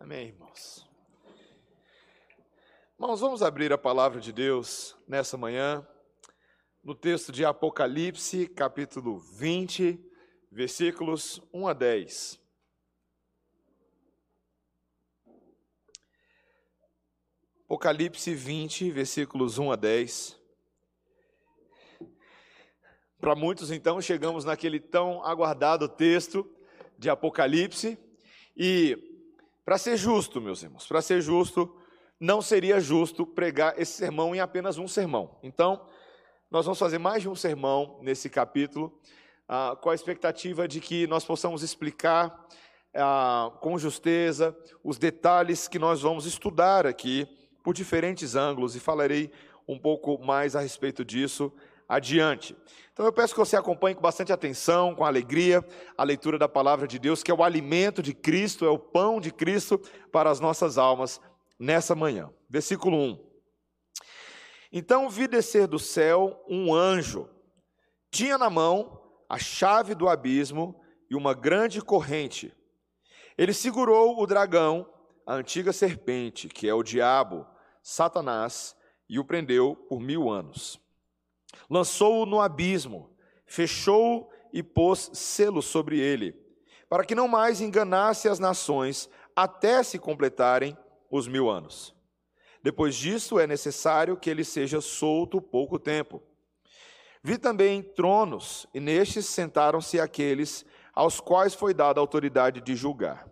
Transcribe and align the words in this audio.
Amém, 0.00 0.28
irmãos. 0.28 0.88
Irmãos, 2.94 3.20
vamos 3.20 3.42
abrir 3.42 3.72
a 3.72 3.78
palavra 3.78 4.20
de 4.20 4.32
Deus 4.32 4.96
nessa 5.08 5.36
manhã, 5.36 5.84
no 6.84 6.94
texto 6.94 7.32
de 7.32 7.44
Apocalipse, 7.44 8.46
capítulo 8.46 9.18
20, 9.18 10.00
versículos 10.52 11.42
1 11.52 11.66
a 11.66 11.72
10. 11.72 12.40
Apocalipse 17.64 18.32
20, 18.32 18.92
versículos 18.92 19.58
1 19.58 19.72
a 19.72 19.76
10. 19.76 20.40
Para 23.18 23.34
muitos, 23.34 23.72
então, 23.72 24.00
chegamos 24.00 24.44
naquele 24.44 24.78
tão 24.78 25.24
aguardado 25.24 25.88
texto 25.88 26.48
de 26.96 27.10
Apocalipse. 27.10 27.98
E, 28.56 29.17
para 29.68 29.76
ser 29.76 29.98
justo, 29.98 30.40
meus 30.40 30.62
irmãos, 30.62 30.86
para 30.86 31.02
ser 31.02 31.20
justo, 31.20 31.70
não 32.18 32.40
seria 32.40 32.80
justo 32.80 33.26
pregar 33.26 33.78
esse 33.78 33.92
sermão 33.92 34.34
em 34.34 34.40
apenas 34.40 34.78
um 34.78 34.88
sermão. 34.88 35.36
Então, 35.42 35.86
nós 36.50 36.64
vamos 36.64 36.78
fazer 36.78 36.96
mais 36.96 37.20
de 37.20 37.28
um 37.28 37.34
sermão 37.34 37.98
nesse 38.00 38.30
capítulo, 38.30 38.98
ah, 39.46 39.76
com 39.78 39.90
a 39.90 39.94
expectativa 39.94 40.66
de 40.66 40.80
que 40.80 41.06
nós 41.06 41.22
possamos 41.22 41.62
explicar 41.62 42.48
ah, 42.94 43.52
com 43.60 43.76
justeza 43.76 44.56
os 44.82 44.96
detalhes 44.96 45.68
que 45.68 45.78
nós 45.78 46.00
vamos 46.00 46.24
estudar 46.24 46.86
aqui 46.86 47.28
por 47.62 47.74
diferentes 47.74 48.34
ângulos 48.36 48.74
e 48.74 48.80
falarei 48.80 49.30
um 49.68 49.78
pouco 49.78 50.16
mais 50.16 50.56
a 50.56 50.60
respeito 50.60 51.04
disso 51.04 51.52
adiante. 51.88 52.54
Então 52.92 53.06
eu 53.06 53.12
peço 53.12 53.32
que 53.32 53.40
você 53.40 53.56
acompanhe 53.56 53.94
com 53.94 54.02
bastante 54.02 54.32
atenção, 54.32 54.94
com 54.94 55.04
alegria, 55.04 55.64
a 55.96 56.04
leitura 56.04 56.38
da 56.38 56.48
palavra 56.48 56.86
de 56.86 56.98
Deus, 56.98 57.22
que 57.22 57.30
é 57.30 57.34
o 57.34 57.42
alimento 57.42 58.02
de 58.02 58.12
Cristo, 58.12 58.66
é 58.66 58.68
o 58.68 58.78
pão 58.78 59.20
de 59.20 59.32
Cristo 59.32 59.78
para 60.12 60.30
as 60.30 60.38
nossas 60.38 60.76
almas 60.76 61.20
nessa 61.58 61.94
manhã. 61.94 62.30
Versículo 62.50 62.96
1. 62.96 63.28
Então 64.70 65.08
vi 65.08 65.26
descer 65.26 65.66
do 65.66 65.78
céu 65.78 66.44
um 66.46 66.74
anjo, 66.74 67.28
tinha 68.10 68.36
na 68.36 68.50
mão 68.50 69.00
a 69.28 69.38
chave 69.38 69.94
do 69.94 70.08
abismo 70.08 70.78
e 71.10 71.14
uma 71.14 71.32
grande 71.32 71.80
corrente. 71.80 72.54
Ele 73.36 73.54
segurou 73.54 74.20
o 74.20 74.26
dragão, 74.26 74.86
a 75.26 75.34
antiga 75.34 75.72
serpente, 75.72 76.48
que 76.48 76.68
é 76.68 76.74
o 76.74 76.82
diabo, 76.82 77.46
Satanás, 77.82 78.76
e 79.08 79.18
o 79.18 79.24
prendeu 79.24 79.76
por 79.88 80.00
mil 80.00 80.28
anos 80.28 80.78
lançou-o 81.68 82.26
no 82.26 82.40
abismo, 82.40 83.10
fechou-o 83.46 84.28
e 84.52 84.62
pôs 84.62 85.10
selo 85.12 85.62
sobre 85.62 85.98
ele, 85.98 86.34
para 86.88 87.04
que 87.04 87.14
não 87.14 87.28
mais 87.28 87.60
enganasse 87.60 88.28
as 88.28 88.38
nações 88.38 89.08
até 89.34 89.82
se 89.82 89.98
completarem 89.98 90.76
os 91.10 91.28
mil 91.28 91.48
anos. 91.48 91.94
Depois 92.62 92.96
disso, 92.96 93.38
é 93.38 93.46
necessário 93.46 94.16
que 94.16 94.28
ele 94.28 94.44
seja 94.44 94.80
solto 94.80 95.40
pouco 95.40 95.78
tempo. 95.78 96.22
Vi 97.22 97.38
também 97.38 97.82
tronos, 97.82 98.66
e 98.74 98.80
nestes 98.80 99.26
sentaram-se 99.26 100.00
aqueles 100.00 100.64
aos 100.94 101.20
quais 101.20 101.54
foi 101.54 101.72
dada 101.72 102.00
a 102.00 102.02
autoridade 102.02 102.60
de 102.60 102.74
julgar. 102.74 103.28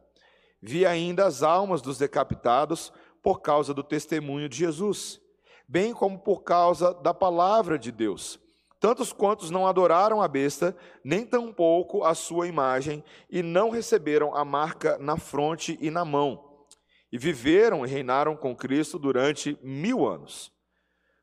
Vi 0.60 0.86
ainda 0.86 1.26
as 1.26 1.42
almas 1.42 1.82
dos 1.82 1.98
decapitados 1.98 2.92
por 3.22 3.40
causa 3.40 3.74
do 3.74 3.82
testemunho 3.82 4.48
de 4.48 4.56
Jesus 4.56 5.20
bem 5.68 5.92
como 5.92 6.18
por 6.18 6.42
causa 6.42 6.94
da 6.94 7.12
palavra 7.12 7.78
de 7.78 7.90
Deus. 7.90 8.38
Tantos 8.78 9.12
quantos 9.12 9.50
não 9.50 9.66
adoraram 9.66 10.20
a 10.20 10.28
besta, 10.28 10.76
nem 11.02 11.24
tampouco 11.24 12.04
a 12.04 12.14
sua 12.14 12.46
imagem, 12.46 13.02
e 13.30 13.42
não 13.42 13.70
receberam 13.70 14.34
a 14.34 14.44
marca 14.44 14.98
na 14.98 15.16
fronte 15.16 15.78
e 15.80 15.90
na 15.90 16.04
mão, 16.04 16.66
e 17.10 17.18
viveram 17.18 17.84
e 17.84 17.88
reinaram 17.88 18.36
com 18.36 18.54
Cristo 18.54 18.98
durante 18.98 19.58
mil 19.62 20.06
anos. 20.06 20.52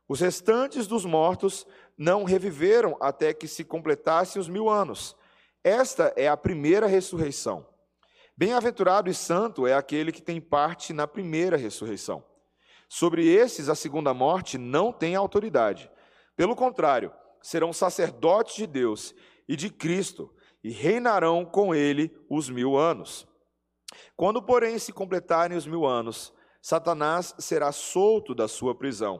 Os 0.08 0.20
restantes 0.20 0.88
dos 0.88 1.06
mortos 1.06 1.66
não 1.98 2.24
reviveram 2.24 2.98
até 3.00 3.34
que 3.34 3.48
se 3.48 3.64
completassem 3.64 4.40
os 4.40 4.50
mil 4.50 4.70
anos. 4.70 5.16
Esta 5.64 6.12
é 6.18 6.28
a 6.28 6.36
primeira 6.36 6.88
ressurreição. 6.88 7.66
Bem-aventurado 8.36 9.10
e 9.10 9.14
santo 9.14 9.68
é 9.68 9.74
aquele 9.74 10.12
que 10.12 10.22
tem 10.22 10.42
parte 10.42 10.92
na 10.92 11.08
primeira 11.08 11.56
ressurreição. 11.56 12.24
Sobre 12.96 13.26
esses, 13.26 13.70
a 13.70 13.74
segunda 13.74 14.14
morte 14.14 14.56
não 14.56 14.94
tem 14.94 15.16
autoridade. 15.16 15.90
Pelo 16.36 16.56
contrário, 16.56 17.12
serão 17.42 17.74
sacerdotes 17.74 18.56
de 18.56 18.68
Deus 18.68 19.16
e 19.48 19.56
de 19.56 19.72
Cristo 19.72 20.32
e 20.64 20.70
reinarão 20.70 21.44
com 21.44 21.74
ele 21.74 22.16
os 22.30 22.52
mil 22.52 22.78
anos. 22.78 23.28
Quando, 24.16 24.44
porém, 24.44 24.78
se 24.78 24.94
completarem 24.94 25.58
os 25.58 25.66
mil 25.66 25.88
anos, 25.88 26.32
Satanás 26.62 27.34
será 27.40 27.72
solto 27.72 28.36
da 28.36 28.48
sua 28.48 28.76
prisão 28.76 29.20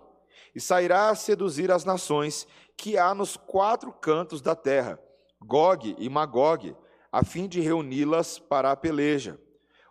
e 0.54 0.62
sairá 0.62 1.10
a 1.10 1.16
seduzir 1.16 1.72
as 1.72 1.84
nações 1.84 2.48
que 2.78 2.96
há 2.96 3.16
nos 3.16 3.36
quatro 3.36 3.92
cantos 3.92 4.40
da 4.40 4.56
terra, 4.56 5.00
Gog 5.42 5.96
e 5.98 6.08
Magog, 6.10 6.78
a 7.12 7.24
fim 7.24 7.48
de 7.48 7.60
reuni-las 7.60 8.38
para 8.38 8.72
a 8.72 8.76
peleja. 8.76 9.42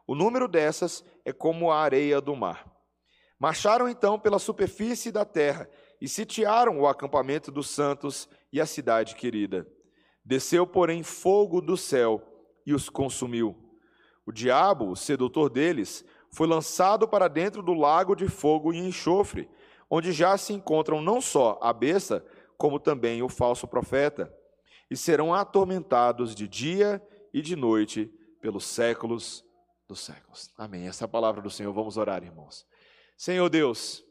O 0.06 0.14
número 0.14 0.46
dessas 0.46 1.04
é 1.24 1.32
como 1.32 1.72
a 1.72 1.80
areia 1.80 2.20
do 2.20 2.36
mar. 2.36 2.71
Marcharam 3.42 3.88
então 3.88 4.20
pela 4.20 4.38
superfície 4.38 5.10
da 5.10 5.24
terra 5.24 5.68
e 6.00 6.06
sitiaram 6.06 6.78
o 6.78 6.86
acampamento 6.86 7.50
dos 7.50 7.68
santos 7.68 8.28
e 8.52 8.60
a 8.60 8.66
cidade 8.66 9.16
querida. 9.16 9.66
Desceu, 10.24 10.64
porém, 10.64 11.02
fogo 11.02 11.60
do 11.60 11.76
céu 11.76 12.22
e 12.64 12.72
os 12.72 12.88
consumiu. 12.88 13.56
O 14.24 14.30
diabo, 14.30 14.88
o 14.88 14.94
sedutor 14.94 15.50
deles, 15.50 16.04
foi 16.30 16.46
lançado 16.46 17.08
para 17.08 17.26
dentro 17.26 17.64
do 17.64 17.74
lago 17.74 18.14
de 18.14 18.28
fogo 18.28 18.72
e 18.72 18.78
enxofre, 18.78 19.50
onde 19.90 20.12
já 20.12 20.38
se 20.38 20.52
encontram 20.52 21.02
não 21.02 21.20
só 21.20 21.58
a 21.60 21.72
besta, 21.72 22.24
como 22.56 22.78
também 22.78 23.24
o 23.24 23.28
falso 23.28 23.66
profeta, 23.66 24.32
e 24.88 24.96
serão 24.96 25.34
atormentados 25.34 26.32
de 26.32 26.46
dia 26.46 27.02
e 27.34 27.42
de 27.42 27.56
noite 27.56 28.08
pelos 28.40 28.64
séculos 28.64 29.44
dos 29.88 29.98
séculos. 29.98 30.48
Amém. 30.56 30.86
Essa 30.86 31.02
é 31.02 31.06
a 31.06 31.08
palavra 31.08 31.42
do 31.42 31.50
Senhor. 31.50 31.72
Vamos 31.72 31.96
orar, 31.96 32.22
irmãos. 32.22 32.70
Senhor 33.22 33.48
Deus, 33.48 34.04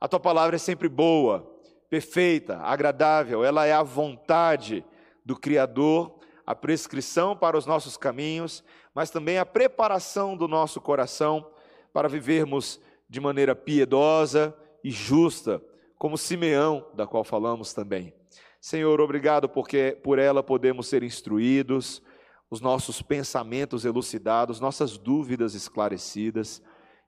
a 0.00 0.06
tua 0.06 0.20
palavra 0.20 0.54
é 0.54 0.60
sempre 0.60 0.88
boa, 0.88 1.44
perfeita, 1.90 2.58
agradável, 2.58 3.44
ela 3.44 3.66
é 3.66 3.72
a 3.72 3.82
vontade 3.82 4.84
do 5.24 5.34
Criador, 5.34 6.20
a 6.46 6.54
prescrição 6.54 7.36
para 7.36 7.58
os 7.58 7.66
nossos 7.66 7.96
caminhos, 7.96 8.62
mas 8.94 9.10
também 9.10 9.38
a 9.38 9.44
preparação 9.44 10.36
do 10.36 10.46
nosso 10.46 10.80
coração 10.80 11.50
para 11.92 12.08
vivermos 12.08 12.80
de 13.08 13.18
maneira 13.18 13.56
piedosa 13.56 14.56
e 14.84 14.90
justa, 14.92 15.60
como 15.98 16.16
Simeão, 16.16 16.86
da 16.94 17.08
qual 17.08 17.24
falamos 17.24 17.74
também. 17.74 18.14
Senhor, 18.60 19.00
obrigado 19.00 19.48
porque 19.48 19.98
por 20.00 20.16
ela 20.16 20.44
podemos 20.44 20.86
ser 20.86 21.02
instruídos, 21.02 22.00
os 22.48 22.60
nossos 22.60 23.02
pensamentos 23.02 23.84
elucidados, 23.84 24.60
nossas 24.60 24.96
dúvidas 24.96 25.54
esclarecidas. 25.54 26.62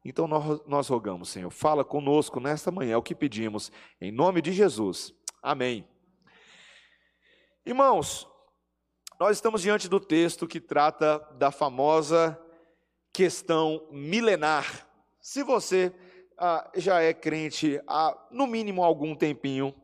Então 0.09 0.28
nós, 0.28 0.61
nós 0.67 0.89
rogamos, 0.89 1.31
Senhor, 1.31 1.50
fala 1.50 1.84
conosco 1.84 2.39
nesta 2.39 2.71
manhã 2.71 2.97
o 2.97 3.03
que 3.03 3.15
pedimos, 3.15 3.72
em 4.00 4.12
nome 4.12 4.41
de 4.41 4.53
Jesus. 4.53 5.12
Amém. 5.43 5.84
Irmãos, 7.65 8.28
nós 9.19 9.37
estamos 9.37 9.62
diante 9.62 9.89
do 9.89 9.99
texto 9.99 10.47
que 10.47 10.61
trata 10.61 11.19
da 11.37 11.50
famosa 11.50 12.41
questão 13.12 13.89
milenar. 13.91 14.87
Se 15.21 15.43
você 15.43 15.93
ah, 16.38 16.71
já 16.77 17.00
é 17.00 17.12
crente 17.12 17.81
há 17.88 18.17
no 18.31 18.47
mínimo 18.47 18.84
algum 18.84 19.12
tempinho, 19.12 19.75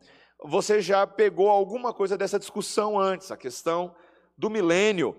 você 0.44 0.81
já 0.81 1.04
pegou 1.04 1.49
alguma 1.49 1.93
coisa 1.93 2.16
dessa 2.16 2.39
discussão 2.39 2.97
antes, 2.97 3.33
a 3.33 3.37
questão 3.37 3.93
do 4.39 4.49
milênio. 4.49 5.19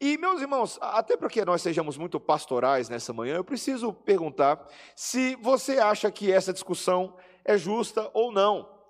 E, 0.00 0.16
meus 0.18 0.40
irmãos, 0.40 0.78
até 0.80 1.16
para 1.16 1.28
que 1.28 1.44
nós 1.44 1.62
sejamos 1.62 1.96
muito 1.96 2.18
pastorais 2.18 2.88
nessa 2.88 3.12
manhã, 3.12 3.36
eu 3.36 3.44
preciso 3.44 3.92
perguntar 3.92 4.66
se 4.94 5.36
você 5.36 5.78
acha 5.78 6.10
que 6.10 6.30
essa 6.32 6.52
discussão 6.52 7.16
é 7.44 7.56
justa 7.56 8.10
ou 8.14 8.32
não. 8.32 8.80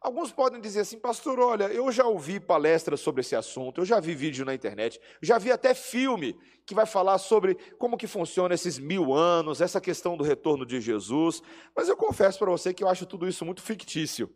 Alguns 0.00 0.30
podem 0.30 0.60
dizer 0.60 0.80
assim, 0.80 0.98
pastor, 0.98 1.40
olha, 1.40 1.64
eu 1.64 1.90
já 1.90 2.06
ouvi 2.06 2.38
palestras 2.38 3.00
sobre 3.00 3.22
esse 3.22 3.34
assunto, 3.34 3.80
eu 3.80 3.84
já 3.84 3.98
vi 3.98 4.14
vídeo 4.14 4.44
na 4.44 4.54
internet, 4.54 5.00
já 5.20 5.36
vi 5.36 5.50
até 5.50 5.74
filme 5.74 6.38
que 6.64 6.74
vai 6.74 6.86
falar 6.86 7.18
sobre 7.18 7.56
como 7.78 7.96
que 7.96 8.06
funciona 8.06 8.54
esses 8.54 8.78
mil 8.78 9.12
anos, 9.12 9.60
essa 9.60 9.80
questão 9.80 10.16
do 10.16 10.22
retorno 10.22 10.64
de 10.64 10.80
Jesus, 10.80 11.42
mas 11.74 11.88
eu 11.88 11.96
confesso 11.96 12.38
para 12.38 12.50
você 12.50 12.72
que 12.72 12.84
eu 12.84 12.88
acho 12.88 13.04
tudo 13.04 13.26
isso 13.26 13.44
muito 13.44 13.62
fictício. 13.62 14.32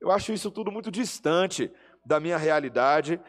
Eu 0.00 0.10
acho 0.10 0.32
isso 0.32 0.50
tudo 0.50 0.70
muito 0.70 0.90
distante 0.90 1.70
da 2.04 2.20
minha 2.20 2.36
realidade, 2.36 3.20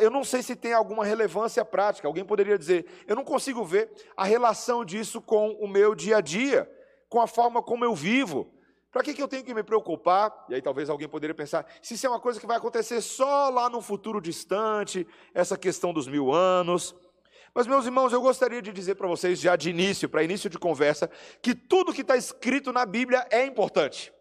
eu 0.00 0.10
não 0.10 0.24
sei 0.24 0.42
se 0.42 0.56
tem 0.56 0.72
alguma 0.72 1.04
relevância 1.04 1.64
prática. 1.64 2.08
Alguém 2.08 2.24
poderia 2.24 2.58
dizer, 2.58 2.86
eu 3.06 3.16
não 3.16 3.24
consigo 3.24 3.64
ver 3.64 3.90
a 4.16 4.24
relação 4.24 4.84
disso 4.84 5.20
com 5.20 5.50
o 5.52 5.68
meu 5.68 5.94
dia 5.94 6.18
a 6.18 6.20
dia, 6.20 6.70
com 7.08 7.20
a 7.20 7.26
forma 7.26 7.62
como 7.62 7.84
eu 7.84 7.94
vivo. 7.94 8.52
Para 8.90 9.02
que, 9.02 9.14
que 9.14 9.22
eu 9.22 9.28
tenho 9.28 9.44
que 9.44 9.54
me 9.54 9.62
preocupar? 9.62 10.46
E 10.48 10.54
aí 10.54 10.62
talvez 10.62 10.88
alguém 10.88 11.08
poderia 11.08 11.34
pensar, 11.34 11.66
se 11.82 11.94
isso 11.94 12.06
é 12.06 12.10
uma 12.10 12.20
coisa 12.20 12.40
que 12.40 12.46
vai 12.46 12.56
acontecer 12.56 13.00
só 13.00 13.50
lá 13.50 13.68
no 13.68 13.82
futuro 13.82 14.20
distante, 14.20 15.06
essa 15.34 15.56
questão 15.56 15.92
dos 15.92 16.08
mil 16.08 16.32
anos. 16.32 16.96
Mas, 17.54 17.66
meus 17.66 17.84
irmãos, 17.86 18.12
eu 18.12 18.20
gostaria 18.20 18.62
de 18.62 18.72
dizer 18.72 18.94
para 18.94 19.08
vocês, 19.08 19.40
já 19.40 19.56
de 19.56 19.70
início, 19.70 20.08
para 20.08 20.22
início 20.22 20.48
de 20.48 20.58
conversa, 20.58 21.10
que 21.42 21.54
tudo 21.54 21.92
que 21.92 22.02
está 22.02 22.16
escrito 22.16 22.72
na 22.72 22.86
Bíblia 22.86 23.26
é 23.30 23.44
importante. 23.44 24.12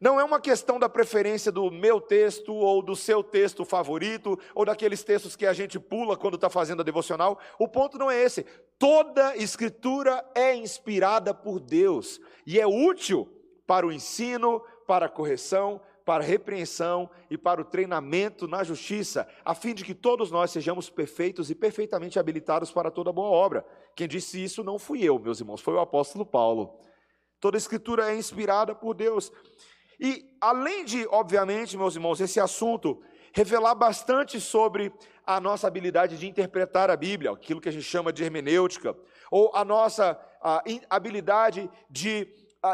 Não 0.00 0.20
é 0.20 0.24
uma 0.24 0.40
questão 0.40 0.78
da 0.78 0.88
preferência 0.88 1.50
do 1.50 1.70
meu 1.70 2.00
texto 2.00 2.54
ou 2.54 2.80
do 2.80 2.94
seu 2.94 3.22
texto 3.22 3.64
favorito 3.64 4.38
ou 4.54 4.64
daqueles 4.64 5.02
textos 5.02 5.34
que 5.34 5.46
a 5.46 5.52
gente 5.52 5.78
pula 5.78 6.16
quando 6.16 6.34
está 6.34 6.48
fazendo 6.48 6.80
a 6.80 6.84
devocional. 6.84 7.38
O 7.58 7.66
ponto 7.66 7.98
não 7.98 8.10
é 8.10 8.22
esse. 8.22 8.44
Toda 8.78 9.36
escritura 9.36 10.24
é 10.34 10.54
inspirada 10.54 11.34
por 11.34 11.58
Deus 11.58 12.20
e 12.46 12.60
é 12.60 12.66
útil 12.66 13.28
para 13.66 13.86
o 13.86 13.92
ensino, 13.92 14.60
para 14.86 15.06
a 15.06 15.10
correção, 15.10 15.80
para 16.08 16.24
a 16.24 16.26
repreensão 16.26 17.10
e 17.28 17.36
para 17.36 17.60
o 17.60 17.64
treinamento 17.64 18.48
na 18.48 18.64
justiça, 18.64 19.28
a 19.44 19.54
fim 19.54 19.74
de 19.74 19.84
que 19.84 19.94
todos 19.94 20.30
nós 20.30 20.50
sejamos 20.50 20.88
perfeitos 20.88 21.50
e 21.50 21.54
perfeitamente 21.54 22.18
habilitados 22.18 22.70
para 22.72 22.90
toda 22.90 23.12
boa 23.12 23.28
obra. 23.28 23.62
Quem 23.94 24.08
disse 24.08 24.42
isso 24.42 24.64
não 24.64 24.78
fui 24.78 25.02
eu, 25.02 25.18
meus 25.18 25.40
irmãos, 25.40 25.60
foi 25.60 25.74
o 25.74 25.80
apóstolo 25.80 26.24
Paulo. 26.24 26.80
Toda 27.38 27.58
escritura 27.58 28.10
é 28.10 28.16
inspirada 28.16 28.74
por 28.74 28.94
Deus. 28.94 29.30
E 29.98 30.36
além 30.40 30.84
de, 30.84 31.06
obviamente, 31.08 31.76
meus 31.76 31.94
irmãos, 31.94 32.20
esse 32.20 32.38
assunto 32.38 33.02
revelar 33.32 33.74
bastante 33.74 34.40
sobre 34.40 34.92
a 35.26 35.40
nossa 35.40 35.66
habilidade 35.66 36.16
de 36.16 36.26
interpretar 36.26 36.90
a 36.90 36.96
Bíblia, 36.96 37.30
aquilo 37.30 37.60
que 37.60 37.68
a 37.68 37.72
gente 37.72 37.84
chama 37.84 38.12
de 38.12 38.24
hermenêutica, 38.24 38.96
ou 39.30 39.54
a 39.54 39.64
nossa 39.64 40.18
a, 40.40 40.62
habilidade 40.88 41.70
de, 41.90 42.26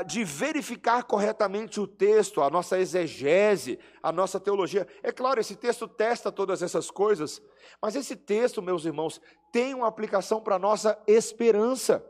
de 0.07 0.23
verificar 0.23 1.03
corretamente 1.03 1.81
o 1.81 1.87
texto, 1.87 2.41
a 2.41 2.51
nossa 2.51 2.79
exegese, 2.79 3.79
a 4.03 4.13
nossa 4.13 4.39
teologia. 4.39 4.87
É 5.03 5.11
claro, 5.11 5.41
esse 5.41 5.57
texto 5.57 5.89
testa 5.89 6.31
todas 6.31 6.63
essas 6.63 6.91
coisas, 6.91 7.43
mas 7.83 7.97
esse 7.97 8.15
texto, 8.15 8.63
meus 8.63 8.85
irmãos, 8.85 9.21
tem 9.51 9.75
uma 9.75 9.89
aplicação 9.89 10.41
para 10.41 10.57
a 10.57 10.59
nossa 10.59 10.99
esperança. 11.07 12.05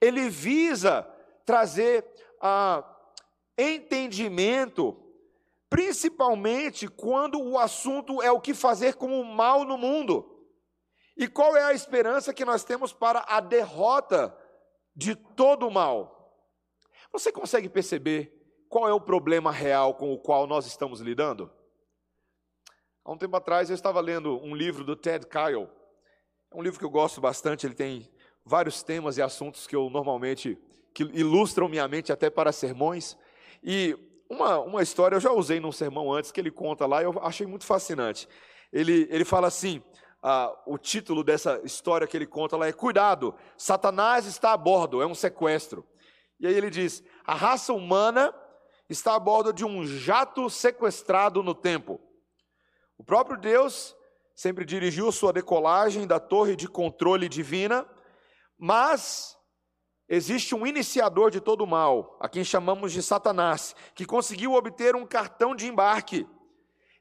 Ele 0.00 0.28
visa 0.28 1.06
trazer 1.44 2.04
a 2.40 2.93
entendimento, 3.56 4.96
principalmente 5.68 6.88
quando 6.88 7.40
o 7.40 7.58
assunto 7.58 8.22
é 8.22 8.30
o 8.30 8.40
que 8.40 8.54
fazer 8.54 8.94
com 8.94 9.20
o 9.20 9.24
mal 9.24 9.64
no 9.64 9.78
mundo. 9.78 10.30
E 11.16 11.28
qual 11.28 11.56
é 11.56 11.62
a 11.62 11.72
esperança 11.72 12.34
que 12.34 12.44
nós 12.44 12.64
temos 12.64 12.92
para 12.92 13.24
a 13.28 13.40
derrota 13.40 14.36
de 14.94 15.14
todo 15.14 15.68
o 15.68 15.70
mal? 15.70 16.14
Você 17.12 17.30
consegue 17.30 17.68
perceber 17.68 18.32
qual 18.68 18.88
é 18.88 18.92
o 18.92 19.00
problema 19.00 19.52
real 19.52 19.94
com 19.94 20.12
o 20.12 20.18
qual 20.18 20.46
nós 20.46 20.66
estamos 20.66 21.00
lidando? 21.00 21.50
Há 23.04 23.12
um 23.12 23.18
tempo 23.18 23.36
atrás 23.36 23.70
eu 23.70 23.74
estava 23.74 24.00
lendo 24.00 24.42
um 24.42 24.54
livro 24.54 24.82
do 24.82 24.96
Ted 24.96 25.26
Kyle. 25.26 25.68
É 26.50 26.56
um 26.56 26.62
livro 26.62 26.78
que 26.78 26.84
eu 26.84 26.90
gosto 26.90 27.20
bastante, 27.20 27.66
ele 27.66 27.74
tem 27.74 28.10
vários 28.44 28.82
temas 28.82 29.16
e 29.16 29.22
assuntos 29.22 29.66
que 29.66 29.76
eu 29.76 29.88
normalmente 29.88 30.58
que 30.94 31.02
ilustram 31.02 31.68
minha 31.68 31.86
mente 31.86 32.12
até 32.12 32.30
para 32.30 32.52
sermões. 32.52 33.16
E 33.64 33.98
uma, 34.28 34.58
uma 34.60 34.82
história 34.82 35.16
eu 35.16 35.20
já 35.20 35.32
usei 35.32 35.58
num 35.58 35.72
sermão 35.72 36.12
antes 36.12 36.30
que 36.30 36.38
ele 36.38 36.50
conta 36.50 36.86
lá, 36.86 37.02
eu 37.02 37.18
achei 37.22 37.46
muito 37.46 37.64
fascinante. 37.64 38.28
Ele, 38.70 39.08
ele 39.10 39.24
fala 39.24 39.46
assim: 39.48 39.82
ah, 40.22 40.54
o 40.66 40.76
título 40.76 41.24
dessa 41.24 41.60
história 41.64 42.06
que 42.06 42.16
ele 42.16 42.26
conta 42.26 42.56
lá 42.56 42.66
é 42.66 42.72
Cuidado, 42.72 43.34
Satanás 43.56 44.26
está 44.26 44.52
a 44.52 44.56
bordo, 44.56 45.00
é 45.00 45.06
um 45.06 45.14
sequestro. 45.14 45.86
E 46.38 46.46
aí 46.46 46.54
ele 46.54 46.68
diz: 46.68 47.02
a 47.24 47.34
raça 47.34 47.72
humana 47.72 48.34
está 48.88 49.14
a 49.14 49.18
bordo 49.18 49.52
de 49.52 49.64
um 49.64 49.86
jato 49.86 50.50
sequestrado 50.50 51.42
no 51.42 51.54
tempo. 51.54 52.00
O 52.98 53.04
próprio 53.04 53.38
Deus 53.38 53.96
sempre 54.34 54.64
dirigiu 54.64 55.10
sua 55.10 55.32
decolagem 55.32 56.06
da 56.06 56.20
torre 56.20 56.54
de 56.56 56.68
controle 56.68 57.28
divina, 57.28 57.86
mas 58.58 59.36
Existe 60.14 60.54
um 60.54 60.64
iniciador 60.64 61.28
de 61.28 61.40
todo 61.40 61.64
o 61.64 61.66
mal, 61.66 62.16
a 62.20 62.28
quem 62.28 62.44
chamamos 62.44 62.92
de 62.92 63.02
Satanás, 63.02 63.74
que 63.96 64.06
conseguiu 64.06 64.52
obter 64.52 64.94
um 64.94 65.04
cartão 65.04 65.56
de 65.56 65.66
embarque. 65.66 66.24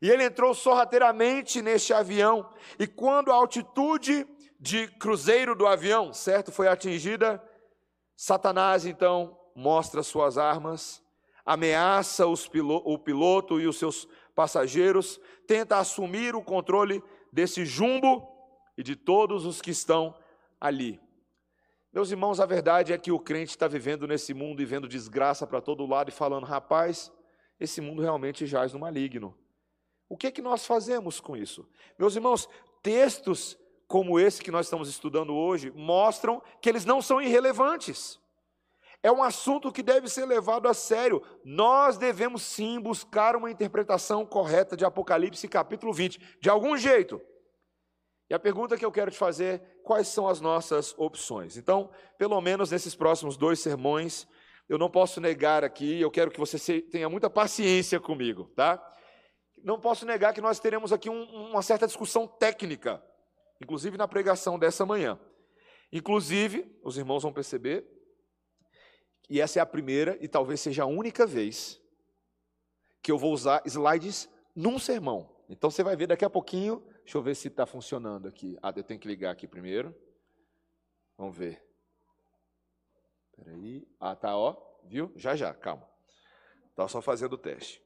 E 0.02 0.10
ele 0.10 0.24
entrou 0.24 0.52
sorrateiramente 0.56 1.62
neste 1.62 1.94
avião, 1.94 2.50
e 2.80 2.88
quando 2.88 3.32
a 3.32 3.36
altitude 3.36 4.26
de 4.60 4.88
cruzeiro 4.98 5.56
do 5.56 5.68
avião, 5.68 6.12
certo, 6.12 6.52
foi 6.52 6.68
atingida, 6.68 7.40
Satanás 8.16 8.84
então 8.84 9.38
mostra 9.56 10.02
suas 10.02 10.36
armas, 10.36 11.00
ameaça 11.46 12.24
pilo 12.52 12.82
o 12.84 12.98
piloto 12.98 13.62
e 13.62 13.68
os 13.68 13.78
seus 13.78 14.08
passageiros, 14.34 15.22
tenta 15.46 15.78
assumir 15.78 16.36
o 16.36 16.42
controle 16.42 17.04
desse 17.32 17.64
jumbo 17.64 18.28
e 18.76 18.82
de 18.82 18.96
todos 18.96 19.46
os 19.46 19.62
que 19.62 19.70
estão 19.70 20.16
ali. 20.60 21.03
Meus 21.94 22.10
irmãos, 22.10 22.40
a 22.40 22.46
verdade 22.48 22.92
é 22.92 22.98
que 22.98 23.12
o 23.12 23.20
crente 23.20 23.52
está 23.52 23.68
vivendo 23.68 24.08
nesse 24.08 24.34
mundo 24.34 24.64
e 24.64 24.66
vendo 24.66 24.88
desgraça 24.88 25.46
para 25.46 25.62
todo 25.62 25.86
lado 25.86 26.10
e 26.10 26.12
falando, 26.12 26.44
rapaz, 26.44 27.12
esse 27.60 27.80
mundo 27.80 28.02
realmente 28.02 28.48
jaz 28.48 28.74
no 28.74 28.80
maligno. 28.80 29.38
O 30.10 30.18
que 30.18 30.26
é 30.26 30.32
que 30.32 30.42
nós 30.42 30.66
fazemos 30.66 31.20
com 31.20 31.38
isso? 31.38 31.70
Meus 32.00 32.16
irmãos, 32.16 32.50
textos 32.82 33.56
como 33.88 34.20
esse 34.20 34.42
que 34.42 34.50
nós 34.50 34.66
estamos 34.66 34.90
estudando 34.90 35.36
hoje 35.36 35.70
mostram 35.70 36.42
que 36.60 36.68
eles 36.68 36.84
não 36.84 37.00
são 37.00 37.22
irrelevantes. 37.22 38.20
É 39.04 39.12
um 39.12 39.22
assunto 39.22 39.72
que 39.72 39.84
deve 39.84 40.10
ser 40.10 40.26
levado 40.26 40.68
a 40.68 40.74
sério. 40.74 41.22
Nós 41.46 41.96
devemos 41.96 42.42
sim 42.42 42.80
buscar 42.80 43.36
uma 43.36 43.52
interpretação 43.52 44.26
correta 44.26 44.76
de 44.76 44.84
Apocalipse 44.84 45.48
capítulo 45.48 45.94
20, 45.94 46.40
de 46.40 46.50
algum 46.50 46.76
jeito. 46.76 47.22
E 48.30 48.34
a 48.34 48.40
pergunta 48.40 48.78
que 48.78 48.86
eu 48.86 48.92
quero 48.92 49.12
te 49.12 49.18
fazer 49.18 49.62
quais 49.84 50.08
são 50.08 50.28
as 50.28 50.40
nossas 50.40 50.94
opções? 50.98 51.58
Então, 51.58 51.92
pelo 52.18 52.40
menos 52.42 52.72
nesses 52.72 52.96
próximos 52.96 53.38
dois 53.38 53.60
sermões, 53.60 54.28
eu 54.68 54.78
não 54.78 54.90
posso 54.90 55.20
negar 55.20 55.64
aqui, 55.64 56.00
eu 56.00 56.10
quero 56.10 56.32
que 56.32 56.40
você 56.40 56.82
tenha 56.82 57.10
muita 57.10 57.30
paciência 57.30 58.00
comigo, 58.00 58.46
tá? 58.56 58.82
Não 59.64 59.80
posso 59.80 60.06
negar 60.06 60.34
que 60.34 60.42
nós 60.42 60.60
teremos 60.60 60.92
aqui 60.92 61.10
um, 61.10 61.24
uma 61.50 61.62
certa 61.62 61.86
discussão 61.86 62.28
técnica, 62.28 63.04
inclusive 63.62 63.98
na 63.98 64.08
pregação 64.08 64.58
dessa 64.58 64.86
manhã. 64.86 65.20
Inclusive, 65.92 66.80
os 66.84 66.98
irmãos 66.98 67.24
vão 67.24 67.32
perceber, 67.32 67.86
e 69.30 69.40
essa 69.40 69.60
é 69.60 69.62
a 69.62 69.66
primeira 69.66 70.18
e 70.22 70.28
talvez 70.28 70.60
seja 70.60 70.84
a 70.84 70.88
única 70.88 71.26
vez 71.26 71.80
que 73.02 73.12
eu 73.12 73.18
vou 73.18 73.34
usar 73.34 73.62
slides 73.66 74.30
num 74.56 74.80
sermão. 74.80 75.30
Então 75.50 75.70
você 75.70 75.84
vai 75.84 75.96
ver 75.96 76.08
daqui 76.08 76.26
a 76.26 76.30
pouquinho 76.30 76.84
Deixa 77.04 77.18
eu 77.18 77.22
ver 77.22 77.36
se 77.36 77.50
está 77.50 77.66
funcionando 77.66 78.28
aqui. 78.28 78.58
Ah, 78.62 78.74
eu 78.76 78.84
tenho 78.84 79.00
que 79.00 79.08
ligar 79.08 79.32
aqui 79.32 79.48
primeiro. 79.48 79.94
Vamos 81.18 81.38
ver. 81.38 81.62
Espera 83.30 83.52
aí. 83.52 83.88
Ah, 84.00 84.16
tá, 84.16 84.36
ó. 84.36 84.56
Viu? 84.86 85.12
Já, 85.16 85.36
já, 85.36 85.54
calma. 85.54 85.88
Estava 86.70 86.88
só 86.88 87.02
fazendo 87.02 87.34
o 87.34 87.38
teste. 87.38 87.82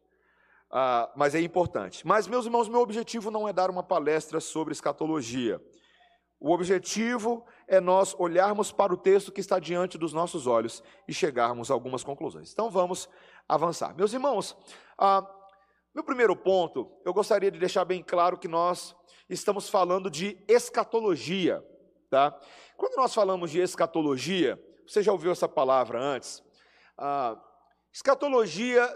Ah, 0.69 1.11
mas 1.15 1.33
é 1.33 1.41
importante. 1.41 2.05
Mas, 2.05 2.27
meus 2.27 2.45
irmãos, 2.45 2.69
meu 2.69 2.79
objetivo 2.79 3.31
não 3.31 3.47
é 3.47 3.53
dar 3.53 3.69
uma 3.69 3.83
palestra 3.83 4.39
sobre 4.39 4.71
escatologia. 4.71 5.61
O 6.39 6.51
objetivo 6.51 7.43
é 7.67 7.79
nós 7.79 8.15
olharmos 8.19 8.71
para 8.71 8.93
o 8.93 8.97
texto 8.97 9.31
que 9.31 9.41
está 9.41 9.57
diante 9.57 9.97
dos 9.97 10.13
nossos 10.13 10.45
olhos 10.45 10.83
e 11.07 11.13
chegarmos 11.13 11.71
a 11.71 11.73
algumas 11.73 12.03
conclusões. 12.03 12.53
Então 12.53 12.69
vamos 12.69 13.09
avançar. 13.49 13.95
Meus 13.95 14.13
irmãos, 14.13 14.55
ah, 14.97 15.25
meu 15.97 16.03
primeiro 16.03 16.35
ponto, 16.35 16.91
eu 17.03 17.11
gostaria 17.11 17.49
de 17.49 17.57
deixar 17.57 17.83
bem 17.83 18.03
claro 18.03 18.37
que 18.37 18.47
nós 18.47 18.95
estamos 19.27 19.67
falando 19.67 20.11
de 20.11 20.37
escatologia, 20.47 21.65
tá? 22.07 22.39
Quando 22.77 22.95
nós 22.97 23.15
falamos 23.15 23.49
de 23.49 23.59
escatologia, 23.59 24.63
você 24.85 25.01
já 25.01 25.11
ouviu 25.11 25.31
essa 25.31 25.49
palavra 25.49 25.99
antes? 25.99 26.43
Ah, 26.95 27.35
escatologia 27.91 28.87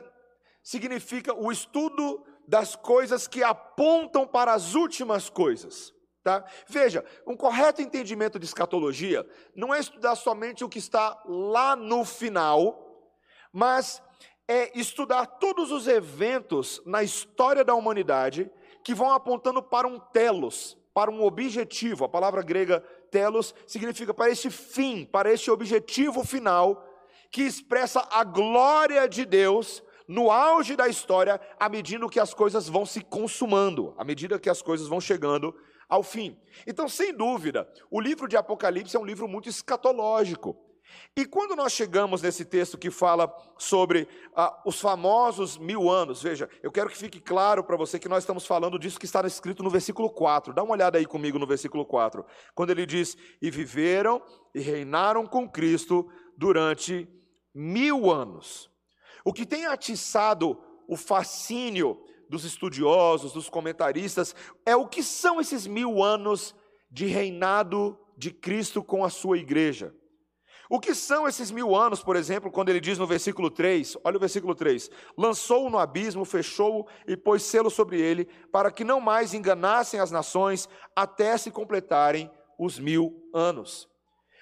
significa 0.62 1.34
o 1.34 1.52
estudo 1.52 2.24
das 2.48 2.76
coisas 2.76 3.28
que 3.28 3.42
apontam 3.42 4.28
para 4.28 4.54
as 4.54 4.76
últimas 4.76 5.28
coisas. 5.28 5.92
Tá? 6.24 6.46
Veja, 6.68 7.04
um 7.26 7.36
correto 7.36 7.82
entendimento 7.82 8.38
de 8.38 8.46
escatologia 8.46 9.28
não 9.56 9.74
é 9.74 9.80
estudar 9.80 10.14
somente 10.14 10.64
o 10.64 10.70
que 10.70 10.78
está 10.78 11.20
lá 11.26 11.76
no 11.76 12.06
final, 12.06 13.12
mas 13.52 14.04
é 14.52 14.70
estudar 14.76 15.26
todos 15.26 15.72
os 15.72 15.88
eventos 15.88 16.82
na 16.86 17.02
história 17.02 17.64
da 17.64 17.74
humanidade 17.74 18.52
que 18.84 18.94
vão 18.94 19.14
apontando 19.14 19.64
para 19.64 19.88
um 19.88 19.98
telos, 19.98 20.78
para 20.94 21.10
um 21.10 21.24
objetivo. 21.24 22.04
A 22.04 22.10
palavra 22.10 22.42
grega 22.42 22.82
telos 23.10 23.56
significa 23.66 24.14
para 24.14 24.30
esse 24.30 24.50
fim, 24.50 25.06
para 25.06 25.32
esse 25.32 25.50
objetivo 25.50 26.26
final, 26.26 26.86
que 27.32 27.44
expressa 27.44 28.06
a 28.12 28.26
glória 28.26 29.08
de 29.08 29.26
Deus 29.26 29.82
no 30.06 30.30
auge 30.30 30.76
da 30.76 30.90
história, 30.90 31.40
à 31.58 31.70
medida 31.70 32.10
que 32.10 32.20
as 32.20 32.34
coisas 32.34 32.68
vão 32.68 32.86
se 32.86 33.00
consumando, 33.00 33.94
à 33.98 34.04
medida 34.04 34.38
que 34.38 34.50
as 34.50 34.62
coisas 34.62 34.86
vão 34.86 35.00
chegando 35.00 35.56
ao 35.88 36.04
fim. 36.04 36.38
Então, 36.68 36.90
sem 36.90 37.14
dúvida, 37.14 37.72
o 37.90 38.02
livro 38.02 38.28
de 38.28 38.36
Apocalipse 38.36 38.98
é 38.98 39.00
um 39.00 39.06
livro 39.06 39.30
muito 39.30 39.48
escatológico. 39.48 40.58
E 41.16 41.26
quando 41.26 41.56
nós 41.56 41.74
chegamos 41.74 42.22
nesse 42.22 42.46
texto 42.46 42.78
que 42.78 42.90
fala 42.90 43.34
sobre 43.58 44.08
ah, 44.36 44.62
os 44.66 44.80
famosos 44.80 45.58
mil 45.58 45.90
anos, 45.90 46.24
veja, 46.24 46.50
eu 46.64 46.72
quero 46.72 46.90
que 46.90 46.98
fique 46.98 47.20
claro 47.20 47.64
para 47.64 47.76
você 47.76 48.00
que 48.00 48.08
nós 48.08 48.24
estamos 48.24 48.46
falando 48.46 48.80
disso 48.80 49.00
que 49.00 49.06
está 49.06 49.26
escrito 49.28 49.62
no 49.62 49.70
versículo 49.70 50.10
4. 50.10 50.54
Dá 50.54 50.64
uma 50.64 50.74
olhada 50.74 50.98
aí 50.98 51.06
comigo 51.06 51.38
no 51.38 51.46
versículo 51.48 51.86
4, 51.86 52.26
quando 52.56 52.70
ele 52.70 52.86
diz: 52.86 53.18
E 53.42 53.52
viveram 53.52 54.22
e 54.56 54.60
reinaram 54.60 55.26
com 55.26 55.50
Cristo 55.50 56.10
durante 56.38 57.08
mil 57.54 58.10
anos. 58.10 58.70
O 59.26 59.34
que 59.34 59.46
tem 59.46 59.66
atiçado 59.66 60.58
o 60.88 60.96
fascínio 60.96 62.02
dos 62.30 62.46
estudiosos, 62.46 63.34
dos 63.34 63.50
comentaristas, 63.50 64.34
é 64.66 64.76
o 64.76 64.88
que 64.88 65.04
são 65.04 65.40
esses 65.40 65.68
mil 65.68 66.02
anos 66.02 66.56
de 66.90 67.06
reinado 67.06 67.98
de 68.18 68.32
Cristo 68.32 68.84
com 68.84 69.04
a 69.04 69.10
sua 69.10 69.38
igreja. 69.38 69.94
O 70.72 70.80
que 70.80 70.96
são 70.96 71.28
esses 71.28 71.52
mil 71.52 71.76
anos, 71.76 72.02
por 72.02 72.16
exemplo, 72.16 72.50
quando 72.50 72.70
ele 72.70 72.80
diz 72.80 72.98
no 72.98 73.06
versículo 73.06 73.52
3, 73.52 73.98
olha 74.06 74.16
o 74.16 74.20
versículo 74.22 74.56
3: 74.56 74.90
lançou-o 75.18 75.70
no 75.70 75.78
abismo, 75.78 76.24
fechou-o 76.24 76.88
e 77.06 77.18
pôs 77.18 77.44
selo 77.44 77.70
sobre 77.70 78.00
ele, 78.00 78.24
para 78.54 78.72
que 78.72 78.86
não 78.86 79.02
mais 79.02 79.34
enganassem 79.34 80.00
as 80.00 80.12
nações, 80.12 80.70
até 80.96 81.38
se 81.38 81.52
completarem 81.52 82.32
os 82.58 82.80
mil 82.80 83.30
anos. 83.34 83.90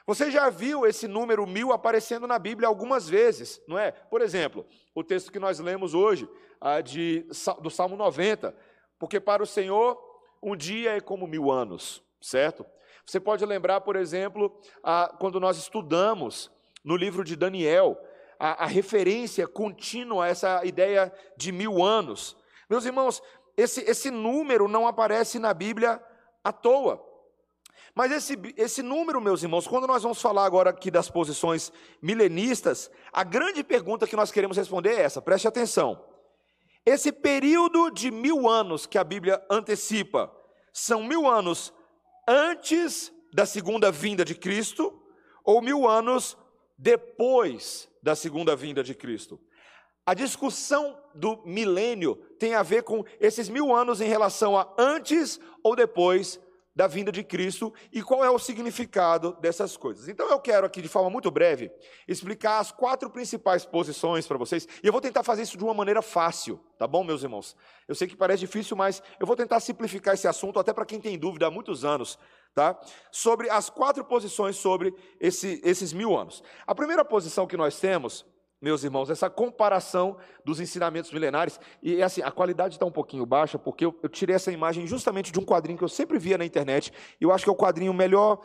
Você 0.05 0.29
já 0.29 0.51
viu 0.51 0.85
esse 0.85 1.07
número 1.07 1.47
mil 1.47 1.73
aparecendo 1.73 2.27
na 2.27 2.37
Bíblia 2.37 2.67
algumas 2.67 3.09
vezes, 3.09 3.59
não 3.67 3.79
é? 3.79 3.89
Por 3.91 4.21
exemplo, 4.21 4.67
o 4.93 5.03
texto 5.03 5.31
que 5.31 5.39
nós 5.39 5.57
lemos 5.57 5.95
hoje, 5.95 6.29
de, 6.85 7.25
do 7.59 7.71
Salmo 7.71 7.97
90, 7.97 8.55
porque 8.99 9.19
para 9.19 9.41
o 9.41 9.47
Senhor 9.47 9.99
um 10.43 10.55
dia 10.55 10.95
é 10.95 11.01
como 11.01 11.25
mil 11.25 11.49
anos, 11.49 12.03
certo? 12.21 12.67
Você 13.09 13.19
pode 13.19 13.43
lembrar, 13.43 13.81
por 13.81 13.95
exemplo, 13.95 14.55
a, 14.83 15.11
quando 15.19 15.39
nós 15.39 15.57
estudamos 15.57 16.51
no 16.83 16.95
livro 16.95 17.23
de 17.23 17.35
Daniel, 17.35 17.99
a, 18.37 18.65
a 18.65 18.67
referência 18.67 19.47
contínua 19.47 20.25
a 20.25 20.27
essa 20.27 20.63
ideia 20.63 21.11
de 21.35 21.51
mil 21.51 21.83
anos. 21.83 22.37
Meus 22.69 22.85
irmãos, 22.85 23.19
esse, 23.57 23.81
esse 23.81 24.11
número 24.11 24.67
não 24.67 24.85
aparece 24.85 25.39
na 25.39 25.55
Bíblia 25.55 25.99
à 26.43 26.53
toa. 26.53 27.03
Mas 27.95 28.11
esse, 28.11 28.37
esse 28.55 28.83
número, 28.83 29.19
meus 29.19 29.41
irmãos, 29.41 29.67
quando 29.67 29.87
nós 29.87 30.03
vamos 30.03 30.21
falar 30.21 30.45
agora 30.45 30.69
aqui 30.69 30.91
das 30.91 31.09
posições 31.09 31.73
milenistas, 31.99 32.91
a 33.11 33.23
grande 33.23 33.63
pergunta 33.63 34.05
que 34.05 34.15
nós 34.15 34.31
queremos 34.31 34.55
responder 34.55 34.91
é 34.91 35.01
essa, 35.01 35.19
preste 35.19 35.47
atenção. 35.47 36.05
Esse 36.85 37.11
período 37.11 37.89
de 37.89 38.11
mil 38.11 38.47
anos 38.47 38.85
que 38.85 38.99
a 38.99 39.03
Bíblia 39.03 39.43
antecipa, 39.49 40.31
são 40.71 41.01
mil 41.03 41.27
anos 41.27 41.73
antes 42.29 43.11
da 43.33 43.43
segunda 43.43 43.91
vinda 43.91 44.23
de 44.23 44.35
Cristo 44.35 45.01
ou 45.43 45.63
mil 45.63 45.87
anos 45.87 46.37
depois 46.77 47.89
da 48.03 48.15
segunda 48.15 48.55
vinda 48.55 48.83
de 48.83 48.93
Cristo. 48.93 49.39
A 50.05 50.13
discussão 50.13 50.95
do 51.15 51.41
milênio 51.43 52.15
tem 52.37 52.53
a 52.53 52.61
ver 52.61 52.83
com 52.83 53.03
esses 53.19 53.49
mil 53.49 53.75
anos 53.75 53.99
em 53.99 54.07
relação 54.07 54.55
a 54.55 54.71
antes 54.77 55.39
ou 55.63 55.75
depois 55.75 56.39
da 56.75 56.87
vinda 56.87 57.11
de 57.11 57.23
Cristo 57.23 57.73
e 57.91 58.01
qual 58.01 58.23
é 58.23 58.29
o 58.29 58.39
significado 58.39 59.35
dessas 59.41 59.75
coisas. 59.75 60.07
Então 60.07 60.29
eu 60.29 60.39
quero 60.39 60.65
aqui, 60.65 60.81
de 60.81 60.87
forma 60.87 61.09
muito 61.09 61.29
breve, 61.29 61.71
explicar 62.07 62.59
as 62.59 62.71
quatro 62.71 63.09
principais 63.09 63.65
posições 63.65 64.27
para 64.27 64.37
vocês, 64.37 64.67
e 64.81 64.87
eu 64.87 64.91
vou 64.91 65.01
tentar 65.01 65.23
fazer 65.23 65.41
isso 65.41 65.57
de 65.57 65.63
uma 65.63 65.73
maneira 65.73 66.01
fácil, 66.01 66.59
tá 66.77 66.87
bom, 66.87 67.03
meus 67.03 67.23
irmãos? 67.23 67.55
Eu 67.87 67.95
sei 67.95 68.07
que 68.07 68.15
parece 68.15 68.41
difícil, 68.41 68.77
mas 68.77 69.01
eu 69.19 69.27
vou 69.27 69.35
tentar 69.35 69.59
simplificar 69.59 70.13
esse 70.13 70.27
assunto 70.27 70.59
até 70.59 70.71
para 70.71 70.85
quem 70.85 71.01
tem 71.01 71.17
dúvida 71.17 71.47
há 71.47 71.51
muitos 71.51 71.83
anos, 71.83 72.17
tá? 72.53 72.79
Sobre 73.11 73.49
as 73.49 73.69
quatro 73.69 74.03
posições 74.05 74.55
sobre 74.55 74.93
esse, 75.19 75.59
esses 75.63 75.91
mil 75.91 76.17
anos. 76.17 76.43
A 76.65 76.73
primeira 76.75 77.03
posição 77.03 77.47
que 77.47 77.57
nós 77.57 77.79
temos 77.79 78.25
meus 78.61 78.83
irmãos, 78.83 79.09
essa 79.09 79.29
comparação 79.29 80.17
dos 80.43 80.59
ensinamentos 80.59 81.11
milenares. 81.11 81.59
E 81.81 82.01
assim, 82.03 82.21
a 82.21 82.31
qualidade 82.31 82.75
está 82.75 82.85
um 82.85 82.91
pouquinho 82.91 83.25
baixa, 83.25 83.57
porque 83.57 83.85
eu, 83.85 83.97
eu, 84.03 84.09
tirei 84.09 84.35
essa 84.35 84.51
imagem 84.51 84.85
justamente 84.85 85.31
de 85.31 85.39
um 85.39 85.45
quadrinho 85.45 85.77
que 85.77 85.83
eu 85.83 85.89
sempre 85.89 86.19
via 86.19 86.37
na 86.37 86.45
internet, 86.45 86.91
e 87.19 87.23
eu 87.23 87.31
acho 87.31 87.45
que 87.45 87.49
é 87.49 87.53
o 87.53 87.55
quadrinho 87.55 87.93
melhor 87.93 88.39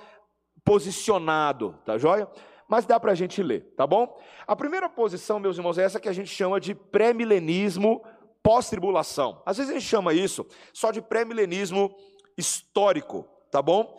posicionado, 0.64 1.78
tá 1.84 1.98
joia? 1.98 2.28
Mas 2.68 2.86
dá 2.86 2.98
para 2.98 3.12
a 3.12 3.14
gente 3.14 3.42
ler, 3.42 3.74
tá 3.76 3.86
bom? 3.86 4.18
A 4.46 4.56
primeira 4.56 4.88
posição, 4.88 5.38
meus 5.38 5.58
irmãos, 5.58 5.78
é 5.78 5.82
essa 5.82 6.00
que 6.00 6.08
a 6.08 6.12
gente 6.12 6.30
chama 6.30 6.58
de 6.58 6.74
pré-milenismo 6.74 8.02
pós-tribulação. 8.42 9.42
Às 9.44 9.58
vezes 9.58 9.70
a 9.70 9.74
gente 9.74 9.88
chama 9.88 10.12
isso 10.14 10.46
só 10.72 10.90
de 10.90 11.02
pré-milenismo 11.02 11.94
histórico, 12.36 13.26
tá 13.50 13.60
bom? 13.60 13.98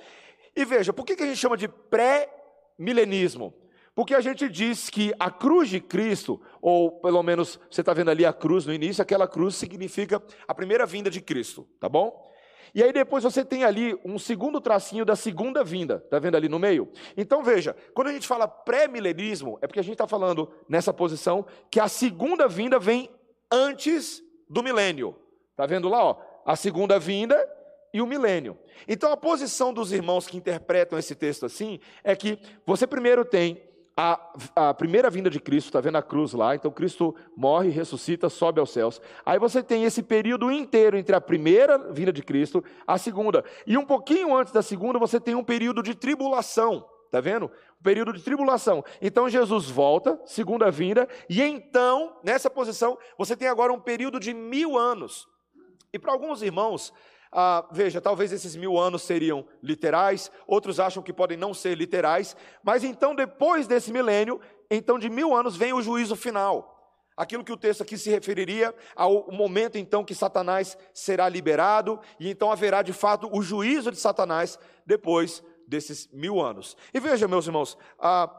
E 0.56 0.64
veja, 0.64 0.94
por 0.94 1.06
que, 1.06 1.16
que 1.16 1.24
a 1.24 1.26
gente 1.28 1.38
chama 1.38 1.58
de 1.58 1.68
pré-milenismo? 1.68 3.54
Porque 3.96 4.14
a 4.14 4.20
gente 4.20 4.50
diz 4.50 4.90
que 4.90 5.14
a 5.18 5.32
cruz 5.32 5.70
de 5.70 5.80
Cristo, 5.80 6.42
ou 6.62 6.92
pelo 7.00 7.24
menos 7.24 7.58
você 7.72 7.80
está 7.80 7.94
vendo 7.94 8.12
ali 8.12 8.26
a 8.26 8.34
cruz 8.34 8.66
no 8.66 8.74
início, 8.74 9.02
aquela 9.02 9.26
cruz 9.26 9.56
significa 9.56 10.22
a 10.46 10.54
primeira 10.54 10.86
vinda 10.86 11.10
de 11.10 11.22
Cristo, 11.22 11.66
tá 11.80 11.88
bom? 11.88 12.30
E 12.74 12.84
aí 12.84 12.92
depois 12.92 13.24
você 13.24 13.46
tem 13.46 13.64
ali 13.64 13.98
um 14.04 14.20
segundo 14.20 14.60
tracinho 14.60 15.06
da 15.06 15.16
segunda 15.16 15.64
vinda, 15.64 16.02
tá 16.10 16.20
vendo 16.20 16.36
ali 16.36 16.50
no 16.50 16.60
meio? 16.60 16.92
Então 17.16 17.42
veja, 17.42 17.74
quando 17.94 18.10
a 18.10 18.12
gente 18.12 18.28
fala 18.28 18.50
pré-milenismo, 18.50 19.58
é 19.62 19.68
porque 19.68 19.80
a 19.80 19.84
gente 19.84 19.94
está 19.94 20.06
falando 20.06 20.52
nessa 20.68 20.94
posição 20.94 21.46
que 21.72 21.80
a 21.80 21.88
segunda 21.88 22.50
vinda 22.50 22.78
vem 22.78 23.10
antes 23.50 24.22
do 24.50 24.62
milênio. 24.62 25.16
Tá 25.56 25.66
vendo 25.66 25.88
lá, 25.88 26.04
ó? 26.04 26.18
A 26.46 26.58
segunda 26.58 27.00
vinda 27.00 27.50
e 27.94 28.02
o 28.02 28.06
milênio. 28.06 28.60
Então 28.90 29.10
a 29.10 29.16
posição 29.16 29.74
dos 29.74 29.94
irmãos 29.94 30.28
que 30.28 30.36
interpretam 30.36 31.00
esse 31.00 31.16
texto 31.16 31.46
assim 31.46 31.80
é 32.04 32.14
que 32.14 32.38
você 32.66 32.86
primeiro 32.86 33.24
tem 33.24 33.64
a, 33.98 34.20
a, 34.56 34.74
primeira 34.74 35.10
vinda 35.10 35.30
de 35.30 35.40
Cristo, 35.40 35.68
está 35.68 35.80
vendo 35.80 35.98
a 35.98 36.04
cruz 36.04 36.34
lá? 36.34 36.54
Então 36.54 36.70
Cristo 36.70 37.16
morre, 37.36 37.70
ressuscita, 37.70 38.30
sobe 38.30 38.60
aos 38.60 38.72
céus. 38.72 39.02
Aí 39.26 39.40
você 39.40 39.64
tem 39.64 39.86
esse 39.86 40.04
período 40.04 40.52
inteiro 40.52 40.98
entre 40.98 41.16
a 41.16 41.22
primeira 41.22 41.78
vinda 41.94 42.12
de 42.12 42.22
Cristo, 42.22 42.64
a 42.86 42.98
segunda. 42.98 43.46
E 43.66 43.78
um 43.78 43.86
pouquinho 43.86 44.36
antes 44.36 44.52
da 44.52 44.62
segunda, 44.62 45.00
você 45.00 45.20
tem 45.20 45.36
um 45.36 45.44
período 45.44 45.82
de 45.82 45.96
tribulação. 45.96 46.86
Está 47.06 47.22
vendo? 47.22 47.46
Um 47.80 47.84
período 47.84 48.12
de 48.12 48.22
tribulação. 48.22 48.84
Então 49.02 49.30
Jesus 49.30 49.70
volta, 49.70 50.20
segunda 50.26 50.70
vinda, 50.70 51.08
e 51.30 51.42
então, 51.42 52.18
nessa 52.22 52.50
posição, 52.50 52.98
você 53.18 53.38
tem 53.38 53.48
agora 53.48 53.72
um 53.72 53.80
período 53.80 54.20
de 54.20 54.34
mil 54.34 54.78
anos. 54.78 55.26
E 55.94 55.98
para 55.98 56.12
alguns 56.12 56.42
irmãos, 56.42 56.92
ah, 57.38 57.68
veja, 57.70 58.00
talvez 58.00 58.32
esses 58.32 58.56
mil 58.56 58.80
anos 58.80 59.02
seriam 59.02 59.46
literais, 59.62 60.32
outros 60.48 60.80
acham 60.80 61.04
que 61.04 61.12
podem 61.12 61.38
não 61.38 61.54
ser 61.54 61.76
literais, 61.76 62.34
mas 62.64 62.82
então 62.82 63.14
depois 63.14 63.68
desse 63.68 63.92
milênio, 63.92 64.40
então 64.72 64.98
de 64.98 65.10
mil 65.10 65.36
anos 65.36 65.58
vem 65.58 65.74
o 65.74 65.82
juízo 65.82 66.16
final. 66.16 66.72
Aquilo 67.18 67.44
que 67.44 67.52
o 67.52 67.58
texto 67.58 67.84
aqui 67.84 67.98
se 67.98 68.10
referiria 68.10 68.74
ao 68.96 69.30
momento 69.32 69.78
então 69.78 70.06
que 70.06 70.16
Satanás 70.16 70.78
será 70.94 71.28
liberado, 71.28 72.00
e 72.18 72.30
então 72.30 72.50
haverá 72.50 72.82
de 72.82 72.94
fato 72.94 73.30
o 73.30 73.42
juízo 73.42 73.92
de 73.92 73.98
Satanás 73.98 74.58
depois 74.86 75.44
desses 75.68 76.08
mil 76.14 76.42
anos. 76.42 76.78
E 76.94 77.02
veja, 77.02 77.28
meus 77.28 77.48
irmãos, 77.48 77.78
ah, 78.00 78.30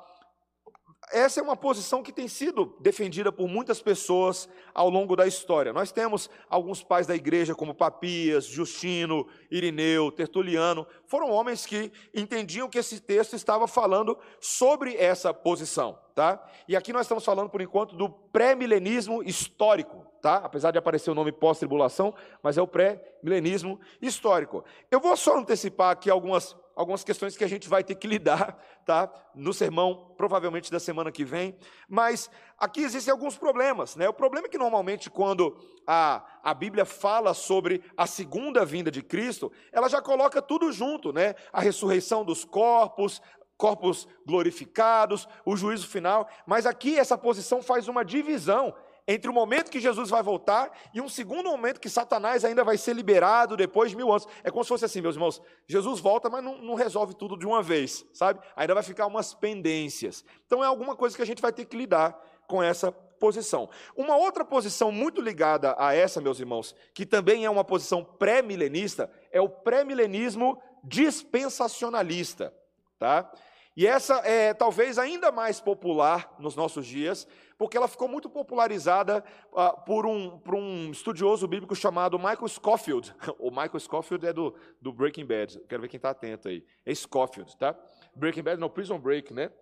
essa 1.13 1.39
é 1.39 1.43
uma 1.43 1.57
posição 1.57 2.03
que 2.03 2.13
tem 2.13 2.27
sido 2.27 2.77
defendida 2.81 3.31
por 3.31 3.49
muitas 3.49 3.81
pessoas 3.81 4.49
ao 4.75 4.91
longo 4.91 5.15
da 5.15 5.27
história. 5.27 5.73
Nós 5.73 5.93
temos 5.93 6.29
alguns 6.49 6.83
pais 6.83 7.07
da 7.07 7.15
igreja, 7.15 7.55
como 7.55 7.75
Papias, 7.75 8.47
Justino, 8.47 9.27
Irineu, 9.51 10.11
Tertuliano, 10.11 10.87
foram 11.07 11.31
homens 11.31 11.65
que 11.65 11.93
entendiam 12.13 12.69
que 12.69 12.79
esse 12.79 13.01
texto 13.01 13.35
estava 13.35 13.69
falando 13.69 14.19
sobre 14.41 14.97
essa 14.97 15.33
posição. 15.33 15.99
Tá? 16.15 16.43
E 16.67 16.75
aqui 16.75 16.93
nós 16.93 17.03
estamos 17.03 17.25
falando, 17.25 17.51
por 17.51 17.61
enquanto, 17.61 17.95
do 17.95 18.09
pré-milenismo 18.09 19.23
histórico, 19.23 20.07
tá? 20.23 20.37
apesar 20.37 20.71
de 20.71 20.79
aparecer 20.79 21.11
o 21.11 21.15
nome 21.15 21.31
pós-tribulação, 21.31 22.15
mas 22.43 22.57
é 22.57 22.63
o 22.63 22.67
pré-milenismo 22.67 23.79
histórico. 24.01 24.65
Eu 24.91 24.99
vou 24.99 25.17
só 25.17 25.39
antecipar 25.39 25.91
aqui 25.91 26.11
algumas 26.11 26.57
algumas 26.77 27.03
questões 27.03 27.35
que 27.37 27.43
a 27.43 27.49
gente 27.49 27.69
vai 27.71 27.83
ter 27.83 27.95
que 27.95 28.07
lidar, 28.07 28.63
tá? 28.85 29.11
No 29.35 29.55
sermão, 29.55 30.15
provavelmente 30.17 30.71
da 30.71 30.79
semana 30.79 31.11
que 31.11 31.25
vem. 31.25 31.57
Mas 31.89 32.31
aqui 32.59 32.83
existem 32.83 33.11
alguns 33.11 33.37
problemas, 33.37 33.97
né? 33.97 34.07
O 34.07 34.13
problema 34.13 34.47
é 34.47 34.51
que 34.51 34.59
normalmente 34.59 35.09
quando 35.09 35.57
a, 35.87 36.23
a 36.43 36.53
Bíblia 36.53 36.85
fala 36.85 37.33
sobre 37.33 37.83
a 37.97 38.07
segunda 38.07 38.63
vinda 38.65 38.91
de 38.91 39.03
Cristo, 39.03 39.51
ela 39.73 39.89
já 39.89 40.03
coloca 40.03 40.43
tudo 40.43 40.71
junto, 40.71 41.15
né? 41.15 41.35
A 41.51 41.63
ressurreição 41.63 42.23
dos 42.23 42.45
corpos, 42.45 43.23
corpos 43.57 44.07
glorificados, 44.27 45.27
o 45.47 45.57
juízo 45.57 45.89
final. 45.89 46.29
Mas 46.47 46.67
aqui 46.67 46.99
essa 46.99 47.17
posição 47.17 47.63
faz 47.63 47.89
uma 47.89 48.05
divisão 48.05 48.75
entre 49.07 49.31
o 49.31 49.35
momento 49.35 49.71
que 49.71 49.81
Jesus 49.81 50.11
vai 50.11 50.23
voltar 50.23 50.73
e 50.93 51.01
um 51.01 51.09
segundo 51.09 51.49
momento 51.49 51.81
que 51.81 51.89
Satanás 51.89 52.45
ainda 52.45 52.65
vai 52.65 52.77
ser 52.77 52.95
liberado 52.95 53.57
depois 53.57 53.91
de 53.91 53.97
mil 53.97 54.11
anos. 54.11 54.27
É 54.43 54.51
como 54.51 54.65
se 54.65 54.69
fosse 54.69 54.85
assim, 54.85 55.01
meus 55.01 55.15
irmãos: 55.15 55.41
Jesus 55.67 56.01
volta, 56.01 56.29
mas 56.29 56.43
não, 56.43 56.59
não, 56.59 56.75
resolve 56.75 57.15
tudo 57.15 57.37
de 57.37 57.47
uma 57.47 57.63
vez, 57.63 58.05
sabe? 58.13 58.41
Ainda 58.57 58.75
vai 58.75 58.83
ficar 58.83 59.07
umas 59.07 59.35
pendências. 59.35 60.25
Então 60.47 60.63
é 60.63 60.67
alguma 60.67 60.97
coisa 60.97 61.15
que 61.15 61.23
a 61.23 61.27
gente 61.27 61.43
vai 61.43 61.53
ter 61.53 61.65
que 61.67 61.77
lidar 61.77 62.21
com 62.49 62.63
essa 62.63 62.91
posição. 62.91 63.69
Uma 63.97 64.17
outra 64.17 64.45
posição 64.45 64.93
muito 64.93 65.21
ligada 65.21 65.75
a 65.79 65.95
essa, 65.95 66.21
meus 66.21 66.41
irmãos, 66.41 66.75
que 66.95 67.07
também 67.07 67.45
é 67.45 67.51
uma 67.51 67.65
posição 67.65 68.05
pré-milenista, 68.05 69.11
é 69.31 69.41
o 69.41 69.49
pré-milenismo 69.49 70.61
dispensacionalista, 70.85 72.55
tá? 72.99 73.31
E 73.77 73.87
essa 73.87 74.15
é 74.25 74.55
talvez 74.55 74.99
ainda 74.99 75.31
mais 75.31 75.61
popular 75.61 76.35
nos 76.39 76.57
nossos 76.57 76.87
dias, 76.87 77.29
porque 77.59 77.77
ela 77.77 77.87
ficou 77.87 78.09
muito 78.09 78.31
popularizada 78.31 79.23
uh, 79.53 79.85
por, 79.85 80.07
um, 80.07 80.39
por 80.39 80.55
um 80.55 80.91
estudioso 80.91 81.47
bíblico 81.47 81.77
chamado 81.77 82.19
Michael 82.19 82.49
Scofield. 82.49 83.15
O 83.39 83.51
Michael 83.51 83.79
Scofield 83.79 84.27
é 84.27 84.33
do, 84.33 84.55
do 84.81 84.93
Breaking 84.95 85.27
Bad, 85.27 85.61
quero 85.69 85.83
ver 85.83 85.89
quem 85.89 85.99
está 85.99 86.11
atento 86.11 86.49
aí. 86.49 86.65
É 86.87 86.95
Scofield, 86.95 87.55
tá? 87.59 87.79
Breaking 88.15 88.43
Bad, 88.43 88.59
não, 88.59 88.71
Prison 88.71 88.99
Break, 88.99 89.35
né? 89.35 89.53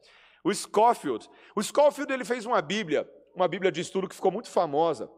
O 0.44 0.54
Scofield. 0.54 1.28
O 1.56 1.62
Scofield 1.62 2.12
ele 2.12 2.24
fez 2.24 2.46
uma 2.46 2.62
Bíblia, 2.62 3.10
uma 3.34 3.48
Bíblia 3.48 3.72
de 3.72 3.80
estudo 3.80 4.08
que 4.08 4.14
ficou 4.14 4.30
muito 4.30 4.48
famosa. 4.48 5.10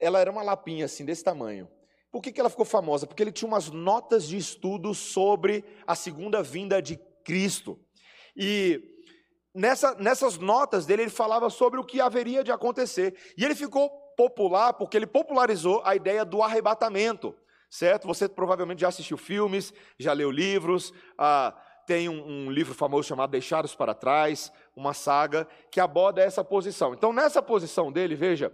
Ela 0.00 0.18
era 0.18 0.32
uma 0.32 0.42
lapinha 0.42 0.86
assim, 0.86 1.04
desse 1.04 1.22
tamanho. 1.22 1.68
Por 2.10 2.20
que, 2.20 2.32
que 2.32 2.40
ela 2.40 2.50
ficou 2.50 2.64
famosa? 2.64 3.06
Porque 3.06 3.22
ele 3.22 3.30
tinha 3.32 3.48
umas 3.48 3.70
notas 3.70 4.26
de 4.26 4.36
estudo 4.36 4.94
sobre 4.94 5.64
a 5.86 5.94
segunda 5.94 6.42
vinda 6.42 6.82
de 6.82 6.98
Cristo. 7.24 7.80
E 8.36 8.82
nessa, 9.54 9.94
nessas 9.94 10.38
notas 10.38 10.84
dele, 10.84 11.02
ele 11.02 11.10
falava 11.10 11.48
sobre 11.48 11.80
o 11.80 11.84
que 11.84 12.00
haveria 12.00 12.44
de 12.44 12.52
acontecer. 12.52 13.14
E 13.36 13.44
ele 13.44 13.54
ficou 13.54 13.88
popular 14.16 14.72
porque 14.74 14.96
ele 14.96 15.06
popularizou 15.06 15.82
a 15.84 15.94
ideia 15.96 16.24
do 16.24 16.42
arrebatamento, 16.42 17.34
certo? 17.70 18.06
Você 18.06 18.28
provavelmente 18.28 18.80
já 18.80 18.88
assistiu 18.88 19.16
filmes, 19.16 19.72
já 19.98 20.12
leu 20.12 20.30
livros, 20.30 20.92
ah, 21.18 21.54
tem 21.86 22.08
um, 22.08 22.46
um, 22.46 22.50
livro 22.50 22.74
famoso 22.74 23.08
chamado 23.08 23.30
Deixados 23.30 23.74
para 23.74 23.94
Trás, 23.94 24.50
uma 24.74 24.94
saga 24.94 25.46
que 25.70 25.80
aborda 25.80 26.22
essa 26.22 26.42
posição. 26.42 26.94
Então, 26.94 27.12
nessa 27.12 27.42
posição 27.42 27.92
dele, 27.92 28.14
veja, 28.14 28.52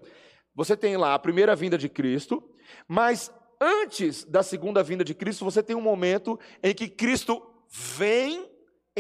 você 0.55 0.77
tem 0.77 0.97
lá 0.97 1.15
a 1.15 1.19
primeira 1.19 1.55
vinda 1.55 1.79
de 1.79 1.89
Cristo, 1.89 2.43
mas 2.89 3.33
antes 3.61 4.25
da 4.25 4.43
segunda 4.43 4.83
vinda 4.83 5.05
de 5.05 5.15
Cristo, 5.15 5.45
você 5.45 5.63
tem 5.63 5.77
um 5.77 5.81
momento 5.81 6.39
em 6.63 6.75
que 6.75 6.89
Cristo 6.89 7.43
vem 7.69 8.50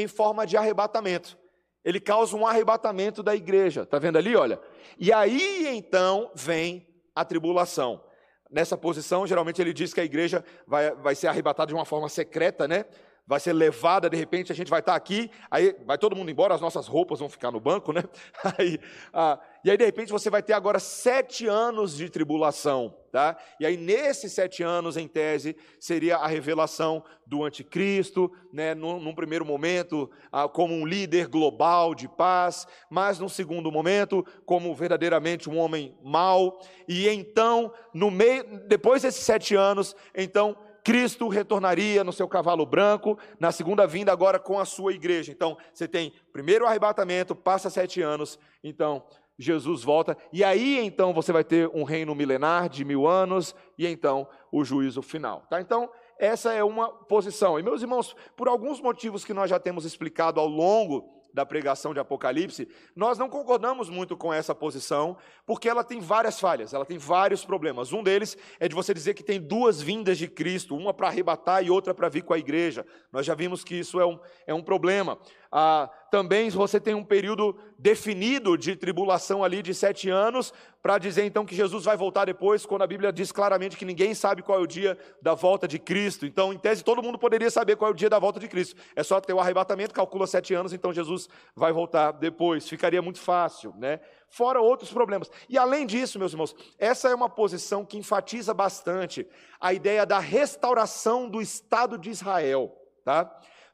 em 0.00 0.08
forma 0.08 0.46
de 0.46 0.56
arrebatamento. 0.56 1.38
Ele 1.84 2.00
causa 2.00 2.36
um 2.36 2.46
arrebatamento 2.46 3.22
da 3.22 3.34
igreja. 3.34 3.82
Está 3.82 3.98
vendo 3.98 4.18
ali? 4.18 4.36
Olha. 4.36 4.60
E 4.98 5.12
aí 5.12 5.66
então 5.68 6.30
vem 6.34 6.86
a 7.14 7.24
tribulação. 7.24 8.02
Nessa 8.50 8.76
posição, 8.76 9.26
geralmente 9.26 9.62
ele 9.62 9.72
diz 9.72 9.94
que 9.94 10.00
a 10.00 10.04
igreja 10.04 10.44
vai, 10.66 10.94
vai 10.96 11.14
ser 11.14 11.28
arrebatada 11.28 11.68
de 11.68 11.74
uma 11.74 11.84
forma 11.84 12.08
secreta, 12.08 12.66
né? 12.66 12.84
Vai 13.30 13.38
ser 13.38 13.52
levada, 13.52 14.10
de 14.10 14.16
repente 14.16 14.50
a 14.50 14.54
gente 14.56 14.68
vai 14.68 14.80
estar 14.80 14.96
aqui, 14.96 15.30
aí 15.48 15.76
vai 15.86 15.96
todo 15.96 16.16
mundo 16.16 16.32
embora, 16.32 16.52
as 16.52 16.60
nossas 16.60 16.88
roupas 16.88 17.20
vão 17.20 17.28
ficar 17.28 17.52
no 17.52 17.60
banco, 17.60 17.92
né? 17.92 18.02
Aí, 18.58 18.76
ah, 19.12 19.38
e 19.62 19.70
aí, 19.70 19.76
de 19.76 19.84
repente, 19.84 20.10
você 20.10 20.30
vai 20.30 20.42
ter 20.42 20.54
agora 20.54 20.78
sete 20.78 21.46
anos 21.46 21.94
de 21.94 22.08
tribulação, 22.08 22.96
tá? 23.12 23.36
E 23.60 23.66
aí, 23.66 23.76
nesses 23.76 24.32
sete 24.32 24.62
anos, 24.62 24.96
em 24.96 25.06
tese, 25.06 25.54
seria 25.78 26.16
a 26.16 26.26
revelação 26.26 27.04
do 27.26 27.44
anticristo, 27.44 28.32
né? 28.50 28.74
Num, 28.74 28.98
num 28.98 29.14
primeiro 29.14 29.44
momento, 29.44 30.10
ah, 30.32 30.48
como 30.48 30.74
um 30.74 30.86
líder 30.86 31.28
global 31.28 31.94
de 31.94 32.08
paz, 32.08 32.66
mas 32.88 33.18
num 33.18 33.28
segundo 33.28 33.70
momento, 33.70 34.24
como 34.46 34.74
verdadeiramente 34.74 35.50
um 35.50 35.58
homem 35.58 35.94
mau, 36.02 36.58
e 36.88 37.06
então, 37.08 37.70
no 37.92 38.10
meio, 38.10 38.66
depois 38.66 39.02
desses 39.02 39.22
sete 39.22 39.54
anos, 39.54 39.94
então, 40.14 40.56
Cristo 40.84 41.28
retornaria 41.28 42.02
no 42.02 42.12
seu 42.12 42.28
cavalo 42.28 42.64
branco, 42.64 43.18
na 43.38 43.52
segunda 43.52 43.86
vinda, 43.86 44.12
agora 44.12 44.38
com 44.38 44.58
a 44.58 44.64
sua 44.64 44.92
igreja. 44.92 45.32
Então, 45.32 45.56
você 45.72 45.86
tem 45.86 46.12
primeiro 46.32 46.64
o 46.64 46.68
arrebatamento, 46.68 47.34
passa 47.34 47.70
sete 47.70 48.00
anos, 48.00 48.38
então 48.62 49.02
Jesus 49.38 49.82
volta, 49.82 50.16
e 50.30 50.44
aí 50.44 50.78
então 50.78 51.14
você 51.14 51.32
vai 51.32 51.42
ter 51.42 51.68
um 51.72 51.82
reino 51.82 52.14
milenar 52.14 52.68
de 52.68 52.84
mil 52.84 53.06
anos, 53.06 53.54
e 53.78 53.86
então 53.86 54.28
o 54.52 54.62
juízo 54.64 55.00
final. 55.00 55.46
Tá? 55.48 55.60
Então, 55.60 55.90
essa 56.18 56.52
é 56.52 56.62
uma 56.62 56.88
posição. 56.90 57.58
E 57.58 57.62
meus 57.62 57.80
irmãos, 57.80 58.14
por 58.36 58.48
alguns 58.48 58.80
motivos 58.80 59.24
que 59.24 59.32
nós 59.32 59.48
já 59.48 59.58
temos 59.58 59.86
explicado 59.86 60.38
ao 60.38 60.46
longo 60.46 61.19
da 61.32 61.46
pregação 61.46 61.94
de 61.94 62.00
Apocalipse, 62.00 62.68
nós 62.94 63.18
não 63.18 63.28
concordamos 63.28 63.88
muito 63.88 64.16
com 64.16 64.32
essa 64.32 64.54
posição, 64.54 65.16
porque 65.46 65.68
ela 65.68 65.84
tem 65.84 66.00
várias 66.00 66.40
falhas, 66.40 66.74
ela 66.74 66.84
tem 66.84 66.98
vários 66.98 67.44
problemas. 67.44 67.92
Um 67.92 68.02
deles 68.02 68.36
é 68.58 68.68
de 68.68 68.74
você 68.74 68.92
dizer 68.92 69.14
que 69.14 69.22
tem 69.22 69.40
duas 69.40 69.80
vindas 69.80 70.18
de 70.18 70.28
Cristo, 70.28 70.76
uma 70.76 70.92
para 70.92 71.08
arrebatar 71.08 71.64
e 71.64 71.70
outra 71.70 71.94
para 71.94 72.08
vir 72.08 72.22
com 72.22 72.34
a 72.34 72.38
igreja. 72.38 72.86
Nós 73.12 73.24
já 73.26 73.34
vimos 73.34 73.64
que 73.64 73.74
isso 73.74 74.00
é 74.00 74.06
um, 74.06 74.18
é 74.46 74.54
um 74.54 74.62
problema. 74.62 75.18
Ah, 75.52 75.90
também 76.12 76.48
você 76.48 76.78
tem 76.78 76.94
um 76.94 77.04
período 77.04 77.58
definido 77.76 78.56
de 78.56 78.76
tribulação 78.76 79.42
ali 79.42 79.62
de 79.62 79.74
sete 79.74 80.08
anos, 80.08 80.52
para 80.80 80.96
dizer 80.96 81.24
então 81.24 81.44
que 81.44 81.54
Jesus 81.54 81.84
vai 81.84 81.96
voltar 81.96 82.24
depois, 82.24 82.64
quando 82.64 82.82
a 82.82 82.86
Bíblia 82.86 83.12
diz 83.12 83.32
claramente 83.32 83.76
que 83.76 83.84
ninguém 83.84 84.14
sabe 84.14 84.42
qual 84.42 84.58
é 84.58 84.62
o 84.62 84.66
dia 84.66 84.96
da 85.20 85.34
volta 85.34 85.66
de 85.66 85.78
Cristo. 85.78 86.24
Então, 86.24 86.52
em 86.52 86.58
tese, 86.58 86.84
todo 86.84 87.02
mundo 87.02 87.18
poderia 87.18 87.50
saber 87.50 87.76
qual 87.76 87.90
é 87.90 87.92
o 87.92 87.96
dia 87.96 88.08
da 88.08 88.18
volta 88.18 88.38
de 88.38 88.48
Cristo. 88.48 88.80
É 88.94 89.02
só 89.02 89.20
ter 89.20 89.32
o 89.32 89.40
arrebatamento, 89.40 89.92
calcula 89.92 90.26
sete 90.26 90.54
anos, 90.54 90.72
então 90.72 90.92
Jesus 90.92 91.28
vai 91.54 91.72
voltar 91.72 92.12
depois. 92.12 92.68
Ficaria 92.68 93.02
muito 93.02 93.20
fácil, 93.20 93.74
né? 93.76 94.00
Fora 94.28 94.60
outros 94.60 94.92
problemas. 94.92 95.28
E 95.48 95.58
além 95.58 95.84
disso, 95.84 96.18
meus 96.18 96.32
irmãos, 96.32 96.54
essa 96.78 97.08
é 97.08 97.14
uma 97.14 97.28
posição 97.28 97.84
que 97.84 97.98
enfatiza 97.98 98.54
bastante 98.54 99.26
a 99.60 99.74
ideia 99.74 100.06
da 100.06 100.20
restauração 100.20 101.28
do 101.28 101.42
Estado 101.42 101.98
de 101.98 102.10
Israel, 102.10 102.72
tá? 103.04 103.30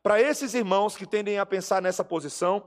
Para 0.06 0.22
esses 0.22 0.54
irmãos 0.54 0.96
que 0.96 1.04
tendem 1.04 1.40
a 1.40 1.44
pensar 1.44 1.82
nessa 1.82 2.04
posição, 2.04 2.64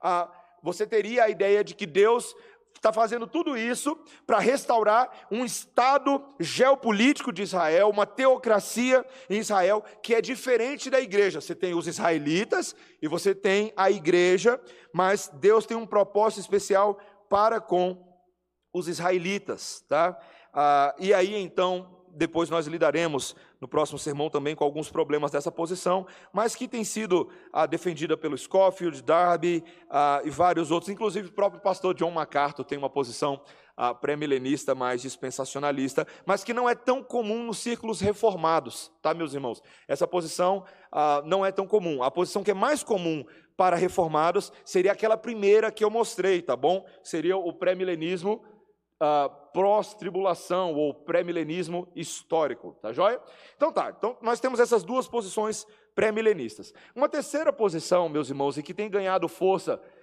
ah, 0.00 0.30
você 0.62 0.86
teria 0.86 1.24
a 1.24 1.28
ideia 1.28 1.64
de 1.64 1.74
que 1.74 1.84
Deus 1.84 2.32
está 2.76 2.92
fazendo 2.92 3.26
tudo 3.26 3.58
isso 3.58 3.98
para 4.24 4.38
restaurar 4.38 5.10
um 5.28 5.44
Estado 5.44 6.24
geopolítico 6.38 7.32
de 7.32 7.42
Israel, 7.42 7.90
uma 7.90 8.06
teocracia 8.06 9.04
em 9.28 9.38
Israel 9.40 9.84
que 10.00 10.14
é 10.14 10.20
diferente 10.20 10.88
da 10.88 11.00
igreja. 11.00 11.40
Você 11.40 11.56
tem 11.56 11.74
os 11.74 11.88
israelitas 11.88 12.72
e 13.02 13.08
você 13.08 13.34
tem 13.34 13.72
a 13.76 13.90
igreja, 13.90 14.60
mas 14.92 15.28
Deus 15.34 15.66
tem 15.66 15.76
um 15.76 15.88
propósito 15.88 16.38
especial 16.38 17.00
para 17.28 17.60
com 17.60 18.00
os 18.72 18.86
israelitas, 18.86 19.84
tá? 19.88 20.16
Ah, 20.54 20.94
e 21.00 21.12
aí 21.12 21.34
então 21.34 21.96
depois 22.16 22.48
nós 22.48 22.68
lidaremos 22.68 23.34
no 23.60 23.68
próximo 23.68 23.98
sermão 23.98 24.28
também 24.28 24.54
com 24.54 24.64
alguns 24.64 24.90
problemas 24.90 25.30
dessa 25.30 25.50
posição, 25.50 26.06
mas 26.32 26.54
que 26.54 26.68
tem 26.68 26.84
sido 26.84 27.28
ah, 27.52 27.66
defendida 27.66 28.16
pelo 28.16 28.36
Scofield, 28.36 29.02
Darby 29.02 29.64
ah, 29.90 30.20
e 30.24 30.30
vários 30.30 30.70
outros, 30.70 30.90
inclusive 30.90 31.28
o 31.28 31.32
próprio 31.32 31.60
pastor 31.60 31.94
John 31.94 32.10
MacArthur 32.10 32.64
tem 32.64 32.78
uma 32.78 32.90
posição 32.90 33.40
ah, 33.76 33.94
pré-milenista, 33.94 34.74
mais 34.74 35.02
dispensacionalista, 35.02 36.06
mas 36.24 36.42
que 36.42 36.54
não 36.54 36.68
é 36.68 36.74
tão 36.74 37.02
comum 37.02 37.44
nos 37.44 37.58
círculos 37.58 38.00
reformados, 38.00 38.90
tá, 39.02 39.12
meus 39.12 39.34
irmãos? 39.34 39.62
Essa 39.86 40.06
posição 40.06 40.64
ah, 40.90 41.22
não 41.26 41.44
é 41.44 41.52
tão 41.52 41.66
comum. 41.66 42.02
A 42.02 42.10
posição 42.10 42.42
que 42.42 42.50
é 42.50 42.54
mais 42.54 42.82
comum 42.82 43.24
para 43.56 43.76
reformados 43.76 44.52
seria 44.64 44.92
aquela 44.92 45.16
primeira 45.16 45.70
que 45.70 45.84
eu 45.84 45.90
mostrei, 45.90 46.42
tá 46.42 46.56
bom? 46.56 46.86
Seria 47.02 47.36
o 47.36 47.52
pré-milenismo 47.52 48.42
uh, 49.00 49.30
pós-tribulação 49.52 50.74
ou 50.74 50.92
pré-milenismo 50.92 51.88
histórico, 51.94 52.76
tá 52.80 52.92
joia? 52.92 53.20
Então 53.56 53.72
tá, 53.72 53.94
então 53.96 54.16
nós 54.20 54.40
temos 54.40 54.60
essas 54.60 54.84
duas 54.84 55.08
posições 55.08 55.66
pré-milenistas. 55.94 56.74
Uma 56.94 57.08
terceira 57.08 57.52
posição, 57.52 58.08
meus 58.08 58.28
irmãos, 58.28 58.58
e 58.58 58.62
que 58.62 58.74
tem 58.74 58.90
ganhado 58.90 59.28
força 59.28 59.80
ah, 59.80 59.95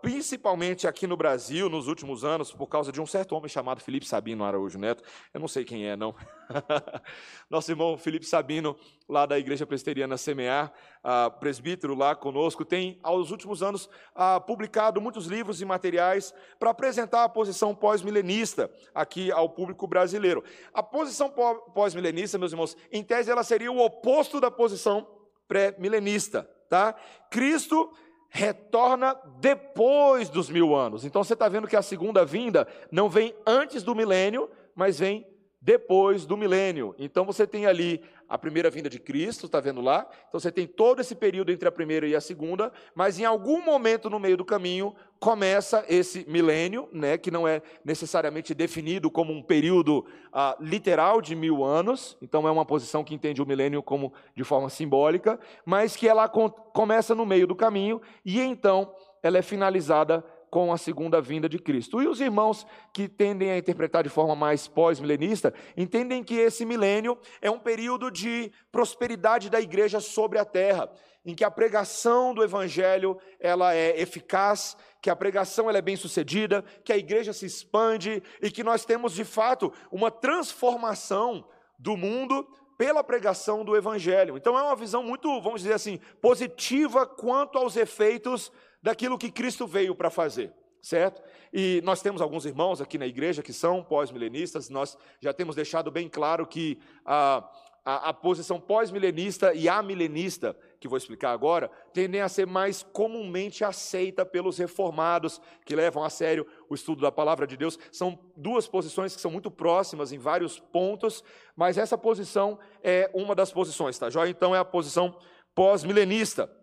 principalmente 0.00 0.86
aqui 0.86 1.06
no 1.06 1.16
Brasil, 1.16 1.68
nos 1.68 1.88
últimos 1.88 2.24
anos, 2.24 2.52
por 2.52 2.66
causa 2.66 2.90
de 2.90 3.00
um 3.00 3.06
certo 3.06 3.34
homem 3.34 3.48
chamado 3.48 3.80
Felipe 3.80 4.06
Sabino 4.06 4.44
Araújo 4.44 4.78
Neto. 4.78 5.02
Eu 5.32 5.40
não 5.40 5.48
sei 5.48 5.64
quem 5.64 5.86
é, 5.86 5.94
não. 5.94 6.14
Nosso 7.50 7.70
irmão 7.70 7.98
Felipe 7.98 8.24
Sabino, 8.24 8.76
lá 9.06 9.26
da 9.26 9.38
Igreja 9.38 9.66
Presbiteriana 9.66 10.16
Semear, 10.16 10.72
ah, 11.04 11.30
presbítero 11.30 11.94
lá 11.94 12.16
conosco, 12.16 12.64
tem, 12.64 12.98
aos 13.02 13.30
últimos 13.30 13.62
anos, 13.62 13.90
ah, 14.14 14.40
publicado 14.40 15.00
muitos 15.00 15.26
livros 15.26 15.60
e 15.60 15.64
materiais 15.66 16.32
para 16.58 16.70
apresentar 16.70 17.24
a 17.24 17.28
posição 17.28 17.74
pós-milenista 17.74 18.70
aqui 18.94 19.30
ao 19.30 19.50
público 19.50 19.86
brasileiro. 19.86 20.42
A 20.72 20.82
posição 20.82 21.30
pós-milenista, 21.74 22.38
meus 22.38 22.52
irmãos, 22.52 22.76
em 22.90 23.02
tese, 23.04 23.30
ela 23.30 23.44
seria 23.44 23.70
o 23.70 23.80
oposto 23.84 24.40
da 24.40 24.50
posição 24.50 25.06
pré-milenista. 25.46 26.48
Tá? 26.68 26.94
Cristo 27.30 27.90
retorna 28.28 29.16
depois 29.40 30.28
dos 30.28 30.50
mil 30.50 30.74
anos. 30.74 31.04
Então 31.04 31.24
você 31.24 31.32
está 31.32 31.48
vendo 31.48 31.66
que 31.66 31.76
a 31.76 31.82
segunda 31.82 32.24
vinda 32.24 32.66
não 32.90 33.08
vem 33.08 33.34
antes 33.46 33.82
do 33.82 33.94
milênio, 33.94 34.50
mas 34.74 34.98
vem 34.98 35.26
depois 35.60 36.24
do 36.24 36.36
milênio. 36.36 36.94
Então 36.98 37.24
você 37.24 37.46
tem 37.46 37.66
ali 37.66 38.02
a 38.28 38.36
primeira 38.36 38.70
vinda 38.70 38.90
de 38.90 39.00
Cristo, 39.00 39.46
está 39.46 39.58
vendo 39.58 39.80
lá? 39.80 40.06
Então 40.28 40.38
você 40.38 40.52
tem 40.52 40.66
todo 40.66 41.00
esse 41.00 41.14
período 41.14 41.50
entre 41.50 41.66
a 41.66 41.72
primeira 41.72 42.06
e 42.06 42.14
a 42.14 42.20
segunda, 42.20 42.70
mas 42.94 43.18
em 43.18 43.24
algum 43.24 43.64
momento 43.64 44.10
no 44.10 44.20
meio 44.20 44.36
do 44.36 44.44
caminho 44.44 44.94
começa 45.18 45.84
esse 45.88 46.24
milênio, 46.28 46.88
né, 46.92 47.18
que 47.18 47.30
não 47.30 47.48
é 47.48 47.60
necessariamente 47.84 48.54
definido 48.54 49.10
como 49.10 49.32
um 49.32 49.42
período 49.42 50.06
ah, 50.32 50.56
literal 50.60 51.20
de 51.20 51.34
mil 51.34 51.64
anos, 51.64 52.16
então 52.20 52.46
é 52.46 52.50
uma 52.50 52.66
posição 52.66 53.02
que 53.02 53.14
entende 53.14 53.42
o 53.42 53.46
milênio 53.46 53.82
como 53.82 54.12
de 54.36 54.44
forma 54.44 54.68
simbólica, 54.68 55.40
mas 55.64 55.96
que 55.96 56.06
ela 56.06 56.28
começa 56.28 57.14
no 57.14 57.26
meio 57.26 57.46
do 57.46 57.56
caminho 57.56 58.00
e 58.24 58.40
então 58.40 58.94
ela 59.22 59.38
é 59.38 59.42
finalizada 59.42 60.24
com 60.50 60.72
a 60.72 60.78
segunda 60.78 61.20
vinda 61.20 61.48
de 61.48 61.58
Cristo. 61.58 62.02
E 62.02 62.08
os 62.08 62.20
irmãos 62.20 62.66
que 62.92 63.08
tendem 63.08 63.50
a 63.50 63.58
interpretar 63.58 64.02
de 64.02 64.08
forma 64.08 64.34
mais 64.34 64.66
pós-milenista 64.66 65.52
entendem 65.76 66.24
que 66.24 66.34
esse 66.34 66.64
milênio 66.64 67.18
é 67.40 67.50
um 67.50 67.58
período 67.58 68.10
de 68.10 68.52
prosperidade 68.72 69.50
da 69.50 69.60
igreja 69.60 70.00
sobre 70.00 70.38
a 70.38 70.44
terra, 70.44 70.90
em 71.24 71.34
que 71.34 71.44
a 71.44 71.50
pregação 71.50 72.32
do 72.32 72.42
evangelho 72.42 73.18
ela 73.38 73.74
é 73.74 74.00
eficaz, 74.00 74.76
que 75.02 75.10
a 75.10 75.16
pregação 75.16 75.68
ela 75.68 75.78
é 75.78 75.82
bem 75.82 75.96
sucedida, 75.96 76.64
que 76.84 76.92
a 76.92 76.96
igreja 76.96 77.32
se 77.32 77.46
expande 77.46 78.22
e 78.42 78.50
que 78.50 78.64
nós 78.64 78.84
temos 78.84 79.12
de 79.12 79.24
fato 79.24 79.72
uma 79.90 80.10
transformação 80.10 81.44
do 81.78 81.96
mundo 81.96 82.48
pela 82.78 83.02
pregação 83.02 83.64
do 83.64 83.76
evangelho. 83.76 84.36
Então 84.36 84.56
é 84.56 84.62
uma 84.62 84.76
visão 84.76 85.02
muito, 85.02 85.28
vamos 85.40 85.62
dizer 85.62 85.74
assim, 85.74 85.98
positiva 86.22 87.04
quanto 87.04 87.58
aos 87.58 87.76
efeitos 87.76 88.52
daquilo 88.82 89.18
que 89.18 89.30
Cristo 89.30 89.66
veio 89.66 89.94
para 89.94 90.10
fazer, 90.10 90.52
certo? 90.80 91.22
E 91.52 91.80
nós 91.84 92.00
temos 92.02 92.20
alguns 92.20 92.44
irmãos 92.44 92.80
aqui 92.80 92.98
na 92.98 93.06
igreja 93.06 93.42
que 93.42 93.52
são 93.52 93.82
pós-milenistas, 93.82 94.68
nós 94.68 94.96
já 95.20 95.32
temos 95.32 95.56
deixado 95.56 95.90
bem 95.90 96.08
claro 96.08 96.46
que 96.46 96.78
a, 97.04 97.48
a, 97.84 98.10
a 98.10 98.12
posição 98.12 98.60
pós-milenista 98.60 99.54
e 99.54 99.66
amilenista, 99.66 100.54
que 100.78 100.86
vou 100.86 100.98
explicar 100.98 101.32
agora, 101.32 101.70
tendem 101.92 102.20
a 102.20 102.28
ser 102.28 102.46
mais 102.46 102.82
comumente 102.82 103.64
aceita 103.64 104.26
pelos 104.26 104.58
reformados, 104.58 105.40
que 105.64 105.74
levam 105.74 106.04
a 106.04 106.10
sério 106.10 106.46
o 106.68 106.74
estudo 106.74 107.00
da 107.00 107.10
palavra 107.10 107.46
de 107.46 107.56
Deus. 107.56 107.78
São 107.90 108.18
duas 108.36 108.68
posições 108.68 109.16
que 109.16 109.22
são 109.22 109.30
muito 109.30 109.50
próximas 109.50 110.12
em 110.12 110.18
vários 110.18 110.60
pontos, 110.60 111.24
mas 111.56 111.78
essa 111.78 111.96
posição 111.96 112.58
é 112.82 113.10
uma 113.14 113.34
das 113.34 113.50
posições, 113.50 113.98
tá? 113.98 114.10
Já 114.10 114.28
então 114.28 114.54
é 114.54 114.58
a 114.58 114.64
posição 114.64 115.16
pós-milenista. 115.54 116.57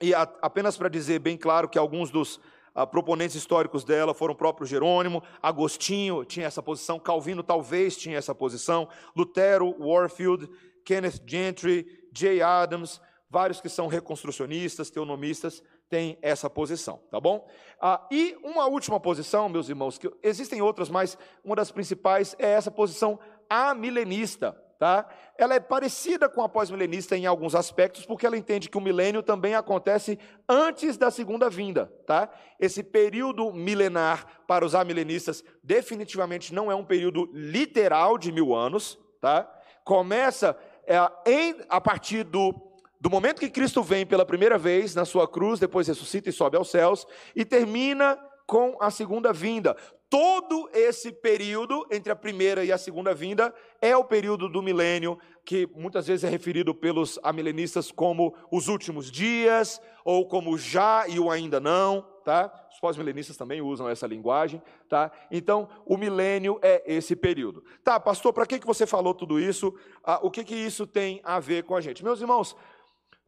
E 0.00 0.14
a, 0.14 0.22
apenas 0.42 0.76
para 0.76 0.88
dizer 0.88 1.18
bem 1.18 1.36
claro 1.36 1.68
que 1.68 1.78
alguns 1.78 2.10
dos 2.10 2.40
a, 2.74 2.86
proponentes 2.86 3.36
históricos 3.36 3.84
dela 3.84 4.14
foram 4.14 4.34
o 4.34 4.36
próprio 4.36 4.66
Jerônimo, 4.66 5.22
Agostinho 5.42 6.24
tinha 6.24 6.46
essa 6.46 6.62
posição, 6.62 6.98
Calvino 6.98 7.42
talvez 7.42 7.96
tinha 7.96 8.16
essa 8.16 8.34
posição, 8.34 8.88
Lutero, 9.16 9.74
Warfield, 9.78 10.48
Kenneth 10.84 11.20
Gentry, 11.26 12.08
Jay 12.12 12.40
Adams, 12.40 13.00
vários 13.28 13.60
que 13.60 13.68
são 13.68 13.88
reconstrucionistas, 13.88 14.90
teonomistas, 14.90 15.62
têm 15.88 16.18
essa 16.22 16.48
posição, 16.48 17.00
tá 17.10 17.20
bom? 17.20 17.46
Ah, 17.80 18.06
e 18.10 18.36
uma 18.42 18.66
última 18.66 19.00
posição, 19.00 19.48
meus 19.48 19.68
irmãos, 19.68 19.98
que 19.98 20.10
existem 20.22 20.62
outras, 20.62 20.88
mas 20.88 21.16
uma 21.42 21.56
das 21.56 21.70
principais 21.70 22.34
é 22.38 22.50
essa 22.50 22.70
posição 22.70 23.18
amilenista, 23.48 24.56
tá? 24.78 25.08
Ela 25.36 25.54
é 25.54 25.60
parecida 25.60 26.28
com 26.28 26.42
a 26.42 26.48
pós-milenista 26.48 27.16
em 27.16 27.26
alguns 27.26 27.54
aspectos, 27.54 28.06
porque 28.06 28.24
ela 28.24 28.36
entende 28.36 28.70
que 28.70 28.78
o 28.78 28.80
milênio 28.80 29.22
também 29.22 29.54
acontece 29.54 30.18
antes 30.48 30.96
da 30.96 31.10
segunda 31.10 31.50
vinda, 31.50 31.92
tá? 32.06 32.30
Esse 32.60 32.82
período 32.82 33.52
milenar 33.52 34.42
para 34.46 34.64
os 34.64 34.74
amilenistas 34.74 35.42
definitivamente 35.62 36.54
não 36.54 36.70
é 36.70 36.74
um 36.74 36.84
período 36.84 37.28
literal 37.32 38.16
de 38.16 38.30
mil 38.30 38.54
anos, 38.54 38.98
tá? 39.20 39.50
Começa 39.84 40.56
é, 40.86 40.96
em, 41.26 41.56
a 41.68 41.80
partir 41.80 42.22
do, 42.22 42.54
do 43.00 43.10
momento 43.10 43.40
que 43.40 43.50
Cristo 43.50 43.82
vem 43.82 44.06
pela 44.06 44.24
primeira 44.24 44.56
vez 44.56 44.94
na 44.94 45.04
sua 45.04 45.26
cruz, 45.26 45.58
depois 45.58 45.88
ressuscita 45.88 46.28
e 46.28 46.32
sobe 46.32 46.56
aos 46.56 46.70
céus, 46.70 47.06
e 47.34 47.44
termina 47.44 48.18
com 48.46 48.76
a 48.80 48.90
segunda 48.90 49.32
vinda. 49.32 49.76
Todo 50.10 50.70
esse 50.72 51.12
período 51.12 51.86
entre 51.90 52.10
a 52.10 52.16
primeira 52.16 52.64
e 52.64 52.72
a 52.72 52.78
segunda 52.78 53.14
vinda 53.14 53.54
é 53.80 53.94
o 53.94 54.02
período 54.02 54.48
do 54.48 54.62
milênio, 54.62 55.18
que 55.44 55.68
muitas 55.74 56.06
vezes 56.06 56.24
é 56.24 56.28
referido 56.30 56.74
pelos 56.74 57.18
amilenistas 57.22 57.92
como 57.92 58.34
os 58.50 58.68
últimos 58.68 59.10
dias, 59.10 59.78
ou 60.02 60.26
como 60.26 60.56
já 60.56 61.06
e 61.06 61.20
o 61.20 61.30
ainda 61.30 61.60
não, 61.60 62.00
tá? 62.24 62.50
Os 62.72 62.80
pós-milenistas 62.80 63.36
também 63.36 63.60
usam 63.60 63.86
essa 63.86 64.06
linguagem, 64.06 64.62
tá? 64.88 65.12
Então, 65.30 65.68
o 65.84 65.98
milênio 65.98 66.58
é 66.62 66.82
esse 66.86 67.14
período. 67.14 67.62
Tá, 67.84 68.00
pastor, 68.00 68.32
para 68.32 68.46
que, 68.46 68.58
que 68.58 68.66
você 68.66 68.86
falou 68.86 69.12
tudo 69.12 69.38
isso? 69.38 69.74
Ah, 70.02 70.20
o 70.22 70.30
que, 70.30 70.42
que 70.42 70.54
isso 70.54 70.86
tem 70.86 71.20
a 71.22 71.38
ver 71.38 71.64
com 71.64 71.76
a 71.76 71.82
gente? 71.82 72.02
Meus 72.02 72.22
irmãos, 72.22 72.56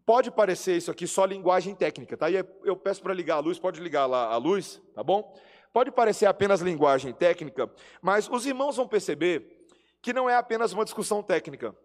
pode 0.07 0.31
parecer 0.31 0.79
isso 0.79 0.91
aqui 0.91 1.07
só 1.07 1.27
linguagem 1.27 1.75
técnica, 1.75 2.17
tá? 2.17 2.31
E 2.31 2.37
eu 2.65 2.77
peço 2.77 3.03
para 3.03 3.13
ligar 3.13 3.37
a 3.37 3.41
luz, 3.41 3.59
pode 3.59 3.83
ligar 3.83 4.07
lá 4.07 4.33
a 4.33 4.37
luz, 4.39 4.81
tá 4.95 5.05
bom? 5.05 5.35
Pode 5.73 5.93
parecer 5.93 6.27
apenas 6.27 6.61
linguagem 6.61 7.13
técnica, 7.13 7.73
mas 8.03 8.29
os 8.29 8.45
irmãos 8.45 8.77
vão 8.77 8.89
perceber 8.89 9.67
que 10.03 10.13
não 10.13 10.29
é 10.29 10.35
apenas 10.35 10.73
uma 10.73 10.85
discussão 10.85 11.23
técnica. 11.23 11.77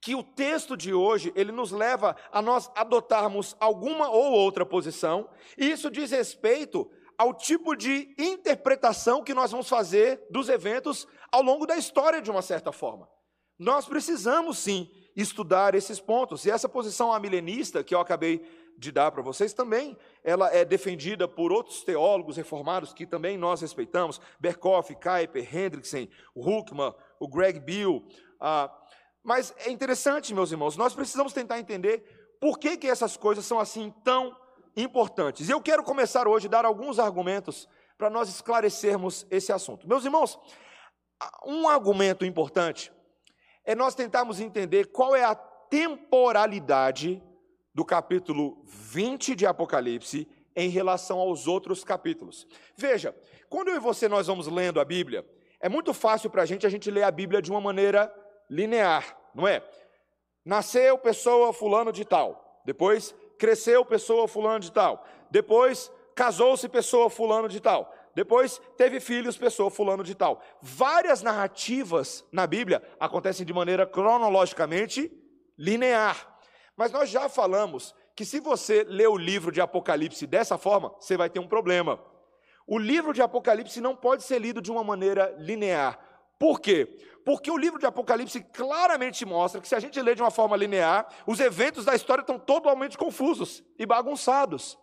Que 0.00 0.14
o 0.14 0.22
texto 0.22 0.76
de 0.76 0.94
hoje, 0.94 1.32
ele 1.34 1.52
nos 1.52 1.70
leva 1.70 2.16
a 2.32 2.40
nós 2.40 2.70
adotarmos 2.74 3.56
alguma 3.60 4.08
ou 4.08 4.32
outra 4.32 4.64
posição, 4.64 5.28
e 5.56 5.70
isso 5.70 5.90
diz 5.90 6.10
respeito 6.10 6.90
ao 7.16 7.34
tipo 7.34 7.74
de 7.74 8.14
interpretação 8.16 9.24
que 9.24 9.34
nós 9.34 9.50
vamos 9.50 9.68
fazer 9.68 10.24
dos 10.30 10.48
eventos 10.48 11.06
ao 11.32 11.42
longo 11.42 11.66
da 11.66 11.76
história, 11.76 12.22
de 12.22 12.30
uma 12.30 12.42
certa 12.42 12.70
forma. 12.70 13.08
Nós 13.58 13.86
precisamos 13.86 14.58
sim 14.58 14.88
estudar 15.16 15.74
esses 15.74 15.98
pontos, 15.98 16.46
e 16.46 16.50
essa 16.50 16.68
posição 16.68 17.12
amilenista 17.12 17.82
que 17.82 17.92
eu 17.92 18.00
acabei 18.00 18.40
de 18.78 18.92
dar 18.92 19.10
para 19.10 19.22
vocês 19.22 19.52
também, 19.52 19.96
ela 20.22 20.54
é 20.54 20.64
defendida 20.64 21.26
por 21.26 21.50
outros 21.50 21.82
teólogos 21.82 22.36
reformados 22.36 22.92
que 22.92 23.04
também 23.04 23.36
nós 23.36 23.60
respeitamos, 23.60 24.20
Berkoff, 24.38 24.94
Kuyper, 24.94 25.56
Hendrickson, 25.56 26.06
Huckman, 26.34 26.94
o 27.18 27.26
Greg 27.26 27.58
Bill. 27.58 28.06
Ah, 28.40 28.72
mas 29.22 29.52
é 29.58 29.70
interessante, 29.70 30.32
meus 30.32 30.52
irmãos, 30.52 30.76
nós 30.76 30.94
precisamos 30.94 31.32
tentar 31.32 31.58
entender 31.58 32.36
por 32.40 32.56
que, 32.56 32.76
que 32.76 32.86
essas 32.86 33.16
coisas 33.16 33.44
são 33.44 33.58
assim 33.58 33.92
tão 34.04 34.34
importantes. 34.76 35.48
E 35.48 35.52
eu 35.52 35.60
quero 35.60 35.82
começar 35.82 36.28
hoje 36.28 36.46
a 36.46 36.50
dar 36.50 36.64
alguns 36.64 37.00
argumentos 37.00 37.68
para 37.98 38.08
nós 38.08 38.28
esclarecermos 38.28 39.26
esse 39.28 39.52
assunto. 39.52 39.88
Meus 39.88 40.04
irmãos, 40.04 40.38
um 41.44 41.68
argumento 41.68 42.24
importante 42.24 42.92
é 43.64 43.74
nós 43.74 43.96
tentarmos 43.96 44.38
entender 44.38 44.92
qual 44.92 45.16
é 45.16 45.24
a 45.24 45.34
temporalidade 45.34 47.20
do 47.78 47.84
capítulo 47.84 48.60
20 48.64 49.36
de 49.36 49.46
Apocalipse 49.46 50.26
em 50.56 50.68
relação 50.68 51.20
aos 51.20 51.46
outros 51.46 51.84
capítulos. 51.84 52.44
Veja, 52.76 53.14
quando 53.48 53.68
eu 53.68 53.76
e 53.76 53.78
você 53.78 54.08
nós 54.08 54.26
vamos 54.26 54.48
lendo 54.48 54.80
a 54.80 54.84
Bíblia, 54.84 55.24
é 55.60 55.68
muito 55.68 55.94
fácil 55.94 56.28
para 56.28 56.42
a 56.42 56.44
gente 56.44 56.66
a 56.66 56.68
gente 56.68 56.90
ler 56.90 57.04
a 57.04 57.10
Bíblia 57.12 57.40
de 57.40 57.52
uma 57.52 57.60
maneira 57.60 58.12
linear, 58.50 59.16
não 59.32 59.46
é? 59.46 59.62
Nasceu 60.44 60.98
pessoa 60.98 61.52
fulano 61.52 61.92
de 61.92 62.04
tal, 62.04 62.60
depois 62.64 63.14
cresceu 63.38 63.84
pessoa 63.84 64.26
fulano 64.26 64.58
de 64.58 64.72
tal, 64.72 65.06
depois 65.30 65.88
casou-se 66.16 66.68
pessoa 66.68 67.08
fulano 67.08 67.48
de 67.48 67.60
tal, 67.60 67.94
depois 68.12 68.60
teve 68.76 68.98
filhos 68.98 69.36
pessoa 69.36 69.70
fulano 69.70 70.02
de 70.02 70.16
tal. 70.16 70.42
Várias 70.60 71.22
narrativas 71.22 72.24
na 72.32 72.44
Bíblia 72.44 72.82
acontecem 72.98 73.46
de 73.46 73.52
maneira 73.52 73.86
cronologicamente 73.86 75.12
linear. 75.56 76.37
Mas 76.78 76.92
nós 76.92 77.10
já 77.10 77.28
falamos 77.28 77.92
que 78.14 78.24
se 78.24 78.38
você 78.38 78.84
ler 78.84 79.08
o 79.08 79.16
livro 79.16 79.50
de 79.50 79.60
Apocalipse 79.60 80.24
dessa 80.28 80.56
forma, 80.56 80.94
você 81.00 81.16
vai 81.16 81.28
ter 81.28 81.40
um 81.40 81.48
problema. 81.48 82.00
O 82.68 82.78
livro 82.78 83.12
de 83.12 83.20
Apocalipse 83.20 83.80
não 83.80 83.96
pode 83.96 84.22
ser 84.22 84.38
lido 84.38 84.62
de 84.62 84.70
uma 84.70 84.84
maneira 84.84 85.34
linear. 85.40 85.98
Por 86.38 86.60
quê? 86.60 86.96
Porque 87.24 87.50
o 87.50 87.56
livro 87.56 87.80
de 87.80 87.86
Apocalipse 87.86 88.40
claramente 88.52 89.26
mostra 89.26 89.60
que 89.60 89.66
se 89.66 89.74
a 89.74 89.80
gente 89.80 90.00
lê 90.00 90.14
de 90.14 90.22
uma 90.22 90.30
forma 90.30 90.56
linear, 90.56 91.08
os 91.26 91.40
eventos 91.40 91.84
da 91.84 91.96
história 91.96 92.20
estão 92.20 92.38
totalmente 92.38 92.96
confusos 92.96 93.60
e 93.76 93.84
bagunçados. 93.84 94.78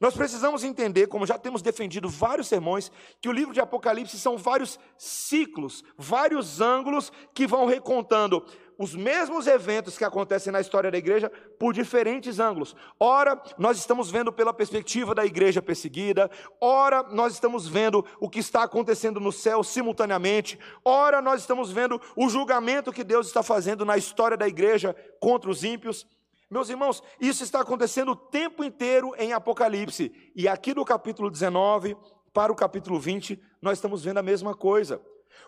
Nós 0.00 0.14
precisamos 0.14 0.64
entender, 0.64 1.06
como 1.06 1.26
já 1.26 1.38
temos 1.38 1.62
defendido 1.62 2.08
vários 2.10 2.48
sermões, 2.48 2.92
que 3.22 3.28
o 3.28 3.32
livro 3.32 3.54
de 3.54 3.60
Apocalipse 3.60 4.18
são 4.18 4.36
vários 4.36 4.78
ciclos, 4.98 5.82
vários 5.96 6.60
ângulos 6.60 7.10
que 7.32 7.46
vão 7.46 7.64
recontando 7.64 8.44
os 8.78 8.94
mesmos 8.94 9.46
eventos 9.46 9.96
que 9.96 10.04
acontecem 10.04 10.52
na 10.52 10.60
história 10.60 10.90
da 10.90 10.98
igreja 10.98 11.30
por 11.58 11.72
diferentes 11.72 12.38
ângulos. 12.38 12.74
Ora, 12.98 13.40
nós 13.56 13.78
estamos 13.78 14.10
vendo 14.10 14.32
pela 14.32 14.52
perspectiva 14.52 15.14
da 15.14 15.24
igreja 15.24 15.62
perseguida, 15.62 16.30
ora, 16.60 17.02
nós 17.04 17.34
estamos 17.34 17.68
vendo 17.68 18.04
o 18.20 18.28
que 18.28 18.40
está 18.40 18.62
acontecendo 18.62 19.20
no 19.20 19.32
céu 19.32 19.62
simultaneamente, 19.62 20.58
ora, 20.84 21.22
nós 21.22 21.40
estamos 21.40 21.70
vendo 21.70 22.00
o 22.16 22.28
julgamento 22.28 22.92
que 22.92 23.04
Deus 23.04 23.26
está 23.26 23.42
fazendo 23.42 23.84
na 23.84 23.96
história 23.96 24.36
da 24.36 24.48
igreja 24.48 24.94
contra 25.20 25.50
os 25.50 25.62
ímpios. 25.62 26.06
Meus 26.50 26.68
irmãos, 26.68 27.02
isso 27.20 27.42
está 27.42 27.60
acontecendo 27.60 28.12
o 28.12 28.16
tempo 28.16 28.62
inteiro 28.62 29.12
em 29.18 29.32
Apocalipse. 29.32 30.12
E 30.36 30.46
aqui 30.46 30.74
do 30.74 30.84
capítulo 30.84 31.30
19 31.30 31.96
para 32.32 32.52
o 32.52 32.56
capítulo 32.56 32.98
20, 32.98 33.40
nós 33.62 33.78
estamos 33.78 34.04
vendo 34.04 34.18
a 34.18 34.22
mesma 34.22 34.54
coisa. 34.54 35.00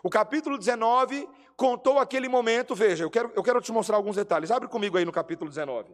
O 0.03 0.09
capítulo 0.09 0.57
19 0.57 1.27
contou 1.55 1.99
aquele 1.99 2.27
momento, 2.27 2.75
veja, 2.75 3.03
eu 3.03 3.09
quero, 3.09 3.31
eu 3.35 3.43
quero 3.43 3.61
te 3.61 3.71
mostrar 3.71 3.97
alguns 3.97 4.15
detalhes. 4.15 4.51
Abre 4.51 4.67
comigo 4.67 4.97
aí 4.97 5.05
no 5.05 5.11
capítulo 5.11 5.49
19. 5.49 5.93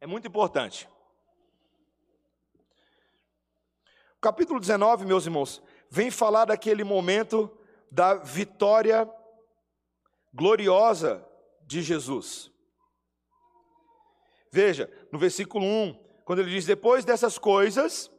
É 0.00 0.06
muito 0.06 0.26
importante. 0.26 0.88
O 4.16 4.20
capítulo 4.20 4.58
19, 4.58 5.04
meus 5.04 5.26
irmãos, 5.26 5.62
vem 5.88 6.10
falar 6.10 6.46
daquele 6.46 6.82
momento 6.82 7.50
da 7.90 8.14
vitória 8.14 9.08
gloriosa 10.34 11.24
de 11.62 11.82
Jesus. 11.82 12.50
Veja, 14.50 14.90
no 15.12 15.18
versículo 15.18 15.64
1, 15.64 16.22
quando 16.24 16.40
ele 16.40 16.50
diz: 16.50 16.64
Depois 16.64 17.04
dessas 17.04 17.38
coisas, 17.38 18.10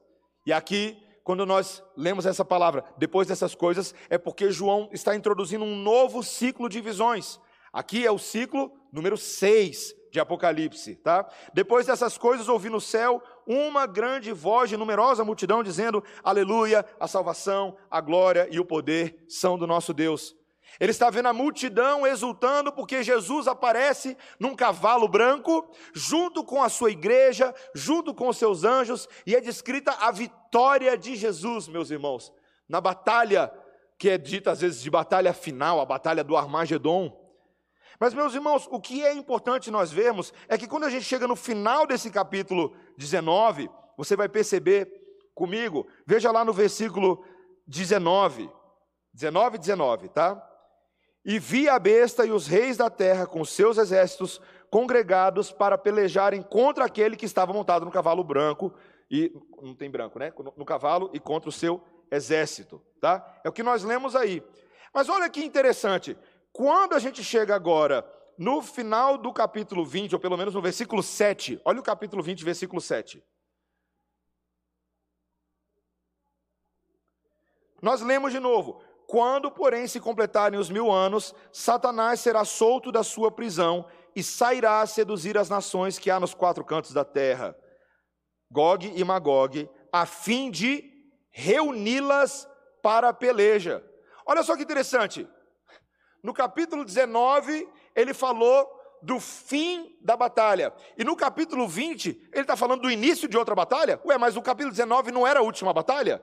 E 0.45 0.54
aqui, 0.54 0.97
quando 1.28 1.46
nós 1.46 1.84
lemos 1.98 2.26
essa 2.26 2.46
palavra, 2.46 2.86
depois 2.98 3.28
dessas 3.28 3.54
coisas, 3.54 3.94
é 4.10 4.18
porque 4.18 4.50
João 4.50 4.88
está 4.94 5.13
introduzindo 5.13 5.66
um 5.66 5.76
novo 5.76 6.24
ciclo 6.24 6.70
de 6.70 6.80
visões. 6.80 7.38
Aqui 7.74 8.08
é 8.08 8.10
o 8.10 8.18
ciclo 8.18 8.72
número 8.94 9.18
6 9.18 9.94
de 10.10 10.22
Apocalipse, 10.22 10.96
tá? 10.96 11.28
Depois 11.54 11.86
dessas 11.86 12.18
coisas, 12.18 12.48
ouvi 12.48 12.70
no 12.70 12.80
céu 12.80 13.22
uma 13.46 13.86
grande 13.86 14.32
voz 14.32 14.70
de 14.70 14.78
numerosa 14.78 15.26
multidão 15.26 15.62
dizendo: 15.62 16.02
Aleluia, 16.24 16.86
a 16.98 17.10
salvação, 17.10 17.76
a 17.92 18.00
glória 18.00 18.48
e 18.50 18.58
o 18.58 18.63
poder 18.63 19.26
são 19.28 19.58
do 19.58 19.68
nosso 19.68 19.94
Deus. 19.94 20.34
Ele 20.80 20.91
está 20.91 21.10
vendo 21.10 21.27
a 21.27 21.34
multidão 21.34 22.06
exultando 22.06 22.71
porque 22.71 23.03
Jesus 23.03 23.47
aparece 23.47 24.17
num 24.39 24.56
cavalo 24.56 25.08
branco, 25.08 25.69
junto 25.93 26.43
com 26.43 26.62
a 26.62 26.69
sua 26.69 26.91
igreja, 26.91 27.53
junto 27.73 28.13
com 28.13 28.27
os 28.27 28.38
seus 28.38 28.63
anjos, 28.63 29.08
e 29.25 29.36
é 29.36 29.41
descrita 29.41 29.91
a 29.99 30.12
vitória 30.12 30.97
de 30.97 31.15
Jesus, 31.15 31.67
meus 31.67 31.89
irmãos, 31.89 32.32
na 32.69 32.80
batalha 32.80 33.51
que 33.97 34.10
é 34.10 34.17
dita 34.17 34.51
às 34.51 34.62
vezes 34.62 34.82
de 34.82 34.89
batalha 34.89 35.34
final, 35.34 35.80
a 35.80 35.86
batalha 35.86 36.23
do 36.23 36.38
Armagedon. 36.38 37.25
Mas, 37.99 38.13
meus 38.13 38.36
irmãos, 38.36 38.67
o 38.69 38.80
que 38.80 39.03
é 39.03 39.12
importante 39.13 39.71
nós 39.71 39.91
vermos 39.91 40.32
é 40.47 40.58
que 40.58 40.67
quando 40.67 40.84
a 40.84 40.89
gente 40.89 41.06
chega 41.06 41.27
no 41.27 41.36
final 41.36 41.88
desse 41.88 42.12
capítulo 42.12 42.75
19, 42.95 43.69
você 43.97 44.15
vai 44.15 44.30
perceber 44.30 44.88
comigo, 45.34 45.88
veja 46.06 46.32
lá 46.32 46.45
no 46.45 46.53
versículo 46.53 47.25
19, 47.65 48.49
19 49.13 49.56
e 49.56 49.60
19, 49.60 50.10
tá? 50.10 50.43
E 51.28 51.40
vi 51.40 51.68
a 51.68 51.78
besta 51.78 52.26
e 52.26 52.32
os 52.32 52.48
reis 52.48 52.78
da 52.78 52.90
terra 52.90 53.28
com 53.28 53.44
seus 53.44 53.78
exércitos 53.78 54.40
congregados 54.70 55.52
para 55.52 55.78
pelejarem 55.78 56.42
contra 56.42 56.86
aquele 56.86 57.18
que 57.18 57.26
estava 57.26 57.52
montado 57.52 57.84
no 57.84 57.92
cavalo 57.92 58.24
branco, 58.24 58.74
e 59.12 59.34
não 59.62 59.76
tem 59.76 59.92
branco, 59.92 60.18
né? 60.18 60.34
No, 60.56 60.63
cavalo 60.63 61.10
e 61.13 61.20
contra 61.20 61.50
o 61.50 61.52
seu 61.52 61.84
exército, 62.10 62.82
tá? 63.02 63.42
É 63.44 63.50
o 63.50 63.52
que 63.52 63.62
nós 63.62 63.84
lemos 63.84 64.16
aí. 64.16 64.42
Mas 64.94 65.10
olha 65.10 65.30
que 65.30 65.44
interessante, 65.44 66.18
quando 66.54 66.94
a 66.94 67.00
gente 67.00 67.22
chega 67.22 67.54
agora 67.54 68.10
no 68.38 68.62
final 68.62 69.18
do 69.18 69.34
capítulo 69.34 69.86
20, 69.86 70.16
ou 70.16 70.22
pelo 70.22 70.38
menos 70.38 70.54
no 70.54 70.62
versículo 70.62 71.04
7, 71.04 71.60
olha 71.66 71.82
o 71.82 71.84
capítulo 71.84 72.24
20, 72.24 72.46
versículo 72.46 72.80
7. 72.80 73.22
Nós 77.82 78.02
lemos 78.02 78.32
de 78.32 78.40
novo: 78.40 78.82
quando, 79.08 79.50
porém, 79.50 79.88
se 79.88 80.02
completarem 80.02 80.60
os 80.60 80.70
mil 80.70 80.91
anos, 80.91 81.34
Satanás 81.50 82.20
será 82.20 82.43
solto 82.43 82.91
da 82.91 83.04
sua 83.04 83.32
prisão 83.32 83.86
e 84.13 84.22
sairá 84.22 84.82
a 84.82 84.86
seduzir 84.86 85.38
as 85.38 85.50
nações 85.50 85.98
que 85.98 86.12
há 86.12 86.20
nos 86.20 86.34
quatro 86.34 86.63
cantos 86.65 86.91
da 86.91 87.06
terra, 87.06 87.58
Gog 88.52 88.91
e 88.93 89.04
Magog, 89.06 89.70
a 89.93 90.06
fim 90.06 90.52
de 90.52 90.84
reuni-las 91.32 92.50
para 92.84 93.08
a 93.10 93.13
peleja. 93.13 93.82
Olha 94.26 94.43
só 94.43 94.58
que 94.58 94.63
interessante. 94.63 95.26
No 96.22 96.34
capítulo 96.34 96.84
19, 96.84 97.65
ele 97.96 98.13
falou 98.13 98.70
do 99.02 99.22
fim 99.22 99.96
da 100.02 100.17
batalha. 100.17 100.74
E 100.98 101.06
no 101.06 101.15
capítulo 101.15 101.65
20, 101.65 102.30
ele 102.34 102.41
está 102.41 102.58
falando 102.58 102.82
do 102.82 102.91
início 102.91 103.30
de 103.30 103.38
outra 103.38 103.56
batalha? 103.56 104.02
Ué, 104.04 104.17
mas 104.17 104.36
o 104.36 104.41
capítulo 104.41 104.72
19 104.72 105.12
não 105.13 105.26
era 105.26 105.39
a 105.39 105.43
última 105.43 105.72
batalha? 105.72 106.22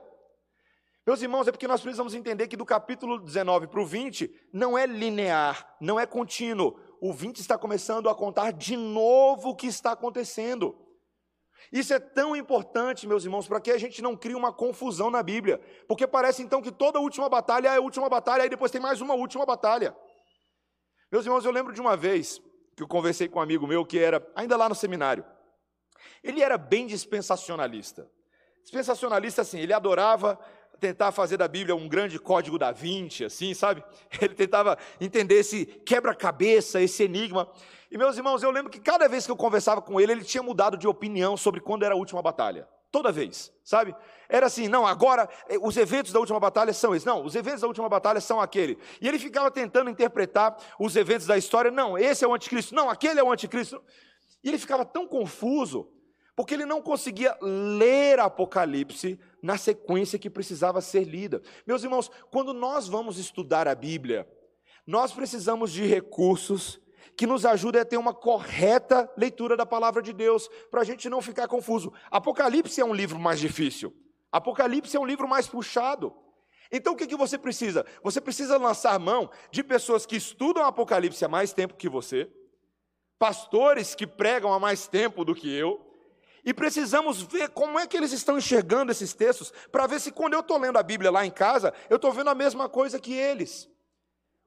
Meus 1.05 1.21
irmãos, 1.21 1.47
é 1.47 1.51
porque 1.51 1.67
nós 1.67 1.81
precisamos 1.81 2.15
entender 2.15 2.47
que 2.47 2.57
do 2.57 2.65
capítulo 2.65 3.19
19 3.19 3.67
para 3.67 3.79
o 3.79 3.85
20 3.85 4.33
não 4.51 4.75
é 4.75 4.87
linear, 4.87 5.75
não 5.79 5.99
é 5.99 6.05
contínuo. 6.05 6.79
O 6.99 7.13
20 7.13 7.39
está 7.39 7.59
começando 7.59 8.09
a 8.09 8.15
contar 8.15 8.51
de 8.51 8.75
novo 8.75 9.49
o 9.49 9.55
que 9.55 9.67
está 9.67 9.91
acontecendo. 9.91 10.75
Isso 11.71 11.93
é 11.93 11.99
tão 11.99 12.35
importante, 12.35 13.07
meus 13.07 13.23
irmãos, 13.23 13.47
para 13.47 13.61
que 13.61 13.69
a 13.69 13.77
gente 13.77 14.01
não 14.01 14.15
crie 14.15 14.33
uma 14.33 14.51
confusão 14.51 15.11
na 15.11 15.21
Bíblia. 15.21 15.61
Porque 15.87 16.07
parece 16.07 16.41
então 16.41 16.59
que 16.59 16.71
toda 16.71 16.99
última 16.99 17.29
batalha 17.29 17.69
é 17.69 17.77
a 17.77 17.81
última 17.81 18.09
batalha, 18.09 18.43
e 18.43 18.49
depois 18.49 18.71
tem 18.71 18.81
mais 18.81 18.99
uma 18.99 19.13
última 19.13 19.45
batalha. 19.45 19.95
Meus 21.11 21.25
irmãos, 21.25 21.45
eu 21.45 21.51
lembro 21.51 21.71
de 21.71 21.81
uma 21.81 21.95
vez 21.95 22.41
que 22.75 22.81
eu 22.81 22.87
conversei 22.87 23.29
com 23.29 23.37
um 23.37 23.41
amigo 23.43 23.67
meu 23.67 23.85
que 23.85 23.99
era, 23.99 24.27
ainda 24.35 24.57
lá 24.57 24.67
no 24.67 24.75
seminário, 24.75 25.23
ele 26.23 26.41
era 26.41 26.57
bem 26.57 26.87
dispensacionalista. 26.87 28.09
Dispensacionalista, 28.63 29.43
assim, 29.43 29.59
ele 29.59 29.73
adorava 29.73 30.39
tentar 30.79 31.11
fazer 31.11 31.37
da 31.37 31.47
Bíblia 31.47 31.75
um 31.75 31.87
grande 31.87 32.19
código 32.19 32.57
da 32.57 32.71
Vinci, 32.71 33.25
assim, 33.25 33.53
sabe? 33.53 33.83
Ele 34.21 34.33
tentava 34.33 34.77
entender 34.99 35.35
esse 35.35 35.65
quebra-cabeça, 35.65 36.81
esse 36.81 37.03
enigma. 37.03 37.49
E 37.91 37.97
meus 37.97 38.17
irmãos, 38.17 38.43
eu 38.43 38.51
lembro 38.51 38.71
que 38.71 38.79
cada 38.79 39.07
vez 39.07 39.25
que 39.25 39.31
eu 39.31 39.37
conversava 39.37 39.81
com 39.81 40.01
ele, 40.01 40.11
ele 40.11 40.23
tinha 40.23 40.43
mudado 40.43 40.75
de 40.75 40.87
opinião 40.87 41.37
sobre 41.37 41.61
quando 41.61 41.83
era 41.83 41.93
a 41.93 41.97
última 41.97 42.21
batalha. 42.21 42.67
Toda 42.91 43.11
vez, 43.11 43.53
sabe? 43.63 43.95
Era 44.27 44.47
assim, 44.47 44.67
não, 44.67 44.87
agora 44.87 45.29
eh, 45.47 45.57
os 45.61 45.77
eventos 45.77 46.11
da 46.11 46.19
última 46.19 46.39
batalha 46.39 46.73
são 46.73 46.95
esses. 46.95 47.05
Não, 47.05 47.23
os 47.23 47.35
eventos 47.35 47.61
da 47.61 47.67
última 47.67 47.87
batalha 47.87 48.19
são 48.19 48.41
aquele. 48.41 48.77
E 48.99 49.07
ele 49.07 49.19
ficava 49.19 49.51
tentando 49.51 49.89
interpretar 49.89 50.57
os 50.79 50.95
eventos 50.95 51.27
da 51.27 51.37
história. 51.37 51.69
Não, 51.69 51.97
esse 51.97 52.23
é 52.23 52.27
o 52.27 52.33
anticristo. 52.33 52.73
Não, 52.73 52.89
aquele 52.89 53.19
é 53.19 53.23
o 53.23 53.31
anticristo. 53.31 53.81
E 54.43 54.49
ele 54.49 54.57
ficava 54.57 54.85
tão 54.85 55.07
confuso, 55.07 55.89
porque 56.35 56.53
ele 56.53 56.65
não 56.65 56.81
conseguia 56.81 57.37
ler 57.41 58.19
Apocalipse 58.19 59.19
na 59.41 59.57
sequência 59.57 60.19
que 60.19 60.29
precisava 60.29 60.81
ser 60.81 61.05
lida. 61.05 61.41
Meus 61.65 61.83
irmãos, 61.83 62.11
quando 62.29 62.53
nós 62.53 62.87
vamos 62.87 63.17
estudar 63.17 63.67
a 63.67 63.75
Bíblia, 63.75 64.27
nós 64.85 65.13
precisamos 65.13 65.71
de 65.71 65.85
recursos 65.85 66.79
que 67.15 67.25
nos 67.25 67.45
ajudem 67.45 67.81
a 67.81 67.85
ter 67.85 67.97
uma 67.97 68.13
correta 68.13 69.09
leitura 69.15 69.55
da 69.55 69.65
palavra 69.65 70.01
de 70.01 70.11
Deus, 70.11 70.49
para 70.69 70.81
a 70.81 70.83
gente 70.83 71.09
não 71.09 71.21
ficar 71.21 71.47
confuso. 71.47 71.93
Apocalipse 72.11 72.81
é 72.81 72.85
um 72.85 72.93
livro 72.93 73.17
mais 73.17 73.39
difícil, 73.39 73.95
Apocalipse 74.31 74.97
é 74.97 74.99
um 74.99 75.05
livro 75.05 75.27
mais 75.27 75.47
puxado. 75.47 76.13
Então 76.69 76.93
o 76.93 76.95
que, 76.97 77.07
que 77.07 77.15
você 77.15 77.37
precisa? 77.37 77.85
Você 78.03 78.19
precisa 78.19 78.57
lançar 78.57 78.99
mão 78.99 79.29
de 79.49 79.63
pessoas 79.63 80.05
que 80.05 80.17
estudam 80.17 80.65
Apocalipse 80.65 81.23
há 81.23 81.29
mais 81.29 81.53
tempo 81.53 81.75
que 81.75 81.87
você, 81.87 82.29
pastores 83.17 83.95
que 83.95 84.05
pregam 84.05 84.51
há 84.51 84.59
mais 84.59 84.87
tempo 84.87 85.23
do 85.23 85.33
que 85.33 85.49
eu, 85.53 85.84
e 86.45 86.53
precisamos 86.53 87.23
ver 87.23 87.49
como 87.49 87.79
é 87.79 87.87
que 87.87 87.97
eles 87.97 88.11
estão 88.11 88.37
enxergando 88.37 88.91
esses 88.91 89.13
textos, 89.13 89.51
para 89.71 89.87
ver 89.87 89.99
se 89.99 90.11
quando 90.11 90.33
eu 90.33 90.41
estou 90.41 90.59
lendo 90.59 90.77
a 90.77 90.83
Bíblia 90.83 91.09
lá 91.09 91.25
em 91.25 91.31
casa, 91.31 91.73
eu 91.89 91.95
estou 91.95 92.11
vendo 92.13 92.29
a 92.29 92.35
mesma 92.35 92.69
coisa 92.69 92.99
que 92.99 93.13
eles. 93.13 93.67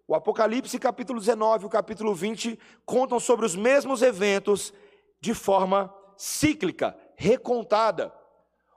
O 0.07 0.15
Apocalipse, 0.15 0.79
capítulo 0.79 1.19
19 1.19 1.65
e 1.65 1.67
o 1.67 1.71
capítulo 1.71 2.15
20 2.15 2.59
contam 2.87 3.19
sobre 3.19 3.45
os 3.45 3.57
mesmos 3.57 4.01
eventos 4.01 4.73
de 5.21 5.35
forma 5.35 5.93
cíclica, 6.17 6.97
recontada. 7.17 8.15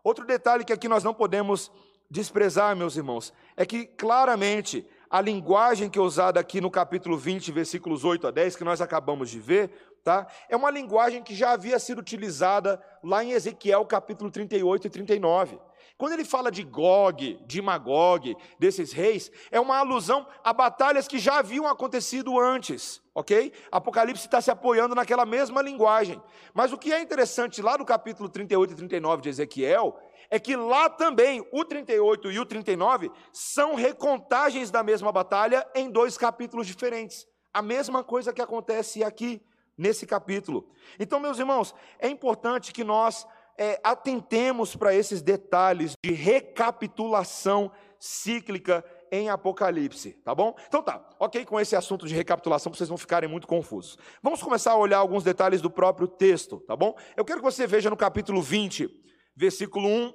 Outro 0.04 0.26
detalhe 0.26 0.66
que 0.66 0.74
aqui 0.74 0.88
nós 0.88 1.04
não 1.04 1.14
podemos 1.14 1.72
desprezar, 2.10 2.76
meus 2.76 2.98
irmãos, 2.98 3.32
é 3.56 3.66
que 3.66 3.86
claramente 3.86 4.86
a 5.10 5.22
linguagem 5.22 5.90
que 5.90 6.00
é 6.00 6.02
usada 6.02 6.40
aqui 6.40 6.60
no 6.60 6.72
capítulo 6.72 7.18
20, 7.18 7.52
versículos 7.52 8.04
8 8.04 8.28
a 8.28 8.32
10, 8.32 8.56
que 8.56 8.64
nós 8.64 8.82
acabamos 8.82 9.30
de 9.30 9.40
ver, 9.40 9.70
tá? 10.04 10.28
É 10.50 10.56
uma 10.56 10.72
linguagem 10.72 11.24
que 11.24 11.36
já 11.36 11.52
havia 11.52 11.78
sido 11.80 12.00
utilizada 12.00 12.82
lá 13.04 13.24
em 13.24 13.32
Ezequiel 13.32 13.86
capítulo 13.86 14.32
38 14.32 14.88
e 14.88 14.90
39. 14.90 15.60
Quando 15.98 16.14
ele 16.14 16.26
fala 16.26 16.52
de 16.52 16.64
Gog, 16.64 17.40
de 17.46 17.62
Magog, 17.62 18.36
desses 18.58 18.92
reis, 18.92 19.32
é 19.52 19.60
uma 19.60 19.78
alusão 19.78 20.26
a 20.44 20.52
batalhas 20.52 21.08
que 21.08 21.20
já 21.20 21.38
haviam 21.38 21.68
acontecido 21.68 22.40
antes, 22.40 23.00
ok? 23.14 23.54
Apocalipse 23.72 24.26
está 24.26 24.42
se 24.42 24.50
apoiando 24.50 24.96
naquela 24.96 25.28
mesma 25.28 25.62
linguagem. 25.62 26.20
Mas 26.56 26.74
o 26.74 26.78
que 26.78 26.92
é 26.92 27.00
interessante 27.00 27.62
lá 27.62 27.78
no 27.78 27.86
capítulo 27.86 28.30
38 28.30 28.74
e 28.74 28.76
39 28.76 29.22
de 29.22 29.30
Ezequiel 29.30 29.96
é 30.32 30.40
que 30.40 30.56
lá 30.56 30.90
também 30.90 31.48
o 31.52 31.64
38 31.64 32.32
e 32.32 32.40
o 32.40 32.46
39 32.48 33.12
são 33.32 33.76
recontagens 33.76 34.72
da 34.72 34.82
mesma 34.82 35.12
batalha 35.12 35.68
em 35.76 35.92
dois 35.92 36.18
capítulos 36.18 36.66
diferentes. 36.66 37.28
A 37.54 37.62
mesma 37.62 38.04
coisa 38.04 38.34
que 38.34 38.42
acontece 38.42 39.04
aqui 39.04 39.40
nesse 39.78 40.06
capítulo. 40.06 40.70
Então, 41.00 41.20
meus 41.20 41.40
irmãos, 41.40 41.74
é 42.00 42.08
importante 42.08 42.72
que 42.74 42.84
nós 42.84 43.28
é, 43.58 43.80
atentemos 43.84 44.76
para 44.76 44.94
esses 44.94 45.22
detalhes 45.22 45.94
de 46.04 46.12
recapitulação 46.12 47.72
cíclica 48.00 48.84
em 49.12 49.30
Apocalipse, 49.30 50.14
tá 50.24 50.34
bom? 50.34 50.56
Então 50.68 50.82
tá, 50.82 51.08
ok 51.20 51.46
com 51.46 51.60
esse 51.60 51.76
assunto 51.76 52.08
de 52.08 52.16
recapitulação, 52.16 52.74
vocês 52.74 52.90
não 52.90 52.98
ficarem 52.98 53.30
muito 53.30 53.46
confusos. 53.46 53.98
Vamos 54.24 54.42
começar 54.42 54.72
a 54.72 54.78
olhar 54.78 55.00
alguns 55.00 55.24
detalhes 55.24 55.62
do 55.62 55.70
próprio 55.70 56.08
texto, 56.08 56.62
tá 56.62 56.76
bom? 56.76 56.98
Eu 57.16 57.26
quero 57.26 57.40
que 57.40 57.46
você 57.46 57.68
veja 57.68 57.90
no 57.90 57.98
capítulo 57.98 58.42
20, 58.42 58.90
versículo 59.36 59.88
1, 59.88 60.14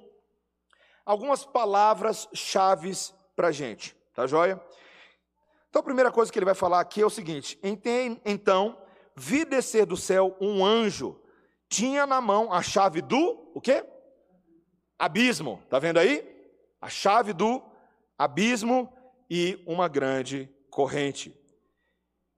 algumas 1.04 1.44
palavras 1.44 2.26
chaves 2.32 3.14
para 3.36 3.52
gente, 3.52 3.94
tá 4.14 4.26
joia? 4.26 4.60
Então 5.68 5.80
a 5.80 5.84
primeira 5.84 6.10
coisa 6.10 6.32
que 6.32 6.38
ele 6.38 6.46
vai 6.46 6.54
falar 6.54 6.80
aqui 6.80 7.02
é 7.02 7.06
o 7.06 7.10
seguinte: 7.10 7.60
então 7.62 8.78
vi 9.16 9.44
descer 9.44 9.87
do 9.87 9.96
céu 9.96 10.37
um 10.40 10.64
anjo, 10.64 11.20
tinha 11.68 12.07
na 12.07 12.20
mão 12.20 12.52
a 12.52 12.62
chave 12.62 13.00
do 13.00 13.50
o 13.55 13.61
quê? 13.61 13.85
Abismo. 14.98 15.62
Tá 15.68 15.79
vendo 15.79 15.98
aí? 15.98 16.24
A 16.81 16.88
chave 16.88 17.33
do 17.33 17.62
abismo 18.18 18.92
e 19.29 19.62
uma 19.66 19.88
grande 19.88 20.48
corrente. 20.70 21.35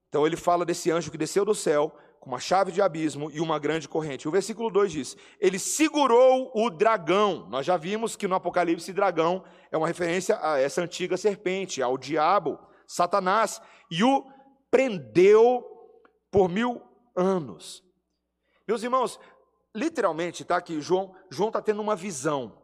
Então 0.09 0.27
ele 0.27 0.37
fala 0.37 0.65
desse 0.65 0.91
anjo 0.91 1.11
que 1.11 1.19
desceu 1.19 1.45
do 1.45 1.55
céu 1.55 1.95
com 2.21 2.31
uma 2.31 2.41
chave 2.41 2.73
de 2.73 2.81
abismo 2.81 3.31
e 3.31 3.41
uma 3.41 3.59
grande 3.59 3.89
corrente. 3.89 4.27
O 4.27 4.31
versículo 4.31 4.71
2 4.71 4.93
diz: 4.93 5.17
Ele 5.41 5.59
segurou 5.59 6.51
o 6.55 6.71
dragão. 6.71 7.47
Nós 7.49 7.67
já 7.67 7.77
vimos 7.77 8.17
que 8.17 8.27
no 8.27 8.35
Apocalipse, 8.35 8.93
dragão 8.93 9.45
é 9.71 9.77
uma 9.77 9.87
referência 9.87 10.39
a 10.41 10.59
essa 10.59 10.83
antiga 10.83 11.17
serpente, 11.17 11.83
ao 11.83 11.99
diabo, 11.99 12.59
Satanás, 12.87 13.61
e 13.91 14.03
o 14.03 14.25
prendeu 14.71 15.78
por 16.31 16.49
mil 16.49 16.83
anos. 17.15 17.85
Meus 18.67 18.83
irmãos, 18.83 19.19
literalmente, 19.75 20.45
tá 20.45 20.57
aqui, 20.57 20.81
João 20.81 21.15
João 21.31 21.49
está 21.49 21.61
tendo 21.61 21.81
uma 21.81 21.97
visão. 21.97 22.59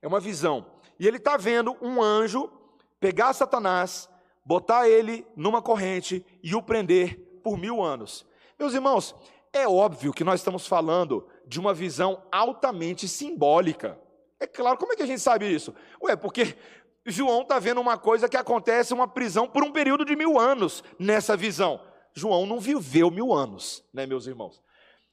É 0.00 0.06
uma 0.06 0.20
visão. 0.20 0.66
E 0.98 1.06
ele 1.06 1.16
está 1.16 1.36
vendo 1.36 1.76
um 1.80 2.02
anjo 2.02 2.50
pegar 3.00 3.32
Satanás, 3.32 4.08
botar 4.44 4.88
ele 4.88 5.26
numa 5.34 5.60
corrente 5.60 6.24
e 6.42 6.54
o 6.54 6.62
prender 6.62 7.18
por 7.42 7.58
mil 7.58 7.82
anos. 7.82 8.26
Meus 8.58 8.74
irmãos, 8.74 9.14
é 9.52 9.66
óbvio 9.66 10.12
que 10.12 10.24
nós 10.24 10.40
estamos 10.40 10.66
falando 10.66 11.26
de 11.46 11.60
uma 11.60 11.72
visão 11.72 12.22
altamente 12.30 13.08
simbólica. 13.08 13.98
É 14.38 14.46
claro, 14.46 14.76
como 14.76 14.92
é 14.92 14.96
que 14.96 15.02
a 15.02 15.06
gente 15.06 15.20
sabe 15.20 15.46
isso? 15.52 15.74
Ué, 16.02 16.14
porque 16.16 16.56
João 17.06 17.42
está 17.42 17.58
vendo 17.58 17.80
uma 17.80 17.96
coisa 17.96 18.28
que 18.28 18.36
acontece, 18.36 18.92
uma 18.92 19.08
prisão 19.08 19.46
por 19.46 19.62
um 19.62 19.72
período 19.72 20.04
de 20.04 20.16
mil 20.16 20.38
anos 20.38 20.82
nessa 20.98 21.36
visão. 21.36 21.80
João 22.16 22.46
não 22.46 22.58
viveu 22.58 23.10
mil 23.10 23.32
anos, 23.34 23.84
né, 23.92 24.06
meus 24.06 24.26
irmãos? 24.26 24.62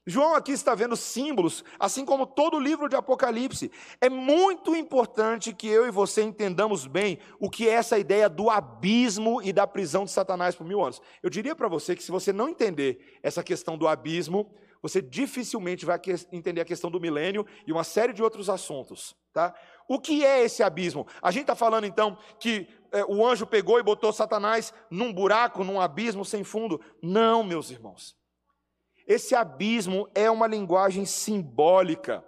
João 0.06 0.36
aqui 0.36 0.52
está 0.52 0.74
vendo 0.76 0.98
símbolos, 0.98 1.64
assim 1.80 2.04
como 2.04 2.26
todo 2.26 2.58
o 2.58 2.60
livro 2.60 2.90
de 2.90 2.96
Apocalipse. 2.96 3.72
É 4.02 4.10
muito 4.10 4.76
importante 4.76 5.54
que 5.54 5.68
eu 5.68 5.88
e 5.88 5.92
você 5.92 6.22
entendamos 6.22 6.88
bem 6.88 7.20
o 7.40 7.50
que 7.50 7.70
é 7.70 7.74
essa 7.74 7.98
ideia 7.98 8.28
do 8.28 8.50
abismo 8.50 9.42
e 9.42 9.54
da 9.54 9.66
prisão 9.66 10.04
de 10.04 10.12
Satanás 10.12 10.56
por 10.56 10.66
mil 10.66 10.82
anos. 10.82 11.02
Eu 11.22 11.30
diria 11.30 11.56
para 11.56 11.70
você 11.70 11.96
que 11.96 12.04
se 12.04 12.12
você 12.12 12.34
não 12.34 12.50
entender 12.50 13.20
essa 13.22 13.42
questão 13.44 13.78
do 13.78 13.88
abismo, 13.88 14.54
você 14.82 15.02
dificilmente 15.02 15.86
vai 15.86 16.00
entender 16.32 16.60
a 16.60 16.66
questão 16.66 16.92
do 16.92 17.00
milênio 17.00 17.46
e 17.66 17.72
uma 17.72 17.86
série 17.86 18.12
de 18.12 18.22
outros 18.22 18.50
assuntos. 18.50 19.16
Tá? 19.34 19.54
O 19.88 20.00
que 20.00 20.24
é 20.24 20.44
esse 20.44 20.62
abismo? 20.62 21.08
A 21.22 21.32
gente 21.32 21.42
está 21.42 21.56
falando 21.56 21.86
então 21.86 22.18
que 22.40 22.68
é, 22.92 23.04
o 23.06 23.26
anjo 23.26 23.48
pegou 23.48 23.80
e 23.80 23.84
botou 23.84 24.14
Satanás 24.14 24.72
num 24.90 25.12
buraco, 25.12 25.64
num 25.64 25.82
abismo 25.82 26.24
sem 26.24 26.44
fundo. 26.44 26.80
Não, 27.02 27.44
meus 27.44 27.72
irmãos. 27.72 28.16
Esse 29.08 29.34
abismo 29.34 30.08
é 30.14 30.30
uma 30.30 30.46
linguagem 30.46 31.06
simbólica. 31.06 32.24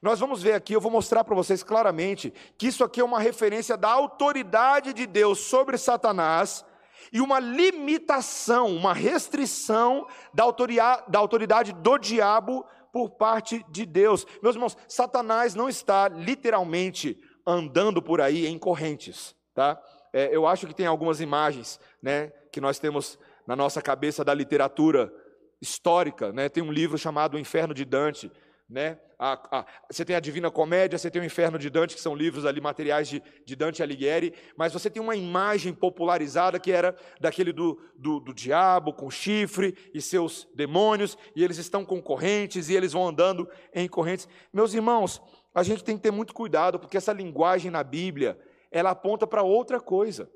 Nós 0.00 0.20
vamos 0.20 0.40
ver 0.40 0.52
aqui, 0.52 0.72
eu 0.72 0.80
vou 0.80 0.92
mostrar 0.92 1.24
para 1.24 1.34
vocês 1.34 1.64
claramente 1.64 2.32
que 2.56 2.68
isso 2.68 2.84
aqui 2.84 3.00
é 3.00 3.04
uma 3.04 3.18
referência 3.18 3.76
da 3.76 3.90
autoridade 3.90 4.92
de 4.92 5.06
Deus 5.06 5.40
sobre 5.40 5.76
Satanás 5.76 6.64
e 7.12 7.20
uma 7.20 7.40
limitação, 7.40 8.68
uma 8.68 8.94
restrição 8.94 10.06
da 10.32 10.44
autoridade, 10.44 11.02
da 11.08 11.18
autoridade 11.18 11.72
do 11.72 11.98
diabo 11.98 12.64
por 12.92 13.10
parte 13.10 13.64
de 13.70 13.84
Deus. 13.84 14.26
Meus 14.42 14.54
irmãos, 14.54 14.76
Satanás 14.86 15.54
não 15.54 15.68
está 15.68 16.08
literalmente 16.08 17.18
andando 17.46 18.02
por 18.02 18.20
aí 18.20 18.46
em 18.46 18.58
correntes, 18.58 19.34
tá? 19.54 19.80
É, 20.12 20.34
eu 20.34 20.46
acho 20.46 20.66
que 20.66 20.74
tem 20.74 20.86
algumas 20.86 21.20
imagens, 21.20 21.78
né, 22.02 22.28
que 22.52 22.60
nós 22.60 22.78
temos 22.78 23.18
na 23.46 23.54
nossa 23.54 23.80
cabeça 23.80 24.24
da 24.24 24.34
literatura 24.34 25.12
histórica, 25.60 26.32
né? 26.32 26.48
Tem 26.48 26.62
um 26.62 26.72
livro 26.72 26.96
chamado 26.96 27.36
O 27.36 27.40
Inferno 27.40 27.74
de 27.74 27.84
Dante, 27.84 28.30
né? 28.68 28.98
A, 29.18 29.58
a, 29.58 29.66
você 29.90 30.04
tem 30.04 30.14
a 30.14 30.20
Divina 30.20 30.50
Comédia, 30.50 30.98
você 30.98 31.10
tem 31.10 31.22
o 31.22 31.24
Inferno 31.24 31.58
de 31.58 31.70
Dante, 31.70 31.94
que 31.94 32.00
são 32.00 32.14
livros 32.14 32.44
ali 32.44 32.60
materiais 32.60 33.08
de, 33.08 33.22
de 33.44 33.56
Dante 33.56 33.82
Alighieri, 33.82 34.34
mas 34.56 34.72
você 34.72 34.90
tem 34.90 35.02
uma 35.02 35.16
imagem 35.16 35.72
popularizada 35.72 36.60
que 36.60 36.70
era 36.70 36.94
daquele 37.18 37.52
do, 37.52 37.80
do, 37.96 38.20
do 38.20 38.34
diabo 38.34 38.92
com 38.92 39.10
chifre 39.10 39.76
e 39.94 40.02
seus 40.02 40.46
demônios, 40.54 41.16
e 41.34 41.42
eles 41.42 41.56
estão 41.56 41.84
com 41.84 42.00
correntes 42.00 42.68
e 42.68 42.76
eles 42.76 42.92
vão 42.92 43.08
andando 43.08 43.48
em 43.74 43.88
correntes. 43.88 44.28
Meus 44.52 44.74
irmãos, 44.74 45.20
a 45.54 45.62
gente 45.62 45.82
tem 45.82 45.96
que 45.96 46.02
ter 46.02 46.12
muito 46.12 46.34
cuidado, 46.34 46.78
porque 46.78 46.96
essa 46.96 47.12
linguagem 47.12 47.70
na 47.70 47.82
Bíblia, 47.82 48.38
ela 48.70 48.90
aponta 48.90 49.26
para 49.26 49.42
outra 49.42 49.80
coisa. 49.80 50.30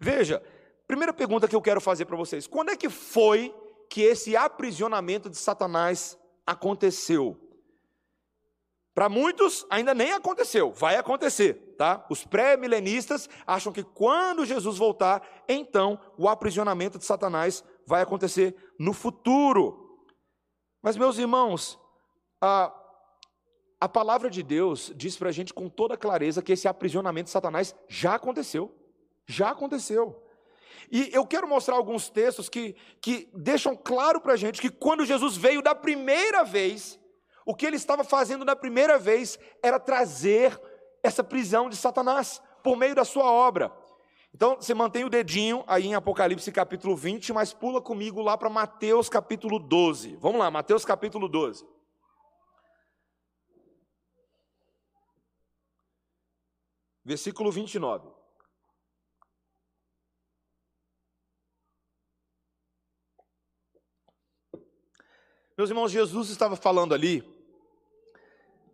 Veja, 0.00 0.42
primeira 0.86 1.12
pergunta 1.12 1.46
que 1.46 1.54
eu 1.54 1.62
quero 1.62 1.80
fazer 1.80 2.06
para 2.06 2.16
vocês: 2.16 2.46
quando 2.46 2.70
é 2.70 2.76
que 2.76 2.90
foi 2.90 3.54
que 3.88 4.02
esse 4.02 4.36
aprisionamento 4.36 5.30
de 5.30 5.36
Satanás 5.36 6.18
aconteceu. 6.46 7.38
Para 8.94 9.10
muitos 9.10 9.66
ainda 9.68 9.92
nem 9.92 10.12
aconteceu, 10.12 10.72
vai 10.72 10.96
acontecer, 10.96 11.74
tá? 11.76 12.06
Os 12.08 12.24
pré-milenistas 12.24 13.28
acham 13.46 13.70
que 13.70 13.82
quando 13.82 14.46
Jesus 14.46 14.78
voltar, 14.78 15.22
então 15.46 16.00
o 16.16 16.26
aprisionamento 16.26 16.98
de 16.98 17.04
Satanás 17.04 17.62
vai 17.86 18.00
acontecer 18.00 18.56
no 18.78 18.94
futuro. 18.94 20.00
Mas 20.82 20.96
meus 20.96 21.18
irmãos, 21.18 21.78
a, 22.40 22.74
a 23.78 23.86
palavra 23.86 24.30
de 24.30 24.42
Deus 24.42 24.90
diz 24.96 25.14
para 25.14 25.28
a 25.28 25.32
gente 25.32 25.52
com 25.52 25.68
toda 25.68 25.96
clareza 25.96 26.40
que 26.40 26.52
esse 26.52 26.66
aprisionamento 26.66 27.26
de 27.26 27.32
Satanás 27.32 27.76
já 27.86 28.14
aconteceu, 28.14 28.74
já 29.26 29.50
aconteceu. 29.50 30.25
E 30.90 31.10
eu 31.12 31.26
quero 31.26 31.48
mostrar 31.48 31.76
alguns 31.76 32.08
textos 32.08 32.48
que, 32.48 32.76
que 33.00 33.28
deixam 33.34 33.76
claro 33.76 34.20
para 34.20 34.34
a 34.34 34.36
gente 34.36 34.60
que 34.60 34.70
quando 34.70 35.04
Jesus 35.04 35.36
veio 35.36 35.62
da 35.62 35.74
primeira 35.74 36.44
vez, 36.44 36.98
o 37.44 37.54
que 37.54 37.66
ele 37.66 37.76
estava 37.76 38.04
fazendo 38.04 38.44
da 38.44 38.56
primeira 38.56 38.98
vez 38.98 39.38
era 39.62 39.78
trazer 39.78 40.60
essa 41.02 41.22
prisão 41.22 41.68
de 41.68 41.76
Satanás 41.76 42.42
por 42.62 42.76
meio 42.76 42.94
da 42.94 43.04
sua 43.04 43.30
obra. 43.30 43.72
Então, 44.34 44.56
você 44.56 44.74
mantém 44.74 45.04
o 45.04 45.08
dedinho 45.08 45.64
aí 45.66 45.86
em 45.86 45.94
Apocalipse 45.94 46.52
capítulo 46.52 46.94
20, 46.94 47.32
mas 47.32 47.54
pula 47.54 47.80
comigo 47.80 48.20
lá 48.20 48.36
para 48.36 48.50
Mateus 48.50 49.08
capítulo 49.08 49.58
12. 49.58 50.16
Vamos 50.16 50.38
lá, 50.38 50.50
Mateus 50.50 50.84
capítulo 50.84 51.28
12. 51.28 51.66
Versículo 57.04 57.52
29. 57.52 58.15
Meus 65.56 65.70
irmãos, 65.70 65.90
Jesus 65.90 66.28
estava 66.28 66.54
falando 66.54 66.92
ali, 66.92 67.24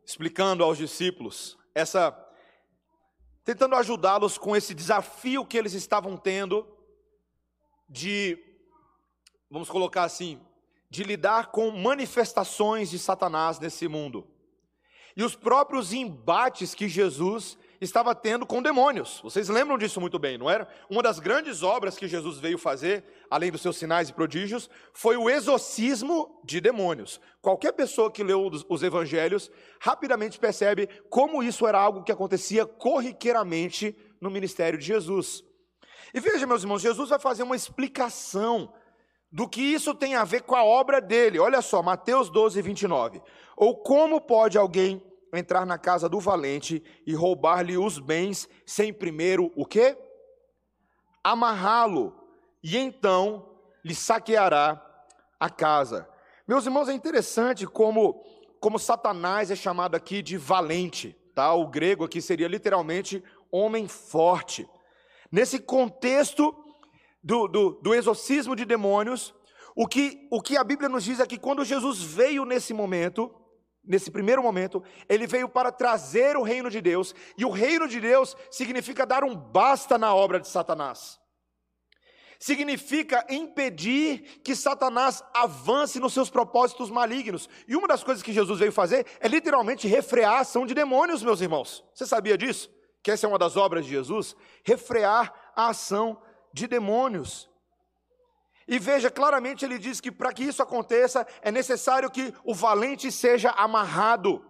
explicando 0.04 0.64
aos 0.64 0.76
discípulos, 0.76 1.56
essa 1.72 2.12
tentando 3.44 3.76
ajudá-los 3.76 4.36
com 4.36 4.56
esse 4.56 4.74
desafio 4.74 5.46
que 5.46 5.56
eles 5.56 5.74
estavam 5.74 6.16
tendo 6.16 6.66
de 7.88 8.36
vamos 9.48 9.70
colocar 9.70 10.02
assim, 10.02 10.40
de 10.90 11.04
lidar 11.04 11.52
com 11.52 11.70
manifestações 11.70 12.90
de 12.90 12.98
Satanás 12.98 13.60
nesse 13.60 13.86
mundo. 13.86 14.26
E 15.16 15.22
os 15.22 15.36
próprios 15.36 15.92
embates 15.92 16.74
que 16.74 16.88
Jesus 16.88 17.56
estava 17.84 18.14
tendo 18.14 18.46
com 18.46 18.62
demônios. 18.62 19.20
Vocês 19.22 19.48
lembram 19.48 19.76
disso 19.76 20.00
muito 20.00 20.18
bem, 20.18 20.38
não 20.38 20.48
era? 20.48 20.68
Uma 20.88 21.02
das 21.02 21.18
grandes 21.18 21.62
obras 21.62 21.96
que 21.96 22.06
Jesus 22.06 22.38
veio 22.38 22.56
fazer, 22.56 23.04
além 23.28 23.50
dos 23.50 23.60
seus 23.60 23.76
sinais 23.76 24.08
e 24.08 24.12
prodígios, 24.12 24.70
foi 24.92 25.16
o 25.16 25.28
exorcismo 25.28 26.40
de 26.44 26.60
demônios. 26.60 27.20
Qualquer 27.40 27.72
pessoa 27.72 28.10
que 28.10 28.22
leu 28.22 28.48
os 28.68 28.82
evangelhos 28.82 29.50
rapidamente 29.80 30.38
percebe 30.38 30.88
como 31.10 31.42
isso 31.42 31.66
era 31.66 31.80
algo 31.80 32.04
que 32.04 32.12
acontecia 32.12 32.64
corriqueiramente 32.64 33.96
no 34.20 34.30
ministério 34.30 34.78
de 34.78 34.86
Jesus. 34.86 35.42
E 36.14 36.20
veja, 36.20 36.46
meus 36.46 36.62
irmãos, 36.62 36.82
Jesus 36.82 37.08
vai 37.08 37.18
fazer 37.18 37.42
uma 37.42 37.56
explicação 37.56 38.72
do 39.30 39.48
que 39.48 39.60
isso 39.60 39.94
tem 39.94 40.14
a 40.14 40.24
ver 40.24 40.42
com 40.42 40.54
a 40.54 40.62
obra 40.62 41.00
dele. 41.00 41.38
Olha 41.38 41.62
só, 41.62 41.82
Mateus 41.82 42.30
12, 42.30 42.60
29. 42.60 43.22
Ou 43.56 43.82
como 43.82 44.20
pode 44.20 44.58
alguém 44.58 45.02
entrar 45.32 45.64
na 45.64 45.78
casa 45.78 46.08
do 46.08 46.20
valente 46.20 46.82
e 47.06 47.14
roubar-lhe 47.14 47.78
os 47.78 47.98
bens 47.98 48.48
sem 48.66 48.92
primeiro 48.92 49.50
o 49.56 49.64
quê? 49.64 49.96
Amarrá-lo 51.24 52.14
e 52.62 52.76
então 52.76 53.58
lhe 53.84 53.94
saqueará 53.94 54.80
a 55.40 55.48
casa. 55.48 56.08
Meus 56.46 56.66
irmãos, 56.66 56.88
é 56.88 56.92
interessante 56.92 57.66
como 57.66 58.24
como 58.60 58.78
Satanás 58.78 59.50
é 59.50 59.56
chamado 59.56 59.96
aqui 59.96 60.22
de 60.22 60.36
valente, 60.36 61.16
tá? 61.34 61.52
O 61.52 61.66
grego 61.66 62.04
aqui 62.04 62.22
seria 62.22 62.46
literalmente 62.46 63.20
homem 63.50 63.88
forte. 63.88 64.68
Nesse 65.32 65.58
contexto 65.58 66.54
do, 67.20 67.48
do, 67.48 67.70
do 67.82 67.92
exorcismo 67.92 68.54
de 68.54 68.64
demônios, 68.64 69.34
o 69.74 69.84
que, 69.84 70.28
o 70.30 70.40
que 70.40 70.56
a 70.56 70.62
Bíblia 70.62 70.88
nos 70.88 71.02
diz 71.02 71.18
é 71.18 71.26
que 71.26 71.38
quando 71.38 71.64
Jesus 71.64 72.00
veio 72.00 72.44
nesse 72.44 72.72
momento, 72.72 73.34
nesse 73.84 74.10
primeiro 74.10 74.42
momento, 74.42 74.82
ele 75.08 75.26
veio 75.26 75.48
para 75.48 75.72
trazer 75.72 76.36
o 76.36 76.42
reino 76.42 76.70
de 76.70 76.80
Deus, 76.80 77.14
e 77.36 77.44
o 77.44 77.50
reino 77.50 77.88
de 77.88 78.00
Deus 78.00 78.36
significa 78.50 79.04
dar 79.06 79.24
um 79.24 79.34
basta 79.34 79.98
na 79.98 80.14
obra 80.14 80.38
de 80.38 80.48
Satanás. 80.48 81.20
Significa 82.38 83.24
impedir 83.30 84.40
que 84.42 84.56
Satanás 84.56 85.22
avance 85.32 86.00
nos 86.00 86.12
seus 86.12 86.28
propósitos 86.28 86.90
malignos. 86.90 87.48
E 87.68 87.76
uma 87.76 87.86
das 87.86 88.02
coisas 88.02 88.20
que 88.20 88.32
Jesus 88.32 88.58
veio 88.58 88.72
fazer 88.72 89.06
é 89.20 89.28
literalmente 89.28 89.86
refrear 89.86 90.34
a 90.34 90.40
ação 90.40 90.66
de 90.66 90.74
demônios, 90.74 91.22
meus 91.22 91.40
irmãos. 91.40 91.84
Você 91.94 92.04
sabia 92.04 92.36
disso? 92.36 92.68
Que 93.00 93.12
essa 93.12 93.26
é 93.26 93.28
uma 93.28 93.38
das 93.38 93.56
obras 93.56 93.84
de 93.84 93.92
Jesus? 93.92 94.34
Refrear 94.64 95.52
a 95.54 95.68
ação 95.68 96.20
de 96.52 96.66
demônios. 96.66 97.48
E 98.66 98.78
veja, 98.78 99.10
claramente 99.10 99.64
ele 99.64 99.78
diz 99.78 100.00
que 100.00 100.10
para 100.10 100.32
que 100.32 100.44
isso 100.44 100.62
aconteça 100.62 101.26
é 101.40 101.50
necessário 101.50 102.10
que 102.10 102.32
o 102.44 102.54
valente 102.54 103.10
seja 103.10 103.50
amarrado, 103.50 104.44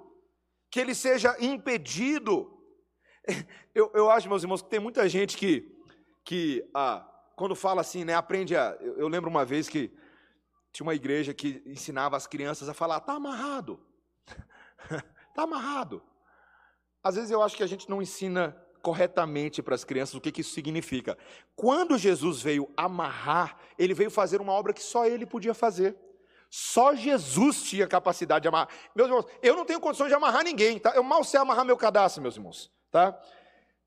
que 0.70 0.80
ele 0.80 0.94
seja 0.94 1.36
impedido. 1.40 2.58
Eu, 3.74 3.90
eu 3.94 4.10
acho, 4.10 4.28
meus 4.28 4.42
irmãos, 4.42 4.60
que 4.60 4.68
tem 4.68 4.78
muita 4.78 5.08
gente 5.08 5.34
que, 5.34 5.66
que 6.26 6.62
ah, 6.74 7.08
quando 7.34 7.54
fala 7.54 7.80
assim, 7.80 8.04
né, 8.04 8.12
aprende 8.12 8.54
a. 8.54 8.76
Eu, 8.78 8.98
eu 8.98 9.08
lembro 9.08 9.30
uma 9.30 9.46
vez 9.46 9.66
que 9.66 9.90
tinha 10.70 10.84
uma 10.84 10.94
igreja 10.94 11.32
que 11.32 11.62
ensinava 11.64 12.14
as 12.14 12.26
crianças 12.26 12.68
a 12.68 12.74
falar: 12.74 12.98
está 12.98 13.14
amarrado, 13.14 13.80
está 15.30 15.44
amarrado. 15.44 16.02
Às 17.02 17.14
vezes 17.14 17.30
eu 17.30 17.42
acho 17.42 17.56
que 17.56 17.62
a 17.62 17.66
gente 17.66 17.88
não 17.88 18.02
ensina 18.02 18.54
corretamente 18.82 19.62
para 19.62 19.74
as 19.74 19.84
crianças 19.84 20.14
o 20.14 20.20
que, 20.20 20.32
que 20.32 20.40
isso 20.40 20.52
significa. 20.52 21.16
Quando 21.54 21.96
Jesus 21.96 22.42
veio 22.42 22.68
amarrar, 22.76 23.56
ele 23.78 23.94
veio 23.94 24.10
fazer 24.10 24.40
uma 24.40 24.52
obra 24.52 24.72
que 24.72 24.82
só 24.82 25.06
ele 25.06 25.24
podia 25.24 25.54
fazer. 25.54 25.96
Só 26.50 26.94
Jesus 26.94 27.62
tinha 27.62 27.86
capacidade 27.86 28.42
de 28.42 28.48
amarrar. 28.48 28.68
Meus 28.94 29.08
irmãos, 29.08 29.26
eu 29.42 29.56
não 29.56 29.64
tenho 29.64 29.80
condições 29.80 30.08
de 30.08 30.14
amarrar 30.14 30.44
ninguém, 30.44 30.78
tá? 30.78 30.92
Eu 30.94 31.02
mal 31.02 31.24
sei 31.24 31.40
amarrar 31.40 31.64
meu 31.64 31.76
cadastro, 31.76 32.20
meus 32.20 32.36
irmãos, 32.36 32.70
tá? 32.90 33.18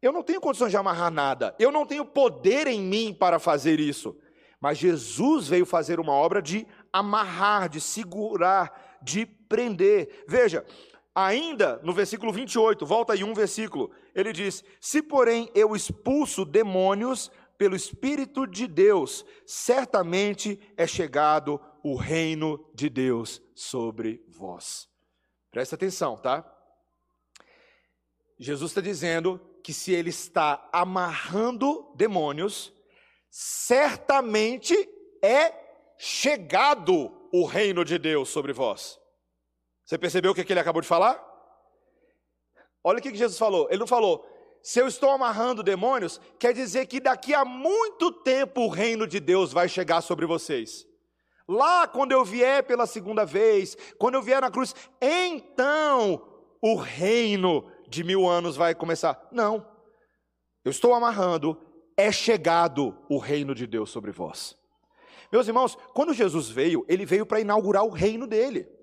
Eu 0.02 0.12
não 0.12 0.24
tenho 0.24 0.42
condições 0.42 0.72
de 0.72 0.78
amarrar 0.78 1.12
nada. 1.12 1.56
Eu 1.60 1.72
não 1.72 1.86
tenho 1.86 2.06
poder 2.06 2.66
em 2.66 2.82
mim 2.82 3.14
para 3.14 3.38
fazer 3.38 3.80
isso. 3.80 4.18
Mas 4.60 4.78
Jesus 4.78 5.48
veio 5.48 5.66
fazer 5.66 6.00
uma 6.00 6.14
obra 6.14 6.42
de 6.42 6.66
amarrar, 6.92 7.70
de 7.70 7.80
segurar, 7.80 8.98
de 9.02 9.26
prender. 9.26 10.26
Veja, 10.28 10.66
ainda 11.14 11.80
no 11.84 11.94
versículo 11.94 12.32
28, 12.32 12.86
volta 12.86 13.14
aí 13.14 13.24
um 13.24 13.34
versículo 13.34 13.92
ele 14.16 14.32
diz: 14.32 14.64
Se, 14.80 15.02
porém, 15.02 15.52
eu 15.54 15.76
expulso 15.76 16.46
demônios 16.46 17.30
pelo 17.58 17.76
Espírito 17.76 18.48
de 18.48 18.66
Deus, 18.66 19.26
certamente 19.46 20.60
é 20.78 20.88
chegado 20.88 21.60
o 21.84 21.96
reino 21.96 22.66
de 22.74 22.90
Deus 22.90 23.42
sobre 23.54 24.24
vós. 24.28 24.90
Presta 25.52 25.76
atenção, 25.76 26.18
tá? 26.18 26.52
Jesus 28.38 28.72
está 28.72 28.82
dizendo 28.82 29.40
que 29.64 29.74
se 29.74 29.94
ele 29.94 30.10
está 30.10 30.68
amarrando 30.72 31.94
demônios, 31.96 32.74
certamente 33.30 34.76
é 35.22 35.54
chegado 35.98 37.30
o 37.32 37.46
reino 37.46 37.84
de 37.84 37.98
Deus 37.98 38.30
sobre 38.30 38.54
vós. 38.54 39.00
Você 39.86 39.98
percebeu 39.98 40.32
o 40.32 40.36
que 40.36 40.42
ele 40.52 40.60
acabou 40.60 40.82
de 40.82 40.88
falar? 40.88 41.35
Olha 42.88 43.00
o 43.00 43.02
que 43.02 43.16
Jesus 43.16 43.40
falou. 43.40 43.68
Ele 43.72 43.80
não 43.80 43.88
falou, 43.88 44.24
se 44.62 44.80
eu 44.80 44.88
estou 44.88 45.10
amarrando 45.10 45.64
demônios, 45.64 46.22
quer 46.38 46.54
dizer 46.54 46.86
que 46.86 47.00
daqui 47.00 47.34
a 47.34 47.44
muito 47.44 48.12
tempo 48.12 48.62
o 48.62 48.70
reino 48.70 49.08
de 49.08 49.20
Deus 49.20 49.52
vai 49.52 49.68
chegar 49.68 50.02
sobre 50.02 50.28
vocês. 50.28 50.86
Lá, 51.50 51.88
quando 51.88 52.12
eu 52.12 52.24
vier 52.24 52.62
pela 52.62 52.86
segunda 52.86 53.26
vez, 53.26 53.76
quando 53.98 54.14
eu 54.14 54.22
vier 54.22 54.40
na 54.40 54.52
cruz, 54.52 54.76
então 55.02 56.28
o 56.62 56.76
reino 56.76 57.68
de 57.90 58.04
mil 58.04 58.28
anos 58.28 58.56
vai 58.56 58.76
começar. 58.76 59.30
Não. 59.32 59.68
Eu 60.64 60.70
estou 60.70 60.94
amarrando, 60.94 61.60
é 61.98 62.12
chegado 62.12 62.96
o 63.10 63.18
reino 63.18 63.56
de 63.56 63.66
Deus 63.66 63.90
sobre 63.90 64.12
vós. 64.12 64.56
Meus 65.32 65.48
irmãos, 65.48 65.76
quando 65.96 66.14
Jesus 66.14 66.50
veio, 66.50 66.86
ele 66.88 67.04
veio 67.04 67.26
para 67.26 67.40
inaugurar 67.40 67.84
o 67.84 67.90
reino 67.90 68.28
dele. 68.28 68.75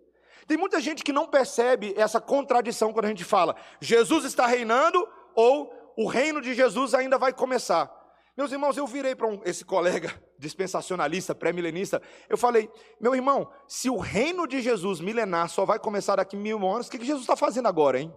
Tem 0.46 0.56
muita 0.56 0.80
gente 0.80 1.04
que 1.04 1.12
não 1.12 1.26
percebe 1.26 1.94
essa 1.96 2.20
contradição 2.20 2.92
quando 2.92 3.06
a 3.06 3.08
gente 3.08 3.24
fala 3.24 3.56
Jesus 3.80 4.24
está 4.24 4.46
reinando 4.46 5.06
ou 5.34 5.72
o 5.96 6.06
reino 6.06 6.40
de 6.40 6.54
Jesus 6.54 6.94
ainda 6.94 7.18
vai 7.18 7.32
começar. 7.32 7.90
Meus 8.36 8.50
irmãos, 8.50 8.76
eu 8.76 8.86
virei 8.86 9.14
para 9.14 9.26
um, 9.26 9.40
esse 9.44 9.64
colega 9.64 10.10
dispensacionalista, 10.38 11.34
pré-milenista, 11.34 12.00
eu 12.28 12.38
falei, 12.38 12.70
meu 13.00 13.14
irmão, 13.14 13.52
se 13.68 13.90
o 13.90 13.98
reino 13.98 14.46
de 14.46 14.60
Jesus 14.60 15.00
milenar 15.00 15.48
só 15.48 15.64
vai 15.64 15.78
começar 15.78 16.16
daqui 16.16 16.36
mil 16.36 16.66
anos, 16.66 16.88
o 16.88 16.90
que, 16.90 16.98
que 16.98 17.04
Jesus 17.04 17.22
está 17.22 17.36
fazendo 17.36 17.68
agora, 17.68 18.00
hein? 18.00 18.12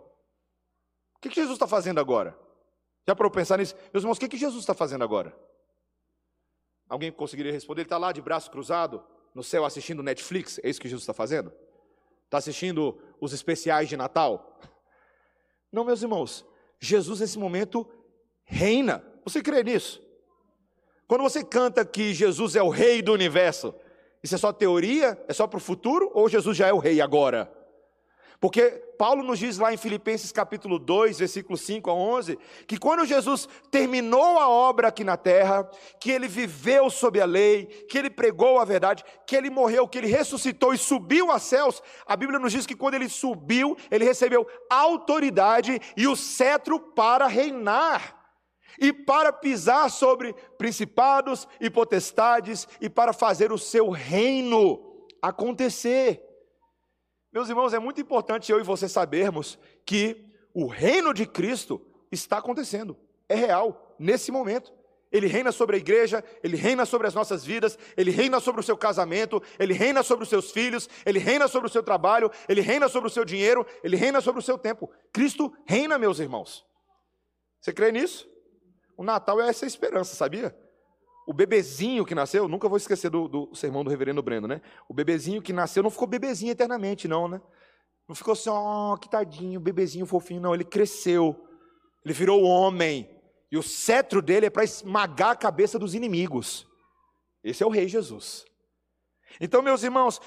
O 1.17 1.19
que, 1.19 1.29
que 1.29 1.35
Jesus 1.35 1.55
está 1.55 1.67
fazendo 1.67 1.99
agora? 1.99 2.37
Já 3.07 3.15
para 3.15 3.27
eu 3.27 3.31
pensar 3.31 3.57
nisso? 3.57 3.75
Meus 3.93 4.03
irmãos, 4.03 4.17
o 4.17 4.19
que, 4.19 4.29
que 4.29 4.37
Jesus 4.37 4.61
está 4.61 4.73
fazendo 4.73 5.03
agora? 5.03 5.37
Alguém 6.87 7.11
conseguiria 7.11 7.51
responder? 7.51 7.81
Ele 7.81 7.85
está 7.85 7.97
lá 7.97 8.11
de 8.11 8.21
braço 8.21 8.49
cruzado, 8.49 9.03
no 9.33 9.43
céu 9.43 9.65
assistindo 9.65 10.01
Netflix? 10.01 10.59
É 10.63 10.69
isso 10.69 10.79
que 10.79 10.87
Jesus 10.87 11.03
está 11.03 11.13
fazendo? 11.13 11.51
Está 12.25 12.37
assistindo 12.37 12.97
os 13.19 13.33
especiais 13.33 13.87
de 13.87 13.95
Natal? 13.95 14.59
Não, 15.71 15.85
meus 15.85 16.01
irmãos. 16.01 16.45
Jesus 16.79 17.19
nesse 17.19 17.39
momento 17.39 17.87
reina. 18.43 19.03
Você 19.23 19.41
crê 19.41 19.63
nisso? 19.63 20.01
Quando 21.07 21.21
você 21.21 21.43
canta 21.43 21.85
que 21.85 22.13
Jesus 22.13 22.55
é 22.55 22.63
o 22.63 22.69
rei 22.69 23.01
do 23.01 23.13
universo, 23.13 23.73
isso 24.23 24.35
é 24.35 24.37
só 24.37 24.51
teoria? 24.51 25.23
É 25.27 25.33
só 25.33 25.45
para 25.47 25.57
o 25.57 25.61
futuro? 25.61 26.11
Ou 26.13 26.27
Jesus 26.27 26.57
já 26.57 26.67
é 26.67 26.73
o 26.73 26.79
rei 26.79 26.99
agora? 26.99 27.51
Porque 28.39 28.69
Paulo 28.97 29.23
nos 29.23 29.39
diz 29.39 29.57
lá 29.57 29.73
em 29.73 29.77
Filipenses 29.77 30.31
capítulo 30.31 30.77
2, 30.77 31.19
versículo 31.19 31.57
5 31.57 31.89
a 31.89 31.93
11, 31.93 32.37
que 32.67 32.77
quando 32.77 33.05
Jesus 33.05 33.47
terminou 33.71 34.39
a 34.39 34.49
obra 34.49 34.89
aqui 34.89 35.03
na 35.03 35.17
terra, 35.17 35.69
que 35.99 36.11
ele 36.11 36.27
viveu 36.27 36.89
sob 36.89 37.19
a 37.19 37.25
lei, 37.25 37.65
que 37.89 37.97
ele 37.97 38.09
pregou 38.09 38.59
a 38.59 38.65
verdade, 38.65 39.03
que 39.25 39.35
ele 39.35 39.49
morreu, 39.49 39.87
que 39.87 39.97
ele 39.97 40.07
ressuscitou 40.07 40.73
e 40.73 40.77
subiu 40.77 41.31
aos 41.31 41.43
céus, 41.43 41.81
a 42.05 42.15
Bíblia 42.15 42.39
nos 42.39 42.51
diz 42.51 42.65
que 42.65 42.75
quando 42.75 42.95
ele 42.95 43.09
subiu, 43.09 43.77
ele 43.89 44.05
recebeu 44.05 44.45
autoridade 44.69 45.79
e 45.95 46.07
o 46.07 46.15
cetro 46.15 46.79
para 46.79 47.27
reinar. 47.27 48.23
E 48.77 48.91
para 48.91 49.31
pisar 49.31 49.89
sobre 49.89 50.33
principados 50.57 51.47
e 51.61 51.69
potestades, 51.69 52.67
e 52.81 52.89
para 52.89 53.13
fazer 53.13 53.53
o 53.53 53.57
seu 53.57 53.89
reino 53.89 55.07
acontecer. 55.21 56.24
Meus 57.35 57.49
irmãos, 57.49 57.73
é 57.73 57.79
muito 57.79 57.99
importante 57.99 58.49
eu 58.49 58.61
e 58.61 58.63
você 58.63 58.87
sabermos 58.87 59.59
que 59.85 60.25
o 60.53 60.67
reino 60.67 61.13
de 61.13 61.25
Cristo 61.25 61.85
está 62.09 62.37
acontecendo, 62.37 62.97
é 63.27 63.35
real, 63.35 63.93
nesse 63.99 64.31
momento. 64.31 64.71
Ele 65.11 65.27
reina 65.27 65.51
sobre 65.51 65.75
a 65.75 65.79
igreja, 65.79 66.23
ele 66.41 66.55
reina 66.55 66.85
sobre 66.85 67.07
as 67.07 67.13
nossas 67.13 67.43
vidas, 67.43 67.77
ele 67.97 68.09
reina 68.09 68.39
sobre 68.39 68.61
o 68.61 68.63
seu 68.63 68.77
casamento, 68.77 69.43
ele 69.59 69.73
reina 69.73 70.01
sobre 70.01 70.23
os 70.23 70.29
seus 70.29 70.49
filhos, 70.49 70.87
ele 71.05 71.19
reina 71.19 71.49
sobre 71.49 71.67
o 71.67 71.69
seu 71.69 71.83
trabalho, 71.83 72.31
ele 72.47 72.61
reina 72.61 72.87
sobre 72.87 73.09
o 73.09 73.11
seu 73.11 73.25
dinheiro, 73.25 73.65
ele 73.83 73.97
reina 73.97 74.21
sobre 74.21 74.39
o 74.39 74.43
seu 74.43 74.57
tempo. 74.57 74.89
Cristo 75.11 75.53
reina, 75.65 75.99
meus 75.99 76.19
irmãos. 76.19 76.65
Você 77.59 77.73
crê 77.73 77.91
nisso? 77.91 78.29
O 78.95 79.03
Natal 79.03 79.41
é 79.41 79.49
essa 79.49 79.65
esperança, 79.65 80.15
sabia? 80.15 80.57
O 81.25 81.33
bebezinho 81.33 82.05
que 82.05 82.13
nasceu, 82.13 82.47
nunca 82.47 82.69
vou 82.69 82.77
esquecer 82.77 83.09
do, 83.09 83.27
do 83.27 83.55
sermão 83.55 83.83
do 83.83 83.89
reverendo 83.89 84.21
Breno, 84.21 84.47
né? 84.47 84.61
O 84.87 84.93
bebezinho 84.93 85.41
que 85.41 85.51
nasceu 85.51 85.81
não 85.81 85.89
ficou 85.89 86.07
bebezinho 86.07 86.51
eternamente, 86.51 87.07
não, 87.07 87.27
né? 87.27 87.41
Não 88.07 88.15
ficou 88.15 88.33
assim, 88.33 88.49
ó, 88.49 88.93
oh, 88.93 88.97
que 88.97 89.09
tadinho, 89.09 89.59
bebezinho 89.59 90.05
fofinho, 90.05 90.39
não. 90.39 90.53
Ele 90.53 90.63
cresceu, 90.63 91.35
ele 92.03 92.13
virou 92.13 92.43
homem. 92.43 93.09
E 93.51 93.57
o 93.57 93.63
cetro 93.63 94.21
dele 94.21 94.45
é 94.45 94.49
para 94.49 94.63
esmagar 94.63 95.31
a 95.31 95.35
cabeça 95.35 95.79
dos 95.79 95.95
inimigos. 95.95 96.67
Esse 97.43 97.63
é 97.63 97.65
o 97.65 97.69
Rei 97.69 97.87
Jesus. 97.87 98.45
Então, 99.41 99.61
meus 99.61 99.81
irmãos, 99.81 100.21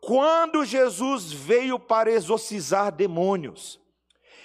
quando 0.00 0.64
Jesus 0.64 1.32
veio 1.32 1.78
para 1.78 2.10
exorcizar 2.10 2.92
demônios, 2.92 3.80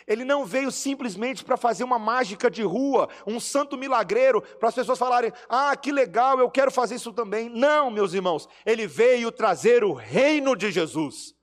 ele 0.07 0.23
não 0.23 0.45
veio 0.45 0.71
simplesmente 0.71 1.43
para 1.43 1.57
fazer 1.57 1.83
uma 1.83 1.99
mágica 1.99 2.49
de 2.49 2.63
rua, 2.63 3.09
um 3.25 3.39
santo 3.39 3.77
milagreiro, 3.77 4.41
para 4.41 4.69
as 4.69 4.75
pessoas 4.75 4.97
falarem: 4.97 5.33
ah, 5.49 5.75
que 5.75 5.91
legal, 5.91 6.39
eu 6.39 6.49
quero 6.49 6.71
fazer 6.71 6.95
isso 6.95 7.11
também. 7.11 7.49
Não, 7.49 7.91
meus 7.91 8.13
irmãos, 8.13 8.47
ele 8.65 8.87
veio 8.87 9.31
trazer 9.31 9.83
o 9.83 9.91
reino 9.91 10.55
de 10.55 10.71
Jesus. 10.71 11.35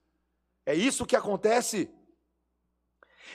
É 0.64 0.74
isso 0.74 1.04
que 1.04 1.14
acontece. 1.14 1.90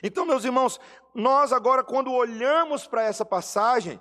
Então, 0.01 0.25
meus 0.25 0.43
irmãos, 0.43 0.79
nós 1.13 1.53
agora, 1.53 1.83
quando 1.83 2.11
olhamos 2.11 2.87
para 2.87 3.03
essa 3.03 3.23
passagem, 3.23 3.99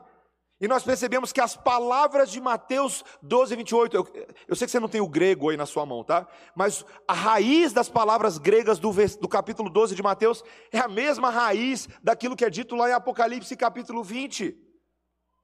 e 0.61 0.67
nós 0.67 0.83
percebemos 0.83 1.33
que 1.33 1.41
as 1.41 1.57
palavras 1.57 2.31
de 2.31 2.41
Mateus 2.41 3.05
12, 3.23 3.55
28, 3.55 3.97
eu, 3.97 4.09
eu 4.49 4.57
sei 4.57 4.67
que 4.67 4.73
você 4.73 4.81
não 4.81 4.89
tem 4.89 5.01
o 5.01 5.09
grego 5.09 5.51
aí 5.51 5.57
na 5.57 5.67
sua 5.67 5.87
mão, 5.87 6.03
tá? 6.03 6.27
Mas 6.53 6.85
a 7.07 7.13
raiz 7.13 7.73
das 7.73 7.89
palavras 7.89 8.39
gregas 8.39 8.81
do, 8.81 8.93
do 9.21 9.29
capítulo 9.29 9.71
12 9.71 9.95
de 9.95 10.03
Mateus 10.03 10.43
é 10.73 10.81
a 10.81 10.89
mesma 10.89 11.31
raiz 11.31 11.89
daquilo 12.03 12.35
que 12.35 12.45
é 12.45 12.51
dito 12.51 12.75
lá 12.75 12.91
em 12.91 12.93
Apocalipse 12.93 13.57
capítulo 13.57 14.03
20, 14.03 14.57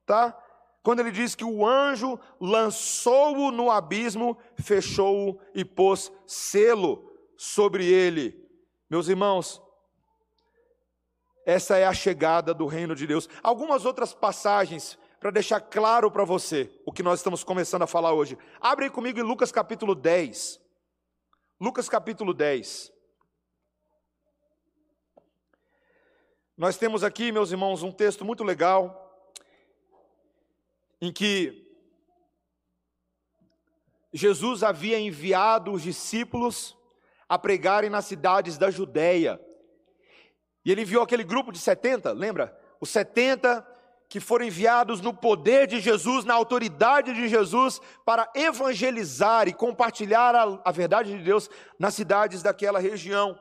tá? 0.05 0.37
Quando 0.83 0.99
ele 0.99 1.13
diz 1.13 1.37
que 1.37 1.45
o 1.45 1.65
anjo 1.65 2.19
lançou-o 2.41 3.53
no 3.53 3.71
abismo, 3.71 4.37
fechou-o 4.57 5.39
e 5.55 5.65
pôs 5.65 6.13
selo 6.27 7.11
sobre 7.39 7.87
ele. 7.87 8.45
Meus 8.91 9.09
irmãos, 9.09 9.63
essa 11.47 11.77
é 11.77 11.87
a 11.87 11.95
chegada 11.95 12.53
do 12.53 12.67
reino 12.67 12.97
de 12.97 13.07
Deus. 13.07 13.29
Algumas 13.43 13.85
outras 13.85 14.13
passagens 14.13 14.99
para 15.25 15.31
deixar 15.31 15.59
claro 15.59 16.11
para 16.11 16.23
você 16.23 16.71
o 16.85 16.93
que 16.93 17.03
nós 17.03 17.19
estamos 17.19 17.43
começando 17.43 17.81
a 17.81 17.87
falar 17.87 18.13
hoje. 18.13 18.37
Abre 18.61 18.91
comigo 18.91 19.19
em 19.19 19.23
Lucas 19.23 19.51
capítulo 19.51 19.95
10. 19.95 20.61
Lucas 21.59 21.89
capítulo 21.89 22.35
10. 22.35 22.93
Nós 26.55 26.77
temos 26.77 27.03
aqui, 27.03 27.33
meus 27.33 27.51
irmãos, 27.51 27.83
um 27.83 27.91
texto 27.91 28.23
muito 28.23 28.45
legal, 28.45 29.27
em 31.01 31.11
que 31.11 31.75
Jesus 34.13 34.63
havia 34.63 35.01
enviado 35.01 35.73
os 35.73 35.81
discípulos 35.81 36.77
a 37.27 37.39
pregarem 37.39 37.89
nas 37.89 38.05
cidades 38.05 38.59
da 38.59 38.71
Judéia. 38.71 39.41
E 40.67 40.71
ele 40.71 40.83
enviou 40.83 41.03
aquele 41.03 41.25
grupo 41.25 41.51
de 41.51 41.59
70, 41.61 42.13
lembra? 42.13 42.55
Os 42.79 42.91
70 42.91 43.73
que 44.09 44.21
foram 44.21 44.47
enviados 44.47 45.01
no 45.01 45.13
poder 45.13 45.67
de 45.67 45.81
Jesus, 45.81 46.25
na 46.25 46.35
autoridade 46.35 47.13
de 47.13 47.29
Jesus, 47.29 47.81
para 48.05 48.31
evangelizar 48.35 49.49
e 49.49 49.53
compartilhar 49.53 50.35
a, 50.35 50.61
a 50.65 50.71
verdade 50.71 51.17
de 51.17 51.23
Deus 51.23 51.51
nas 51.79 51.95
cidades 51.95 52.43
daquela 52.43 52.79
região. 52.79 53.39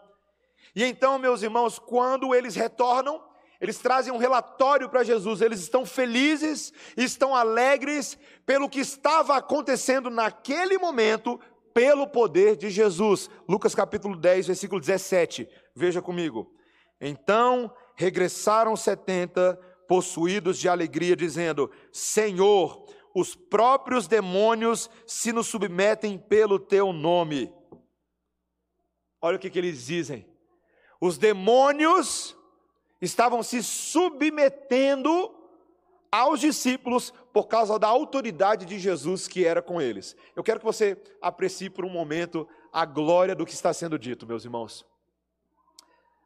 E 0.75 0.83
então, 0.83 1.19
meus 1.19 1.43
irmãos, 1.43 1.77
quando 1.77 2.33
eles 2.33 2.55
retornam, 2.55 3.21
eles 3.61 3.77
trazem 3.77 4.11
um 4.11 4.17
relatório 4.17 4.89
para 4.89 5.03
Jesus, 5.03 5.41
eles 5.41 5.61
estão 5.61 5.85
felizes, 5.85 6.73
estão 6.97 7.35
alegres 7.35 8.17
pelo 8.45 8.67
que 8.67 8.79
estava 8.79 9.37
acontecendo 9.37 10.09
naquele 10.09 10.77
momento, 10.77 11.39
pelo 11.73 12.07
poder 12.07 12.57
de 12.57 12.69
Jesus. 12.69 13.29
Lucas 13.47 13.73
capítulo 13.73 14.17
10, 14.17 14.47
versículo 14.47 14.81
17. 14.81 15.47
Veja 15.75 16.01
comigo. 16.01 16.51
Então 16.99 17.73
regressaram 17.95 18.75
setenta 18.75 19.59
possuídos 19.93 20.57
de 20.57 20.67
alegria, 20.67 21.15
dizendo: 21.15 21.69
Senhor, 21.91 22.83
os 23.13 23.35
próprios 23.35 24.07
demônios 24.07 24.89
se 25.05 25.31
nos 25.31 25.45
submetem 25.45 26.17
pelo 26.17 26.57
teu 26.57 26.91
nome. 26.91 27.53
Olha 29.21 29.37
o 29.37 29.39
que, 29.39 29.51
que 29.51 29.59
eles 29.59 29.85
dizem. 29.85 30.27
Os 30.99 31.19
demônios 31.19 32.35
estavam 32.99 33.43
se 33.43 33.61
submetendo 33.61 35.31
aos 36.11 36.39
discípulos 36.39 37.13
por 37.31 37.47
causa 37.47 37.77
da 37.77 37.87
autoridade 37.87 38.65
de 38.65 38.79
Jesus 38.79 39.27
que 39.27 39.45
era 39.45 39.61
com 39.61 39.79
eles. 39.79 40.15
Eu 40.35 40.43
quero 40.43 40.59
que 40.59 40.65
você 40.65 40.99
aprecie 41.21 41.69
por 41.69 41.85
um 41.85 41.89
momento 41.89 42.49
a 42.71 42.83
glória 42.83 43.35
do 43.35 43.45
que 43.45 43.53
está 43.53 43.71
sendo 43.71 43.99
dito, 43.99 44.25
meus 44.25 44.43
irmãos. 44.43 44.83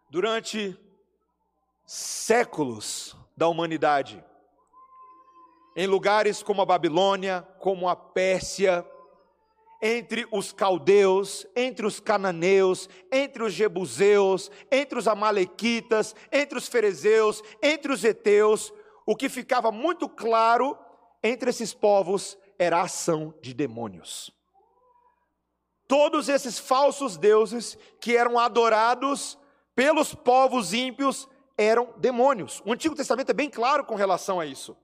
Durante 0.10 0.80
séculos 1.86 3.14
da 3.38 3.48
humanidade, 3.48 4.24
em 5.76 5.86
lugares 5.86 6.42
como 6.42 6.60
a 6.60 6.66
Babilônia, 6.66 7.48
como 7.60 7.88
a 7.88 7.96
Pérsia, 7.96 8.84
entre 9.80 10.28
os 10.32 10.52
caldeus, 10.52 11.46
entre 11.56 11.86
os 11.86 12.00
cananeus, 12.00 12.90
entre 13.12 13.44
os 13.44 13.54
jebuseus, 13.54 14.50
entre 14.72 14.98
os 14.98 15.08
amalequitas, 15.08 16.16
entre 16.32 16.58
os 16.58 16.68
ferezeus, 16.68 17.44
entre 17.62 17.94
os 17.94 18.04
heteus, 18.04 18.74
o 19.06 19.16
que 19.16 19.30
ficava 19.30 19.72
muito 19.72 20.10
claro 20.10 20.76
entre 21.22 21.52
esses 21.52 21.76
povos 21.76 22.36
era 22.58 22.80
a 22.80 22.84
ação 22.84 23.36
de 23.40 23.54
demônios. 23.54 24.32
Todos 25.88 26.28
esses 26.28 26.58
falsos 26.58 27.18
deuses 27.18 27.78
que 28.02 28.18
eram 28.18 28.40
adorados 28.40 29.38
pelos 29.76 30.14
povos 30.16 30.74
ímpios 30.74 31.30
eram 31.58 31.94
demônios. 31.98 32.62
O 32.66 32.72
Antigo 32.72 32.96
Testamento 32.96 33.30
é 33.30 33.34
bem 33.34 33.50
claro 33.50 33.84
com 33.84 33.96
relação 33.96 34.40
a 34.40 34.46
isso. 34.46 34.78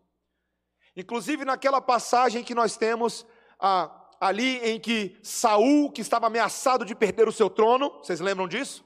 Inclusive 0.95 1.45
naquela 1.45 1.81
passagem 1.81 2.43
que 2.43 2.55
nós 2.55 2.77
temos 2.77 3.25
ah, 3.59 4.09
ali 4.19 4.57
em 4.59 4.79
que 4.79 5.17
Saul, 5.23 5.91
que 5.91 6.01
estava 6.01 6.27
ameaçado 6.27 6.85
de 6.85 6.95
perder 6.95 7.27
o 7.27 7.31
seu 7.31 7.49
trono, 7.49 7.89
vocês 7.99 8.19
lembram 8.19 8.47
disso? 8.47 8.83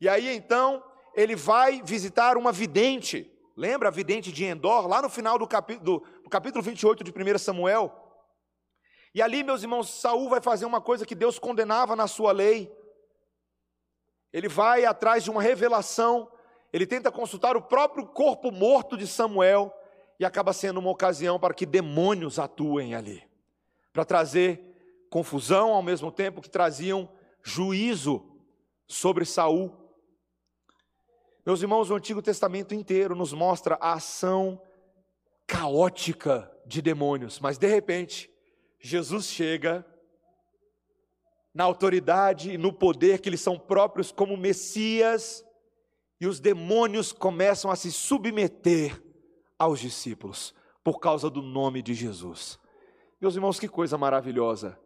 E 0.00 0.08
aí 0.08 0.28
então 0.34 0.82
ele 1.14 1.34
vai 1.34 1.82
visitar 1.82 2.36
uma 2.36 2.52
vidente 2.52 3.34
Lembra 3.58 3.88
a 3.88 3.90
vidente 3.90 4.30
de 4.30 4.44
Endor, 4.44 4.86
lá 4.86 5.02
no 5.02 5.10
final 5.10 5.36
do 5.36 5.44
capítulo, 5.44 6.06
do 6.22 6.30
capítulo 6.30 6.62
28 6.62 7.02
de 7.02 7.10
1 7.10 7.38
Samuel? 7.38 7.92
E 9.12 9.20
ali, 9.20 9.42
meus 9.42 9.62
irmãos, 9.62 9.90
Saul 9.90 10.28
vai 10.28 10.40
fazer 10.40 10.64
uma 10.64 10.80
coisa 10.80 11.04
que 11.04 11.12
Deus 11.12 11.40
condenava 11.40 11.96
na 11.96 12.06
sua 12.06 12.30
lei. 12.30 12.72
Ele 14.32 14.46
vai 14.46 14.84
atrás 14.84 15.24
de 15.24 15.30
uma 15.32 15.42
revelação, 15.42 16.30
ele 16.72 16.86
tenta 16.86 17.10
consultar 17.10 17.56
o 17.56 17.62
próprio 17.62 18.06
corpo 18.06 18.50
morto 18.50 18.96
de 18.96 19.06
Samuel, 19.06 19.74
e 20.18 20.24
acaba 20.24 20.52
sendo 20.52 20.80
uma 20.80 20.90
ocasião 20.90 21.38
para 21.38 21.54
que 21.54 21.64
demônios 21.64 22.38
atuem 22.38 22.94
ali, 22.94 23.22
para 23.92 24.04
trazer 24.04 24.60
confusão 25.08 25.72
ao 25.72 25.82
mesmo 25.82 26.10
tempo 26.10 26.42
que 26.42 26.50
traziam 26.50 27.08
juízo 27.42 28.28
sobre 28.86 29.24
Saul. 29.24 29.72
Meus 31.46 31.62
irmãos, 31.62 31.88
o 31.88 31.94
Antigo 31.94 32.20
Testamento 32.20 32.74
inteiro 32.74 33.14
nos 33.14 33.32
mostra 33.32 33.78
a 33.80 33.94
ação 33.94 34.60
caótica 35.46 36.50
de 36.66 36.82
demônios, 36.82 37.40
mas 37.40 37.56
de 37.56 37.68
repente, 37.68 38.30
Jesus 38.80 39.26
chega 39.26 39.86
na 41.54 41.64
autoridade 41.64 42.50
e 42.52 42.58
no 42.58 42.72
poder 42.72 43.20
que 43.20 43.28
eles 43.28 43.40
são 43.40 43.58
próprios 43.58 44.12
como 44.12 44.36
Messias, 44.36 45.44
e 46.20 46.26
os 46.26 46.40
demônios 46.40 47.12
começam 47.12 47.70
a 47.70 47.76
se 47.76 47.92
submeter 47.92 49.02
aos 49.58 49.80
discípulos 49.80 50.54
por 50.82 50.98
causa 51.00 51.28
do 51.28 51.42
nome 51.42 51.82
de 51.82 51.94
Jesus. 51.94 52.58
Meus 53.20 53.34
irmãos, 53.34 53.58
que 53.58 53.68
coisa 53.68 53.98
maravilhosa. 53.98 54.78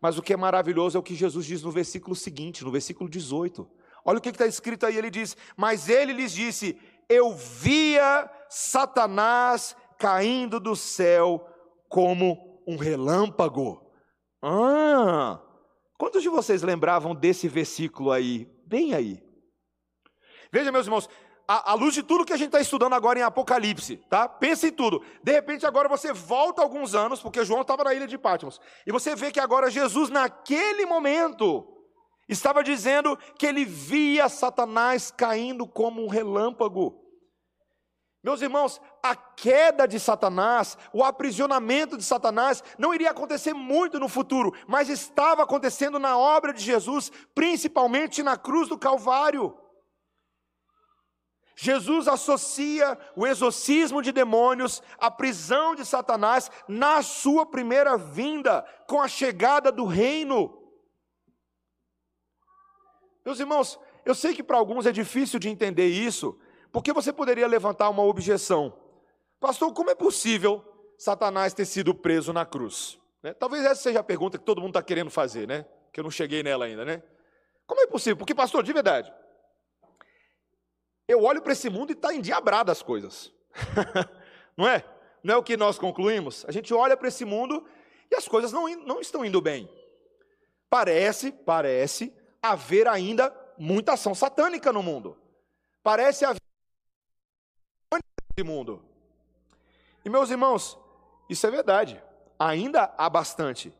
Mas 0.00 0.18
o 0.18 0.22
que 0.22 0.32
é 0.32 0.36
maravilhoso 0.36 0.96
é 0.96 1.00
o 1.00 1.02
que 1.02 1.14
Jesus 1.14 1.46
diz 1.46 1.62
no 1.62 1.70
versículo 1.70 2.16
seguinte, 2.16 2.64
no 2.64 2.70
versículo 2.70 3.08
18. 3.08 3.68
Olha 4.04 4.18
o 4.18 4.20
que 4.20 4.30
está 4.30 4.46
escrito 4.46 4.84
aí, 4.84 4.96
ele 4.96 5.10
diz: 5.10 5.36
Mas 5.56 5.88
ele 5.88 6.12
lhes 6.12 6.32
disse: 6.32 6.76
Eu 7.08 7.34
via 7.34 8.28
Satanás 8.48 9.76
caindo 9.98 10.58
do 10.58 10.74
céu 10.74 11.46
como 11.88 12.60
um 12.66 12.76
relâmpago. 12.76 13.80
Ah, 14.42 15.40
quantos 15.96 16.22
de 16.22 16.28
vocês 16.28 16.62
lembravam 16.62 17.14
desse 17.14 17.46
versículo 17.46 18.10
aí? 18.10 18.48
Bem 18.66 18.94
aí. 18.94 19.22
Veja, 20.52 20.70
meus 20.70 20.86
irmãos, 20.86 21.08
à, 21.48 21.74
luz 21.74 21.94
de 21.94 22.02
tudo 22.02 22.24
que 22.24 22.32
a 22.32 22.36
gente 22.36 22.48
está 22.48 22.60
estudando 22.60 22.92
agora 22.92 23.18
em 23.18 23.22
Apocalipse, 23.22 23.96
tá? 24.08 24.28
Pense 24.28 24.68
em 24.68 24.72
tudo. 24.72 25.02
De 25.22 25.32
repente, 25.32 25.66
agora 25.66 25.88
você 25.88 26.12
volta 26.12 26.62
alguns 26.62 26.94
anos, 26.94 27.20
porque 27.20 27.44
João 27.44 27.62
estava 27.62 27.84
na 27.84 27.94
ilha 27.94 28.06
de 28.06 28.18
Patmos, 28.18 28.60
e 28.86 28.92
você 28.92 29.16
vê 29.16 29.32
que 29.32 29.40
agora 29.40 29.70
Jesus, 29.70 30.10
naquele 30.10 30.84
momento, 30.84 31.72
Estava 32.28 32.62
dizendo 32.62 33.18
que 33.38 33.46
ele 33.46 33.64
via 33.64 34.28
Satanás 34.28 35.10
caindo 35.10 35.66
como 35.66 36.02
um 36.02 36.08
relâmpago. 36.08 36.98
Meus 38.24 38.40
irmãos, 38.40 38.80
a 39.02 39.16
queda 39.16 39.86
de 39.86 39.98
Satanás, 39.98 40.78
o 40.92 41.02
aprisionamento 41.02 41.96
de 41.96 42.04
Satanás, 42.04 42.62
não 42.78 42.94
iria 42.94 43.10
acontecer 43.10 43.52
muito 43.52 43.98
no 43.98 44.08
futuro, 44.08 44.54
mas 44.68 44.88
estava 44.88 45.42
acontecendo 45.42 45.98
na 45.98 46.16
obra 46.16 46.54
de 46.54 46.62
Jesus, 46.62 47.10
principalmente 47.34 48.22
na 48.22 48.36
cruz 48.36 48.68
do 48.68 48.78
Calvário. 48.78 49.54
Jesus 51.54 52.08
associa 52.08 52.98
o 53.14 53.26
exorcismo 53.26 54.00
de 54.00 54.12
demônios, 54.12 54.82
a 54.98 55.10
prisão 55.10 55.74
de 55.74 55.84
Satanás, 55.84 56.50
na 56.66 57.02
sua 57.02 57.44
primeira 57.44 57.96
vinda, 57.96 58.62
com 58.86 59.00
a 59.00 59.08
chegada 59.08 59.70
do 59.70 59.84
reino. 59.84 60.58
Meus 63.24 63.38
irmãos, 63.38 63.78
eu 64.04 64.14
sei 64.14 64.34
que 64.34 64.42
para 64.42 64.58
alguns 64.58 64.86
é 64.86 64.92
difícil 64.92 65.38
de 65.38 65.48
entender 65.48 65.86
isso, 65.86 66.38
porque 66.72 66.92
você 66.92 67.12
poderia 67.12 67.46
levantar 67.46 67.88
uma 67.88 68.02
objeção. 68.02 68.76
Pastor, 69.38 69.72
como 69.72 69.90
é 69.90 69.94
possível 69.94 70.64
Satanás 70.98 71.54
ter 71.54 71.64
sido 71.64 71.94
preso 71.94 72.32
na 72.32 72.44
cruz? 72.44 72.98
Né? 73.22 73.32
Talvez 73.34 73.64
essa 73.64 73.80
seja 73.80 74.00
a 74.00 74.04
pergunta 74.04 74.38
que 74.38 74.44
todo 74.44 74.60
mundo 74.60 74.70
está 74.70 74.82
querendo 74.82 75.10
fazer, 75.10 75.46
né? 75.46 75.64
Que 75.92 76.00
eu 76.00 76.04
não 76.04 76.10
cheguei 76.10 76.42
nela 76.42 76.64
ainda, 76.64 76.84
né? 76.84 77.02
Como 77.66 77.80
é 77.80 77.86
possível? 77.86 78.16
Porque, 78.16 78.34
pastor, 78.34 78.62
de 78.62 78.72
verdade, 78.72 79.12
eu 81.06 81.22
olho 81.22 81.42
para 81.42 81.52
esse 81.52 81.68
mundo 81.68 81.90
e 81.90 81.92
está 81.92 82.14
endiabrado 82.14 82.70
as 82.70 82.82
coisas. 82.82 83.32
não 84.56 84.66
é? 84.66 84.84
Não 85.22 85.34
é 85.34 85.36
o 85.36 85.42
que 85.42 85.56
nós 85.56 85.78
concluímos? 85.78 86.44
A 86.46 86.52
gente 86.52 86.72
olha 86.72 86.96
para 86.96 87.08
esse 87.08 87.24
mundo 87.24 87.66
e 88.10 88.14
as 88.14 88.26
coisas 88.26 88.52
não, 88.52 88.68
não 88.84 89.00
estão 89.00 89.24
indo 89.24 89.40
bem. 89.40 89.68
Parece, 90.68 91.30
parece 91.30 92.12
haver 92.40 92.88
ainda 92.88 93.34
muita 93.58 93.92
ação 93.92 94.14
satânica 94.14 94.72
no 94.72 94.82
mundo. 94.82 95.16
Parece 95.82 96.24
haver 96.24 96.40
mundo. 98.44 98.82
E 100.04 100.08
meus 100.08 100.30
irmãos, 100.30 100.78
isso 101.28 101.46
é 101.46 101.50
verdade. 101.50 102.02
Ainda 102.38 102.92
há 102.96 103.08
bastante. 103.08 103.72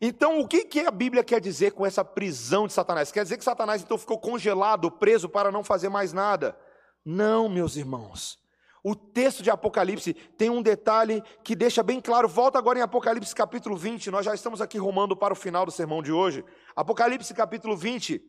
Então, 0.00 0.40
o 0.40 0.46
que, 0.46 0.64
que 0.64 0.80
a 0.80 0.90
Bíblia 0.90 1.24
quer 1.24 1.40
dizer 1.40 1.72
com 1.72 1.86
essa 1.86 2.04
prisão 2.04 2.66
de 2.66 2.72
Satanás? 2.72 3.10
Quer 3.10 3.22
dizer 3.22 3.38
que 3.38 3.44
Satanás 3.44 3.82
então 3.82 3.96
ficou 3.96 4.18
congelado, 4.18 4.90
preso 4.90 5.28
para 5.28 5.50
não 5.50 5.64
fazer 5.64 5.88
mais 5.88 6.12
nada? 6.12 6.58
Não, 7.04 7.48
meus 7.48 7.76
irmãos. 7.76 8.38
O 8.84 8.94
texto 8.94 9.42
de 9.42 9.50
Apocalipse 9.50 10.14
tem 10.14 10.50
um 10.50 10.62
detalhe 10.62 11.22
que 11.42 11.56
deixa 11.56 11.82
bem 11.82 12.00
claro. 12.00 12.28
Volta 12.28 12.58
agora 12.58 12.78
em 12.78 12.82
Apocalipse 12.82 13.34
capítulo 13.34 13.76
20. 13.76 14.10
Nós 14.10 14.24
já 14.24 14.34
estamos 14.34 14.60
aqui 14.60 14.78
rumando 14.78 15.16
para 15.16 15.32
o 15.32 15.36
final 15.36 15.64
do 15.64 15.72
sermão 15.72 16.02
de 16.02 16.12
hoje. 16.12 16.44
Apocalipse 16.74 17.34
capítulo 17.34 17.76
20, 17.76 18.22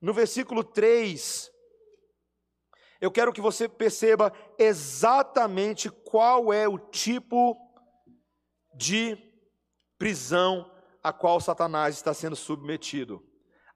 no 0.00 0.12
versículo 0.12 0.62
3. 0.62 1.50
Eu 3.00 3.10
quero 3.10 3.32
que 3.32 3.40
você 3.40 3.68
perceba 3.68 4.32
exatamente 4.58 5.90
qual 5.90 6.52
é 6.52 6.68
o 6.68 6.78
tipo 6.78 7.56
de 8.76 9.18
prisão 9.98 10.70
a 11.04 11.12
qual 11.12 11.38
Satanás 11.38 11.96
está 11.96 12.14
sendo 12.14 12.34
submetido. 12.34 13.22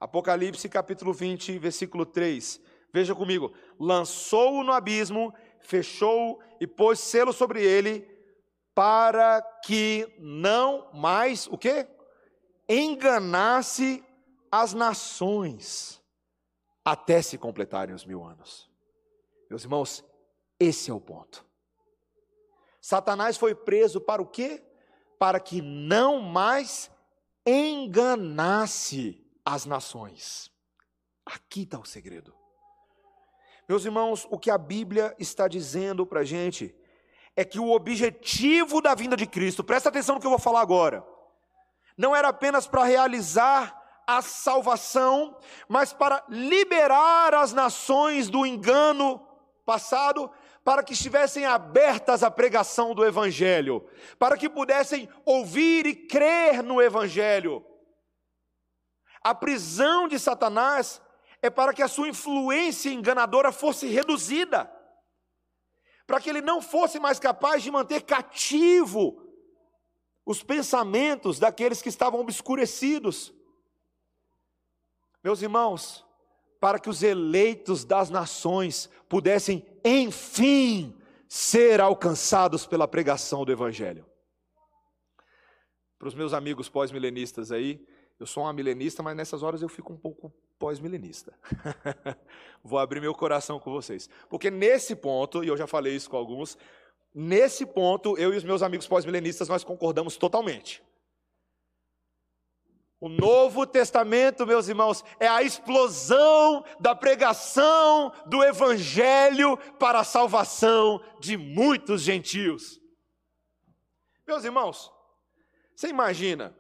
Apocalipse 0.01 0.67
capítulo 0.67 1.13
20, 1.13 1.59
versículo 1.59 2.07
3. 2.07 2.59
Veja 2.91 3.15
comigo: 3.15 3.53
lançou-o 3.79 4.65
no 4.65 4.73
abismo, 4.73 5.35
fechou 5.61 6.41
e 6.59 6.67
pôs 6.67 6.99
selo 6.99 7.33
sobre 7.35 7.63
ele, 7.63 8.09
para 8.75 9.43
que 9.63 10.11
não 10.19 10.91
mais 10.95 11.47
o 11.49 11.59
quê? 11.59 11.87
Enganasse 12.67 14.03
as 14.51 14.73
nações 14.73 16.03
até 16.83 17.21
se 17.21 17.37
completarem 17.37 17.95
os 17.95 18.07
mil 18.07 18.25
anos. 18.25 18.71
Meus 19.51 19.65
irmãos, 19.65 20.03
esse 20.59 20.91
é 20.91 20.95
o 20.95 21.01
ponto. 21.01 21.45
Satanás 22.81 23.37
foi 23.37 23.55
preso 23.55 24.01
para 24.01 24.23
o 24.23 24.27
quê? 24.27 24.63
Para 25.19 25.39
que 25.39 25.61
não 25.61 26.21
mais 26.21 26.91
enganasse 27.49 29.25
as 29.45 29.65
nações. 29.65 30.51
Aqui 31.25 31.63
está 31.63 31.79
o 31.79 31.85
segredo. 31.85 32.35
Meus 33.69 33.85
irmãos, 33.85 34.27
o 34.31 34.39
que 34.39 34.51
a 34.51 34.59
Bíblia 34.59 35.15
está 35.19 35.49
dizendo 35.49 36.07
para 36.07 36.21
a 36.21 36.25
gente 36.25 36.75
é 37.37 37.45
que 37.45 37.59
o 37.59 37.71
objetivo 37.71 38.81
da 38.81 38.95
vinda 38.95 39.17
de 39.17 39.27
Cristo, 39.27 39.63
presta 39.63 39.89
atenção 39.89 40.17
no 40.17 40.21
que 40.21 40.27
eu 40.27 40.31
vou 40.31 40.39
falar 40.39 40.61
agora, 40.61 41.07
não 41.97 42.15
era 42.15 42.29
apenas 42.29 42.67
para 42.67 42.85
realizar 42.85 43.75
a 44.07 44.23
salvação, 44.23 45.37
mas 45.69 45.93
para 45.93 46.25
liberar 46.29 47.35
as 47.35 47.53
nações 47.53 48.29
do 48.31 48.47
engano 48.47 49.21
passado, 49.67 50.31
para 50.69 50.83
que 50.83 50.93
estivessem 50.93 51.47
abertas 51.47 52.23
à 52.23 52.31
pregação 52.31 52.95
do 52.95 53.03
Evangelho, 53.03 53.89
para 54.19 54.37
que 54.37 54.51
pudessem 54.51 55.09
ouvir 55.25 55.87
e 55.87 55.95
crer 55.95 56.63
no 56.63 56.83
Evangelho. 56.83 57.65
A 59.23 59.35
prisão 59.35 60.07
de 60.07 60.19
Satanás 60.19 61.01
é 61.41 61.49
para 61.49 61.73
que 61.73 61.83
a 61.83 61.89
sua 61.89 62.11
influência 62.11 62.91
enganadora 62.91 63.51
fosse 63.51 63.87
reduzida, 63.87 64.71
para 66.07 66.21
que 66.21 66.29
ele 66.29 66.43
não 66.43 66.61
fosse 66.61 67.01
mais 67.01 67.19
capaz 67.19 67.63
de 67.63 67.71
manter 67.71 68.03
cativo 68.03 69.27
os 70.27 70.43
pensamentos 70.43 71.39
daqueles 71.39 71.81
que 71.81 71.89
estavam 71.89 72.21
obscurecidos. 72.21 73.33
Meus 75.25 75.41
irmãos, 75.41 76.07
para 76.61 76.79
que 76.79 76.91
os 76.91 77.03
eleitos 77.03 77.85
das 77.85 78.11
nações 78.11 78.91
pudessem, 79.09 79.61
enfim, 79.85 80.95
ser 81.29 81.81
alcançados 81.81 82.67
pela 82.67 82.89
pregação 82.89 83.45
do 83.45 83.53
Evangelho. 83.53 84.07
Para 85.99 86.09
os 86.09 86.15
meus 86.15 86.33
amigos 86.33 86.69
pós-milenistas 86.69 87.51
aí, 87.51 87.85
eu 88.19 88.27
sou 88.27 88.45
uma 88.45 88.53
milenista, 88.53 89.03
mas 89.03 89.17
nessas 89.17 89.43
horas 89.43 89.63
eu 89.63 89.69
fico 89.69 89.93
um 89.93 89.97
pouco 89.97 90.33
pós-milenista. 90.59 91.33
Vou 92.63 92.79
abrir 92.79 93.01
meu 93.01 93.15
coração 93.15 93.61
com 93.61 93.71
vocês. 93.71 94.09
Porque 94.29 94.51
nesse 94.51 94.97
ponto, 94.97 95.45
e 95.45 95.49
eu 95.49 95.57
já 95.57 95.67
falei 95.67 95.95
isso 95.95 96.11
com 96.11 96.17
alguns, 96.17 96.59
nesse 97.15 97.65
ponto, 97.65 98.17
eu 98.19 98.35
e 98.35 98.37
os 98.37 98.45
meus 98.45 98.63
amigos 98.63 98.87
pós-milenistas, 98.87 99.49
nós 99.49 99.63
concordamos 99.63 100.17
totalmente. 100.17 100.83
O 103.01 103.09
Novo 103.09 103.65
Testamento, 103.65 104.45
meus 104.45 104.67
irmãos, 104.67 105.05
é 105.21 105.29
a 105.29 105.43
explosão 105.43 106.65
da 106.81 106.97
pregação 106.97 108.13
do 108.27 108.43
Evangelho 108.43 109.57
para 109.79 110.01
a 110.01 110.05
salvação 110.05 111.01
de 111.21 111.37
muitos 111.37 112.03
gentios. 112.03 112.81
Meus 114.27 114.45
irmãos, 114.45 114.93
você 115.77 115.89
imagina 115.89 116.57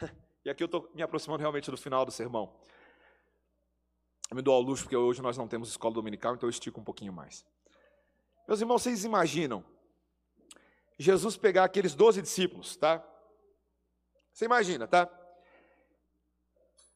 e 0.44 0.50
aqui 0.50 0.62
eu 0.62 0.66
estou 0.66 0.88
me 0.94 1.02
aproximando 1.02 1.40
realmente 1.40 1.70
do 1.72 1.76
final 1.76 2.04
do 2.04 2.12
sermão. 2.12 2.54
Eu 4.30 4.36
me 4.36 4.42
dou 4.42 4.54
ao 4.54 4.60
luxo, 4.60 4.84
porque 4.84 4.96
hoje 4.96 5.20
nós 5.20 5.36
não 5.36 5.48
temos 5.48 5.70
escola 5.70 5.94
dominical, 5.94 6.34
então 6.34 6.46
eu 6.46 6.50
estico 6.50 6.80
um 6.80 6.84
pouquinho 6.84 7.12
mais. 7.12 7.44
Meus 8.46 8.60
irmãos, 8.60 8.82
vocês 8.82 9.04
imaginam 9.04 9.64
Jesus 10.96 11.36
pegar 11.36 11.64
aqueles 11.64 11.96
doze 11.96 12.22
discípulos, 12.22 12.76
tá? 12.76 13.04
Você 14.38 14.44
imagina, 14.44 14.86
tá? 14.86 15.08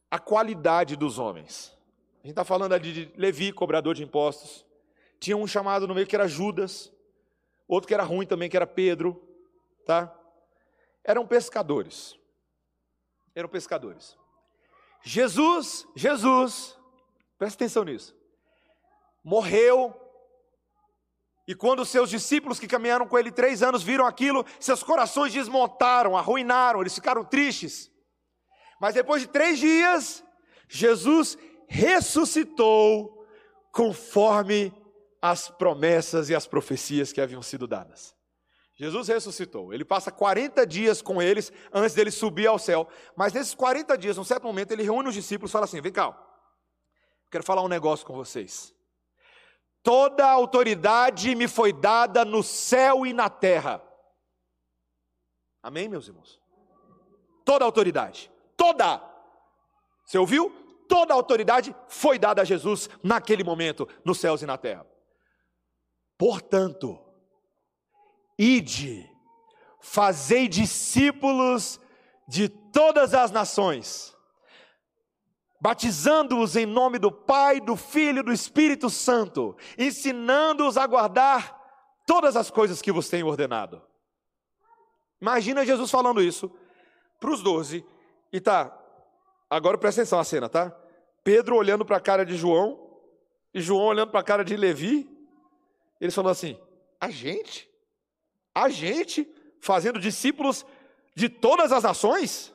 A 0.09 0.17
qualidade 0.17 0.95
dos 0.95 1.19
homens. 1.19 1.77
A 2.23 2.27
gente 2.27 2.29
está 2.29 2.45
falando 2.45 2.71
ali 2.71 2.93
de 2.93 3.13
Levi, 3.17 3.51
cobrador 3.51 3.95
de 3.95 4.03
impostos. 4.03 4.65
Tinha 5.19 5.35
um 5.35 5.45
chamado 5.45 5.85
no 5.85 5.93
meio 5.93 6.07
que 6.07 6.15
era 6.15 6.27
Judas, 6.27 6.89
outro 7.67 7.87
que 7.87 7.93
era 7.93 8.03
ruim 8.03 8.25
também, 8.25 8.49
que 8.49 8.55
era 8.55 8.65
Pedro, 8.65 9.21
tá? 9.85 10.17
Eram 11.03 11.27
pescadores 11.27 12.17
eram 13.35 13.49
pescadores. 13.49 14.15
Jesus, 15.01 15.87
Jesus, 15.95 16.77
presta 17.37 17.57
atenção 17.57 17.83
nisso, 17.83 18.15
morreu, 19.23 19.93
e 21.47 21.53
quando 21.53 21.85
seus 21.85 22.09
discípulos 22.09 22.59
que 22.59 22.67
caminharam 22.67 23.07
com 23.07 23.17
ele 23.19 23.31
três 23.31 23.61
anos 23.61 23.83
viram 23.83 24.05
aquilo, 24.05 24.45
seus 24.59 24.81
corações 24.81 25.33
desmontaram, 25.33 26.17
arruinaram, 26.17 26.81
eles 26.81 26.95
ficaram 26.95 27.25
tristes. 27.25 27.91
Mas 28.79 28.93
depois 28.93 29.21
de 29.21 29.27
três 29.27 29.59
dias, 29.59 30.23
Jesus 30.69 31.37
ressuscitou 31.67 33.25
conforme 33.71 34.73
as 35.21 35.49
promessas 35.49 36.29
e 36.29 36.35
as 36.35 36.47
profecias 36.47 37.11
que 37.11 37.19
haviam 37.19 37.41
sido 37.41 37.67
dadas. 37.67 38.15
Jesus 38.75 39.07
ressuscitou. 39.07 39.73
Ele 39.73 39.85
passa 39.85 40.11
40 40.11 40.65
dias 40.65 41.01
com 41.01 41.21
eles 41.21 41.51
antes 41.71 41.93
dele 41.93 42.09
subir 42.09 42.47
ao 42.47 42.57
céu. 42.57 42.87
Mas 43.15 43.31
nesses 43.33 43.53
40 43.53 43.97
dias, 43.97 44.17
num 44.17 44.23
certo 44.23 44.43
momento, 44.43 44.71
ele 44.71 44.83
reúne 44.83 45.09
os 45.09 45.15
discípulos 45.15 45.51
e 45.51 45.53
fala 45.53 45.65
assim: 45.65 45.79
Vem 45.79 45.91
cá, 45.91 46.17
quero 47.31 47.43
falar 47.43 47.61
um 47.61 47.67
negócio 47.67 48.05
com 48.05 48.13
vocês. 48.13 48.72
Toda 49.83 50.27
autoridade 50.27 51.35
me 51.35 51.47
foi 51.47 51.73
dada 51.73 52.25
no 52.25 52.41
céu 52.41 53.05
e 53.05 53.13
na 53.13 53.29
terra. 53.29 53.83
Amém, 55.61 55.87
meus 55.87 56.07
irmãos? 56.07 56.41
Toda 57.45 57.65
autoridade. 57.65 58.31
Toda. 58.57 59.01
Você 60.05 60.17
ouviu? 60.17 60.49
Toda 60.87 61.13
autoridade 61.13 61.75
foi 61.87 62.17
dada 62.17 62.41
a 62.41 62.45
Jesus 62.45 62.89
naquele 63.03 63.43
momento, 63.43 63.87
nos 64.03 64.19
céus 64.19 64.41
e 64.41 64.45
na 64.45 64.57
terra. 64.57 64.87
Portanto, 66.17 67.03
Ide, 68.37 69.09
fazei 69.79 70.47
discípulos 70.47 71.79
de 72.27 72.49
todas 72.49 73.13
as 73.13 73.31
nações, 73.31 74.12
batizando-os 75.63 76.57
em 76.57 76.65
nome 76.65 76.99
do 76.99 77.09
Pai, 77.09 77.61
do 77.61 77.77
Filho 77.77 78.19
e 78.19 78.23
do 78.23 78.33
Espírito 78.33 78.89
Santo, 78.89 79.55
ensinando-os 79.77 80.75
a 80.75 80.85
guardar 80.85 81.57
todas 82.05 82.35
as 82.35 82.51
coisas 82.51 82.81
que 82.81 82.91
vos 82.91 83.07
tenho 83.07 83.27
ordenado. 83.27 83.81
Imagina 85.21 85.65
Jesus 85.65 85.89
falando 85.89 86.21
isso 86.21 86.51
para 87.17 87.31
os 87.31 87.41
doze, 87.41 87.85
e 88.29 88.41
tá, 88.41 88.77
agora 89.49 89.77
presta 89.77 90.01
atenção 90.01 90.17
na 90.17 90.25
cena, 90.25 90.49
tá? 90.49 90.77
Pedro 91.23 91.55
olhando 91.55 91.85
para 91.85 91.95
a 91.95 92.01
cara 92.01 92.25
de 92.25 92.35
João, 92.35 92.99
e 93.53 93.61
João 93.61 93.85
olhando 93.85 94.11
para 94.11 94.19
a 94.19 94.23
cara 94.23 94.43
de 94.43 94.57
Levi, 94.57 95.09
eles 96.01 96.13
falando 96.13 96.31
assim: 96.31 96.59
a 96.99 97.09
gente? 97.09 97.69
A 98.53 98.67
gente 98.67 99.33
fazendo 99.61 99.97
discípulos 99.97 100.65
de 101.15 101.29
todas 101.29 101.71
as 101.71 101.83
nações? 101.83 102.52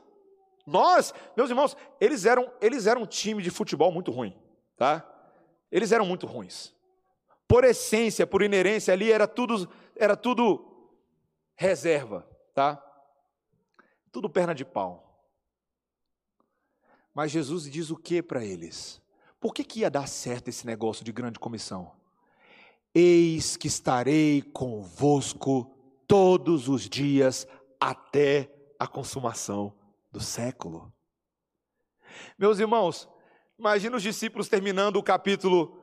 Nós, 0.69 1.15
meus 1.35 1.49
irmãos, 1.49 1.75
eles 1.99 2.27
eram, 2.27 2.53
eles 2.61 2.87
eram 2.87 3.03
um 3.03 3.07
time 3.07 3.43
de 3.43 3.51
futebol 3.51 3.91
muito 3.91 4.11
ruim, 4.11 4.37
tá? 4.77 5.03
Eles 5.73 5.93
eram 5.93 6.05
muito 6.05 6.27
ruins. 6.27 6.75
Por 7.47 7.65
essência, 7.65 8.27
por 8.27 8.43
inerência, 8.43 8.93
ali 8.93 9.11
era 9.11 9.27
tudo, 9.27 9.67
era 9.97 10.15
tudo 10.15 10.91
reserva, 11.57 12.29
tá? 12.55 12.85
Tudo 14.13 14.29
perna 14.29 14.55
de 14.55 14.63
pau. 14.63 15.27
Mas 17.15 17.31
Jesus 17.31 17.65
diz 17.65 17.91
o 17.91 17.97
que 17.97 18.23
para 18.23 18.45
eles? 18.45 19.01
Por 19.41 19.55
que, 19.55 19.65
que 19.65 19.81
ia 19.81 19.91
dar 19.91 20.07
certo 20.07 20.49
esse 20.49 20.67
negócio 20.67 21.03
de 21.03 21.13
grande 21.13 21.39
comissão? 21.39 21.93
Eis 22.95 23.57
que 23.57 23.69
estarei 23.69 24.43
convosco 24.43 25.75
todos 26.07 26.69
os 26.69 26.89
dias 26.89 27.47
até 27.81 28.51
a 28.79 28.87
consumação 28.87 29.78
do 30.11 30.21
século. 30.21 30.93
Meus 32.39 32.59
irmãos, 32.59 33.09
imagina 33.59 33.97
os 33.97 34.03
discípulos 34.03 34.49
terminando 34.49 34.97
o 34.97 35.03
capítulo 35.03 35.83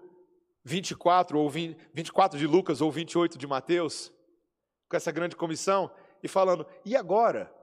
24 0.63 1.37
ou 1.37 1.49
20, 1.49 1.77
24 1.93 2.39
de 2.39 2.47
Lucas 2.47 2.81
ou 2.81 2.91
28 2.91 3.37
de 3.37 3.45
Mateus, 3.45 4.11
com 4.89 4.97
essa 4.97 5.11
grande 5.11 5.35
comissão 5.35 5.91
e 6.23 6.27
falando: 6.27 6.65
"E 6.83 6.95
agora? 6.95 7.53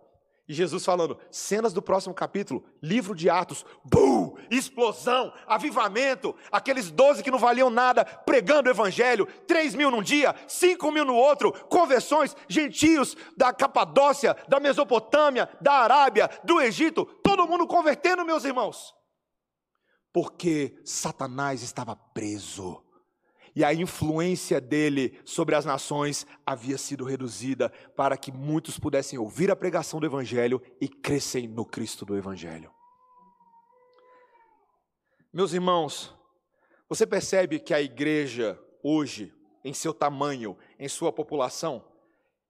E 0.49 0.55
Jesus 0.55 0.85
falando, 0.85 1.19
cenas 1.31 1.73
do 1.73 1.81
próximo 1.81 2.13
capítulo, 2.13 2.65
livro 2.83 3.15
de 3.15 3.31
Atos, 3.31 3.65
bum, 3.85 4.35
explosão, 4.51 5.33
avivamento, 5.47 6.35
aqueles 6.51 6.91
doze 6.91 7.23
que 7.23 7.31
não 7.31 7.39
valiam 7.39 7.71
nada, 7.71 8.05
pregando 8.05 8.69
o 8.69 8.73
evangelho, 8.73 9.27
três 9.47 9.73
mil 9.75 9.91
num 9.91 10.03
dia, 10.03 10.35
cinco 10.49 10.91
mil 10.91 11.05
no 11.05 11.15
outro, 11.15 11.53
conversões, 11.69 12.37
gentios 12.49 13.17
da 13.37 13.53
Capadócia, 13.53 14.37
da 14.49 14.59
Mesopotâmia, 14.59 15.49
da 15.61 15.75
Arábia, 15.75 16.29
do 16.43 16.61
Egito, 16.61 17.05
todo 17.23 17.47
mundo 17.47 17.67
convertendo, 17.67 18.25
meus 18.25 18.45
irmãos. 18.45 18.93
Porque 20.13 20.77
Satanás 20.85 21.63
estava 21.63 21.95
preso 21.95 22.85
e 23.55 23.65
a 23.65 23.73
influência 23.73 24.61
dele 24.61 25.19
sobre 25.25 25.55
as 25.55 25.65
nações 25.65 26.27
havia 26.45 26.79
sido 26.79 27.05
reduzida 27.05 27.71
para 27.95 28.17
que 28.17 28.33
muitos 28.33 28.79
pudessem 28.79 29.19
ouvir 29.19 29.51
a 29.51 29.57
pregação 29.57 30.01
do 30.01 30.07
Evangelho 30.07 30.61
e 30.81 30.89
crescem 30.89 31.47
no 31.47 31.65
Cristo 31.65 32.05
do 32.05 32.17
Evangelho. 32.17 32.73
Meus 35.33 35.53
irmãos, 35.53 36.15
você 36.89 37.07
percebe 37.07 37.59
que 37.59 37.73
a 37.73 37.81
igreja 37.81 38.59
hoje, 38.83 39.35
em 39.65 39.73
seu 39.73 39.95
tamanho, 39.95 40.57
em 40.79 40.89
sua 40.89 41.13
população, 41.13 41.85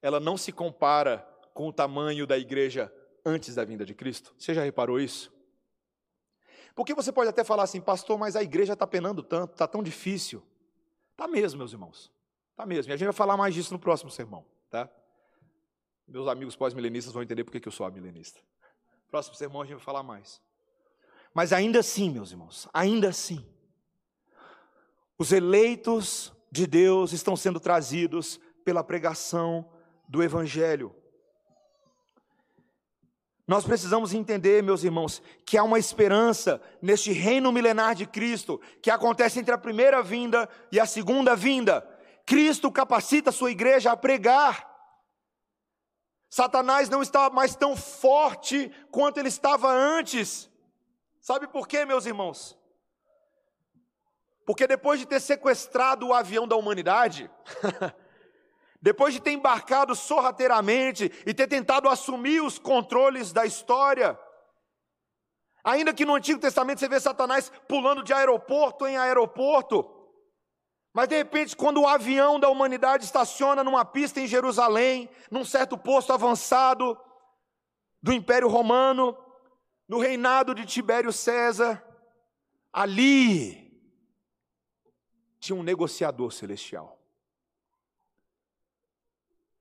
ela 0.00 0.18
não 0.18 0.36
se 0.36 0.50
compara 0.50 1.18
com 1.54 1.68
o 1.68 1.72
tamanho 1.72 2.26
da 2.26 2.38
igreja 2.38 2.92
antes 3.24 3.54
da 3.54 3.64
vinda 3.64 3.84
de 3.84 3.94
Cristo? 3.94 4.34
Você 4.36 4.54
já 4.54 4.64
reparou 4.64 4.98
isso? 4.98 5.32
Porque 6.74 6.94
você 6.94 7.12
pode 7.12 7.28
até 7.28 7.44
falar 7.44 7.64
assim, 7.64 7.80
pastor, 7.80 8.18
mas 8.18 8.34
a 8.34 8.42
igreja 8.42 8.72
está 8.72 8.86
penando 8.86 9.22
tanto, 9.22 9.52
está 9.52 9.66
tão 9.66 9.82
difícil. 9.82 10.42
Tá 11.22 11.28
mesmo, 11.28 11.58
meus 11.58 11.72
irmãos. 11.72 12.10
Tá 12.56 12.66
mesmo. 12.66 12.90
E 12.90 12.94
a 12.94 12.96
gente 12.96 13.06
vai 13.06 13.14
falar 13.14 13.36
mais 13.36 13.54
disso 13.54 13.72
no 13.72 13.78
próximo 13.78 14.10
sermão, 14.10 14.44
tá? 14.68 14.90
Meus 16.08 16.26
amigos 16.26 16.56
pós-milenistas 16.56 17.14
vão 17.14 17.22
entender 17.22 17.44
por 17.44 17.52
que 17.52 17.68
eu 17.68 17.70
sou 17.70 17.88
milenista. 17.92 18.40
Próximo 19.08 19.36
sermão 19.36 19.62
a 19.62 19.64
gente 19.64 19.76
vai 19.76 19.84
falar 19.84 20.02
mais. 20.02 20.42
Mas 21.32 21.52
ainda 21.52 21.78
assim, 21.78 22.10
meus 22.10 22.32
irmãos, 22.32 22.68
ainda 22.74 23.08
assim, 23.08 23.46
os 25.16 25.30
eleitos 25.30 26.32
de 26.50 26.66
Deus 26.66 27.12
estão 27.12 27.36
sendo 27.36 27.60
trazidos 27.60 28.40
pela 28.64 28.82
pregação 28.82 29.72
do 30.08 30.24
Evangelho. 30.24 30.92
Nós 33.52 33.64
precisamos 33.64 34.14
entender, 34.14 34.62
meus 34.62 34.82
irmãos, 34.82 35.22
que 35.44 35.58
há 35.58 35.62
uma 35.62 35.78
esperança 35.78 36.58
neste 36.80 37.12
reino 37.12 37.52
milenar 37.52 37.94
de 37.94 38.06
Cristo, 38.06 38.58
que 38.80 38.90
acontece 38.90 39.38
entre 39.38 39.52
a 39.52 39.58
primeira 39.58 40.02
vinda 40.02 40.48
e 40.72 40.80
a 40.80 40.86
segunda 40.86 41.36
vinda. 41.36 41.86
Cristo 42.24 42.72
capacita 42.72 43.28
a 43.28 43.32
sua 43.32 43.50
igreja 43.50 43.92
a 43.92 43.96
pregar. 43.96 44.66
Satanás 46.30 46.88
não 46.88 47.02
está 47.02 47.28
mais 47.28 47.54
tão 47.54 47.76
forte 47.76 48.72
quanto 48.90 49.18
ele 49.18 49.28
estava 49.28 49.70
antes. 49.70 50.50
Sabe 51.20 51.46
por 51.46 51.68
quê, 51.68 51.84
meus 51.84 52.06
irmãos? 52.06 52.58
Porque 54.46 54.66
depois 54.66 54.98
de 54.98 55.04
ter 55.04 55.20
sequestrado 55.20 56.06
o 56.06 56.14
avião 56.14 56.48
da 56.48 56.56
humanidade, 56.56 57.30
depois 58.82 59.14
de 59.14 59.20
ter 59.20 59.30
embarcado 59.30 59.94
sorrateiramente 59.94 61.04
e 61.24 61.32
ter 61.32 61.46
tentado 61.46 61.88
assumir 61.88 62.42
os 62.42 62.58
controles 62.58 63.32
da 63.32 63.46
história, 63.46 64.18
ainda 65.62 65.94
que 65.94 66.04
no 66.04 66.16
Antigo 66.16 66.40
Testamento 66.40 66.80
você 66.80 66.88
vê 66.88 66.98
Satanás 66.98 67.50
pulando 67.68 68.02
de 68.02 68.12
aeroporto 68.12 68.84
em 68.84 68.96
aeroporto, 68.96 69.88
mas 70.92 71.08
de 71.08 71.16
repente, 71.16 71.56
quando 71.56 71.80
o 71.80 71.86
avião 71.86 72.38
da 72.38 72.50
humanidade 72.50 73.04
estaciona 73.04 73.64
numa 73.64 73.84
pista 73.84 74.20
em 74.20 74.26
Jerusalém, 74.26 75.08
num 75.30 75.44
certo 75.44 75.78
posto 75.78 76.12
avançado 76.12 77.00
do 78.02 78.12
Império 78.12 78.48
Romano, 78.48 79.16
no 79.88 79.98
reinado 79.98 80.54
de 80.54 80.66
Tibério 80.66 81.10
César, 81.10 81.82
ali 82.70 83.72
tinha 85.40 85.56
um 85.56 85.62
negociador 85.62 86.30
celestial. 86.30 87.01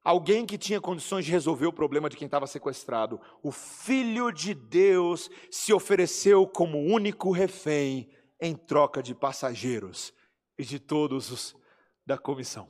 Alguém 0.04 0.46
que 0.46 0.58
tinha 0.58 0.82
condições 0.82 1.26
de 1.26 1.32
resolver 1.32 1.68
o 1.68 1.74
problema 1.74 2.10
de 2.10 2.18
quem 2.18 2.26
estava 2.26 2.48
sequestrado. 2.48 3.22
O 3.44 3.52
Filho 3.52 4.32
de 4.32 4.54
Deus 4.54 5.30
se 5.52 5.72
ofereceu 5.72 6.48
como 6.48 6.80
único 6.80 7.32
refém 7.32 8.12
em 8.40 8.56
troca 8.56 9.04
de 9.04 9.14
passageiros 9.14 10.12
e 10.58 10.66
de 10.66 10.80
todos 10.80 11.30
os 11.30 11.56
da 12.04 12.18
comissão. 12.18 12.68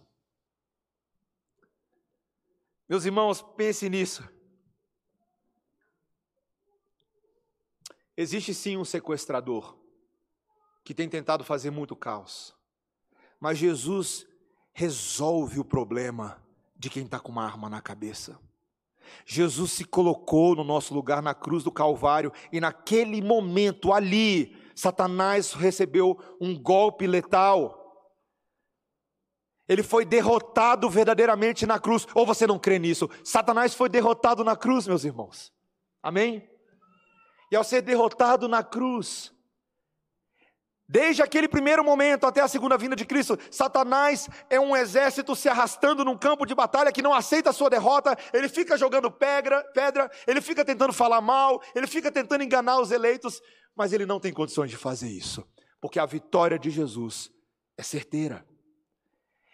Meus 2.89 3.05
irmãos, 3.05 3.41
pense 3.41 3.89
nisso. 3.89 4.27
Existe 8.17 8.53
sim 8.53 8.75
um 8.75 8.83
sequestrador 8.83 9.79
que 10.83 10.93
tem 10.93 11.07
tentado 11.07 11.45
fazer 11.45 11.71
muito 11.71 11.95
caos, 11.95 12.53
mas 13.39 13.57
Jesus 13.57 14.27
resolve 14.73 15.59
o 15.59 15.65
problema 15.65 16.45
de 16.81 16.89
quem 16.89 17.03
está 17.03 17.19
com 17.19 17.31
uma 17.31 17.45
arma 17.45 17.69
na 17.69 17.79
cabeça. 17.79 18.39
Jesus 19.23 19.71
se 19.73 19.85
colocou 19.85 20.55
no 20.55 20.63
nosso 20.63 20.95
lugar 20.95 21.21
na 21.21 21.31
cruz 21.31 21.63
do 21.63 21.71
Calvário, 21.71 22.33
e 22.51 22.59
naquele 22.59 23.21
momento 23.21 23.93
ali, 23.93 24.57
Satanás 24.75 25.53
recebeu 25.53 26.19
um 26.41 26.59
golpe 26.59 27.05
letal. 27.05 27.77
Ele 29.69 29.83
foi 29.83 30.03
derrotado 30.03 30.89
verdadeiramente 30.89 31.67
na 31.67 31.79
cruz. 31.79 32.07
Ou 32.15 32.25
você 32.25 32.47
não 32.47 32.57
crê 32.57 32.79
nisso? 32.79 33.07
Satanás 33.23 33.75
foi 33.75 33.87
derrotado 33.87 34.43
na 34.43 34.55
cruz, 34.55 34.87
meus 34.87 35.03
irmãos. 35.03 35.53
Amém? 36.01 36.49
E 37.51 37.55
ao 37.55 37.63
ser 37.63 37.83
derrotado 37.83 38.47
na 38.47 38.63
cruz, 38.63 39.31
Desde 40.91 41.21
aquele 41.21 41.47
primeiro 41.47 41.85
momento 41.85 42.27
até 42.27 42.41
a 42.41 42.49
segunda 42.49 42.77
vinda 42.77 42.97
de 42.97 43.05
Cristo, 43.05 43.39
Satanás 43.49 44.27
é 44.49 44.59
um 44.59 44.75
exército 44.75 45.37
se 45.37 45.47
arrastando 45.47 46.03
num 46.03 46.17
campo 46.17 46.45
de 46.45 46.53
batalha 46.53 46.91
que 46.91 47.01
não 47.01 47.13
aceita 47.13 47.49
a 47.49 47.53
sua 47.53 47.69
derrota, 47.69 48.13
ele 48.33 48.49
fica 48.49 48.77
jogando 48.77 49.09
pedra, 49.09 49.63
pedra, 49.73 50.11
ele 50.27 50.41
fica 50.41 50.65
tentando 50.65 50.91
falar 50.91 51.21
mal, 51.21 51.61
ele 51.73 51.87
fica 51.87 52.11
tentando 52.11 52.43
enganar 52.43 52.81
os 52.81 52.91
eleitos, 52.91 53.41
mas 53.73 53.93
ele 53.93 54.05
não 54.05 54.19
tem 54.19 54.33
condições 54.33 54.69
de 54.69 54.75
fazer 54.75 55.07
isso, 55.07 55.47
porque 55.79 55.97
a 55.97 56.05
vitória 56.05 56.59
de 56.59 56.69
Jesus 56.69 57.31
é 57.77 57.83
certeira. 57.83 58.45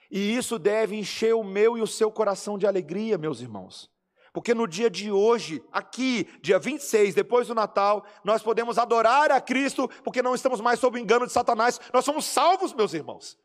E 0.10 0.36
isso 0.36 0.58
deve 0.58 0.96
encher 0.96 1.36
o 1.36 1.44
meu 1.44 1.78
e 1.78 1.84
o 1.84 1.88
seu 1.88 2.12
coração 2.12 2.58
de 2.58 2.66
alegria, 2.66 3.16
meus 3.16 3.42
irmãos. 3.42 3.92
Porque 4.38 4.54
no 4.54 4.68
dia 4.68 4.88
de 4.88 5.12
hoje, 5.12 5.64
aqui, 5.72 6.30
dia 6.44 6.60
26, 6.60 7.16
depois 7.16 7.48
do 7.48 7.56
Natal, 7.56 8.06
nós 8.24 8.44
podemos 8.44 8.78
adorar 8.78 9.32
a 9.32 9.42
Cristo, 9.42 9.90
porque 10.04 10.22
não 10.22 10.36
estamos 10.36 10.62
mais 10.62 10.80
sob 10.80 10.96
o 10.96 11.02
engano 11.02 11.26
de 11.26 11.34
Satanás. 11.34 11.82
Nós 11.92 12.06
somos 12.06 12.24
salvos, 12.26 12.72
meus 12.72 12.94
irmãos. 12.94 13.36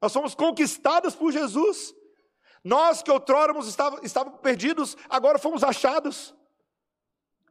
Nós 0.00 0.12
somos 0.12 0.36
conquistados 0.36 1.16
por 1.16 1.32
Jesus. 1.32 1.92
Nós 2.62 3.02
que 3.02 3.10
outrora 3.10 3.52
estávamos, 3.58 4.04
estávamos 4.04 4.38
perdidos, 4.38 4.96
agora 5.10 5.40
fomos 5.40 5.64
achados. 5.64 6.32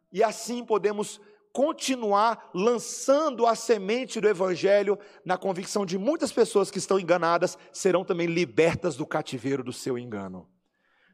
E 0.10 0.24
assim 0.24 0.64
podemos 0.64 1.20
continuar 1.52 2.50
lançando 2.54 3.46
a 3.46 3.54
semente 3.54 4.22
do 4.22 4.30
Evangelho 4.30 4.98
na 5.26 5.38
convicção 5.38 5.86
de 5.86 5.98
muitas 5.98 6.32
pessoas 6.32 6.72
que 6.72 6.78
estão 6.78 6.98
enganadas 6.98 7.58
serão 7.74 8.06
também 8.06 8.28
libertas 8.28 8.96
do 8.96 9.06
cativeiro 9.06 9.62
do 9.62 9.74
seu 9.74 9.98
engano. 9.98 10.48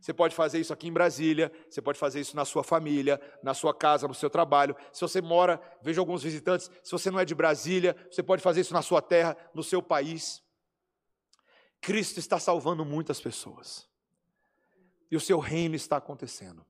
Você 0.03 0.13
pode 0.13 0.35
fazer 0.35 0.59
isso 0.59 0.73
aqui 0.73 0.89
em 0.89 0.91
Brasília, 0.91 1.49
você 1.69 1.81
pode 1.81 1.97
fazer 1.97 2.19
isso 2.19 2.35
na 2.35 2.43
sua 2.43 2.61
família, 2.61 3.21
na 3.41 3.53
sua 3.53 3.73
casa, 3.73 4.05
no 4.05 4.13
seu 4.13 4.29
trabalho. 4.29 4.75
Se 4.91 4.99
você 4.99 5.21
mora, 5.21 5.61
vejo 5.81 6.01
alguns 6.01 6.21
visitantes, 6.21 6.69
se 6.83 6.91
você 6.91 7.09
não 7.09 7.21
é 7.21 7.23
de 7.23 7.33
Brasília, 7.33 7.95
você 8.11 8.21
pode 8.21 8.41
fazer 8.41 8.59
isso 8.59 8.73
na 8.73 8.81
sua 8.81 9.01
terra, 9.01 9.37
no 9.53 9.63
seu 9.63 9.81
país. 9.81 10.43
Cristo 11.79 12.19
está 12.19 12.37
salvando 12.37 12.83
muitas 12.83 13.21
pessoas. 13.21 13.87
E 15.09 15.15
o 15.15 15.21
seu 15.21 15.39
reino 15.39 15.73
está 15.73 15.95
acontecendo. 15.95 16.65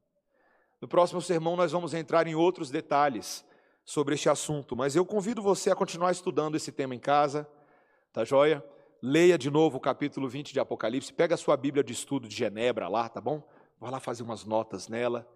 No 0.79 0.87
próximo 0.87 1.19
sermão 1.19 1.55
nós 1.55 1.71
vamos 1.71 1.95
entrar 1.95 2.27
em 2.27 2.35
outros 2.35 2.69
detalhes 2.69 3.43
sobre 3.83 4.13
este 4.13 4.29
assunto, 4.29 4.75
mas 4.75 4.95
eu 4.95 5.03
convido 5.03 5.41
você 5.41 5.71
a 5.71 5.75
continuar 5.75 6.11
estudando 6.11 6.53
esse 6.53 6.71
tema 6.71 6.93
em 6.93 6.99
casa, 6.99 7.49
tá 8.13 8.23
joia? 8.23 8.63
Leia 9.05 9.37
de 9.37 9.51
novo 9.51 9.79
o 9.79 9.81
capítulo 9.81 10.29
20 10.29 10.53
de 10.53 10.61
Apocalipse, 10.61 11.11
pega 11.11 11.35
a 11.35 11.37
sua 11.37 11.57
Bíblia 11.57 11.83
de 11.83 11.91
estudo 11.91 12.25
de 12.25 12.33
Genebra 12.33 12.87
lá, 12.87 13.09
tá 13.09 13.19
bom? 13.19 13.45
Vai 13.77 13.91
lá 13.91 13.99
fazer 13.99 14.23
umas 14.23 14.45
notas 14.45 14.87
nela. 14.87 15.27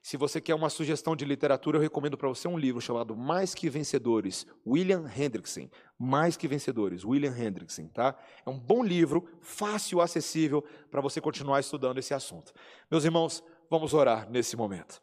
Se 0.00 0.16
você 0.16 0.40
quer 0.40 0.54
uma 0.54 0.70
sugestão 0.70 1.16
de 1.16 1.24
literatura, 1.24 1.76
eu 1.76 1.82
recomendo 1.82 2.16
para 2.16 2.28
você 2.28 2.46
um 2.46 2.56
livro 2.56 2.80
chamado 2.80 3.16
Mais 3.16 3.52
que 3.52 3.68
Vencedores, 3.68 4.46
William 4.64 5.10
Hendrickson. 5.12 5.68
Mais 5.98 6.36
que 6.36 6.46
Vencedores, 6.46 7.04
William 7.04 7.36
Hendrickson, 7.36 7.88
tá? 7.88 8.16
É 8.46 8.48
um 8.48 8.56
bom 8.56 8.84
livro, 8.84 9.28
fácil, 9.40 10.00
acessível 10.00 10.64
para 10.88 11.00
você 11.00 11.20
continuar 11.20 11.58
estudando 11.58 11.98
esse 11.98 12.14
assunto. 12.14 12.52
Meus 12.88 13.04
irmãos, 13.04 13.42
vamos 13.68 13.92
orar 13.92 14.30
nesse 14.30 14.56
momento. 14.56 15.02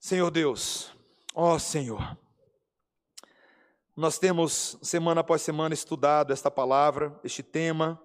Senhor 0.00 0.32
Deus, 0.32 0.92
ó 1.36 1.56
Senhor, 1.56 2.18
nós 4.00 4.18
temos, 4.18 4.78
semana 4.80 5.20
após 5.20 5.42
semana, 5.42 5.74
estudado 5.74 6.32
esta 6.32 6.50
palavra, 6.50 7.20
este 7.22 7.42
tema 7.42 8.02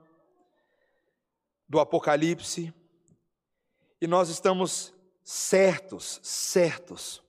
do 1.69 1.79
Apocalipse, 1.79 2.73
e 4.01 4.05
nós 4.05 4.27
estamos 4.27 4.93
certos, 5.23 6.19
certos, 6.21 7.23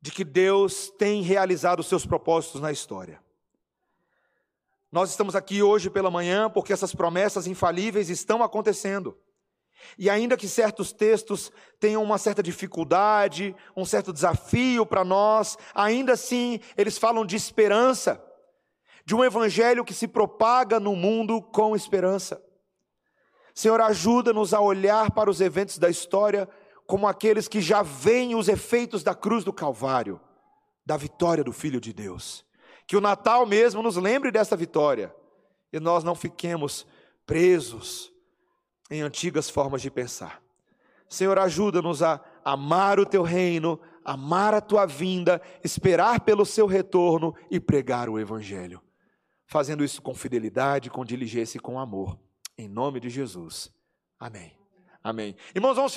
de 0.00 0.10
que 0.10 0.24
Deus 0.24 0.90
tem 0.98 1.20
realizado 1.20 1.80
os 1.80 1.86
seus 1.86 2.06
propósitos 2.06 2.60
na 2.60 2.72
história. 2.72 3.22
Nós 4.90 5.10
estamos 5.10 5.36
aqui 5.36 5.62
hoje 5.62 5.90
pela 5.90 6.10
manhã 6.10 6.48
porque 6.48 6.72
essas 6.72 6.94
promessas 6.94 7.46
infalíveis 7.46 8.08
estão 8.08 8.42
acontecendo. 8.42 9.16
E 9.98 10.08
ainda 10.08 10.36
que 10.36 10.48
certos 10.48 10.92
textos 10.92 11.50
tenham 11.78 12.02
uma 12.02 12.18
certa 12.18 12.42
dificuldade, 12.42 13.54
um 13.76 13.84
certo 13.84 14.12
desafio 14.12 14.86
para 14.86 15.04
nós, 15.04 15.56
ainda 15.74 16.12
assim 16.12 16.60
eles 16.76 16.98
falam 16.98 17.24
de 17.24 17.36
esperança, 17.36 18.22
de 19.04 19.14
um 19.14 19.24
evangelho 19.24 19.84
que 19.84 19.94
se 19.94 20.06
propaga 20.06 20.78
no 20.78 20.94
mundo 20.94 21.42
com 21.42 21.74
esperança. 21.74 22.42
Senhor, 23.54 23.80
ajuda-nos 23.80 24.54
a 24.54 24.60
olhar 24.60 25.10
para 25.10 25.30
os 25.30 25.40
eventos 25.40 25.78
da 25.78 25.90
história 25.90 26.48
como 26.86 27.06
aqueles 27.06 27.48
que 27.48 27.60
já 27.60 27.82
veem 27.82 28.34
os 28.34 28.48
efeitos 28.48 29.02
da 29.02 29.14
cruz 29.14 29.44
do 29.44 29.52
Calvário, 29.52 30.20
da 30.84 30.96
vitória 30.96 31.44
do 31.44 31.52
Filho 31.52 31.80
de 31.80 31.92
Deus. 31.92 32.44
Que 32.86 32.96
o 32.96 33.00
Natal 33.00 33.46
mesmo 33.46 33.82
nos 33.82 33.96
lembre 33.96 34.30
dessa 34.30 34.56
vitória 34.56 35.14
e 35.72 35.80
nós 35.80 36.04
não 36.04 36.14
fiquemos 36.14 36.86
presos 37.24 38.11
em 38.90 39.02
antigas 39.02 39.48
formas 39.48 39.82
de 39.82 39.90
pensar. 39.90 40.42
Senhor, 41.08 41.38
ajuda-nos 41.38 42.02
a 42.02 42.20
amar 42.44 42.98
o 42.98 43.04
teu 43.04 43.22
reino, 43.22 43.78
amar 44.04 44.54
a 44.54 44.60
tua 44.60 44.86
vinda, 44.86 45.42
esperar 45.62 46.20
pelo 46.20 46.46
seu 46.46 46.66
retorno 46.66 47.34
e 47.50 47.60
pregar 47.60 48.08
o 48.08 48.18
evangelho. 48.18 48.80
Fazendo 49.46 49.84
isso 49.84 50.00
com 50.00 50.14
fidelidade, 50.14 50.88
com 50.88 51.04
diligência 51.04 51.58
e 51.58 51.60
com 51.60 51.78
amor. 51.78 52.18
Em 52.56 52.68
nome 52.68 53.00
de 53.00 53.10
Jesus. 53.10 53.70
Amém. 54.18 54.56
Amém. 55.02 55.34
Irmãos, 55.54 55.74
vamos 55.74 55.90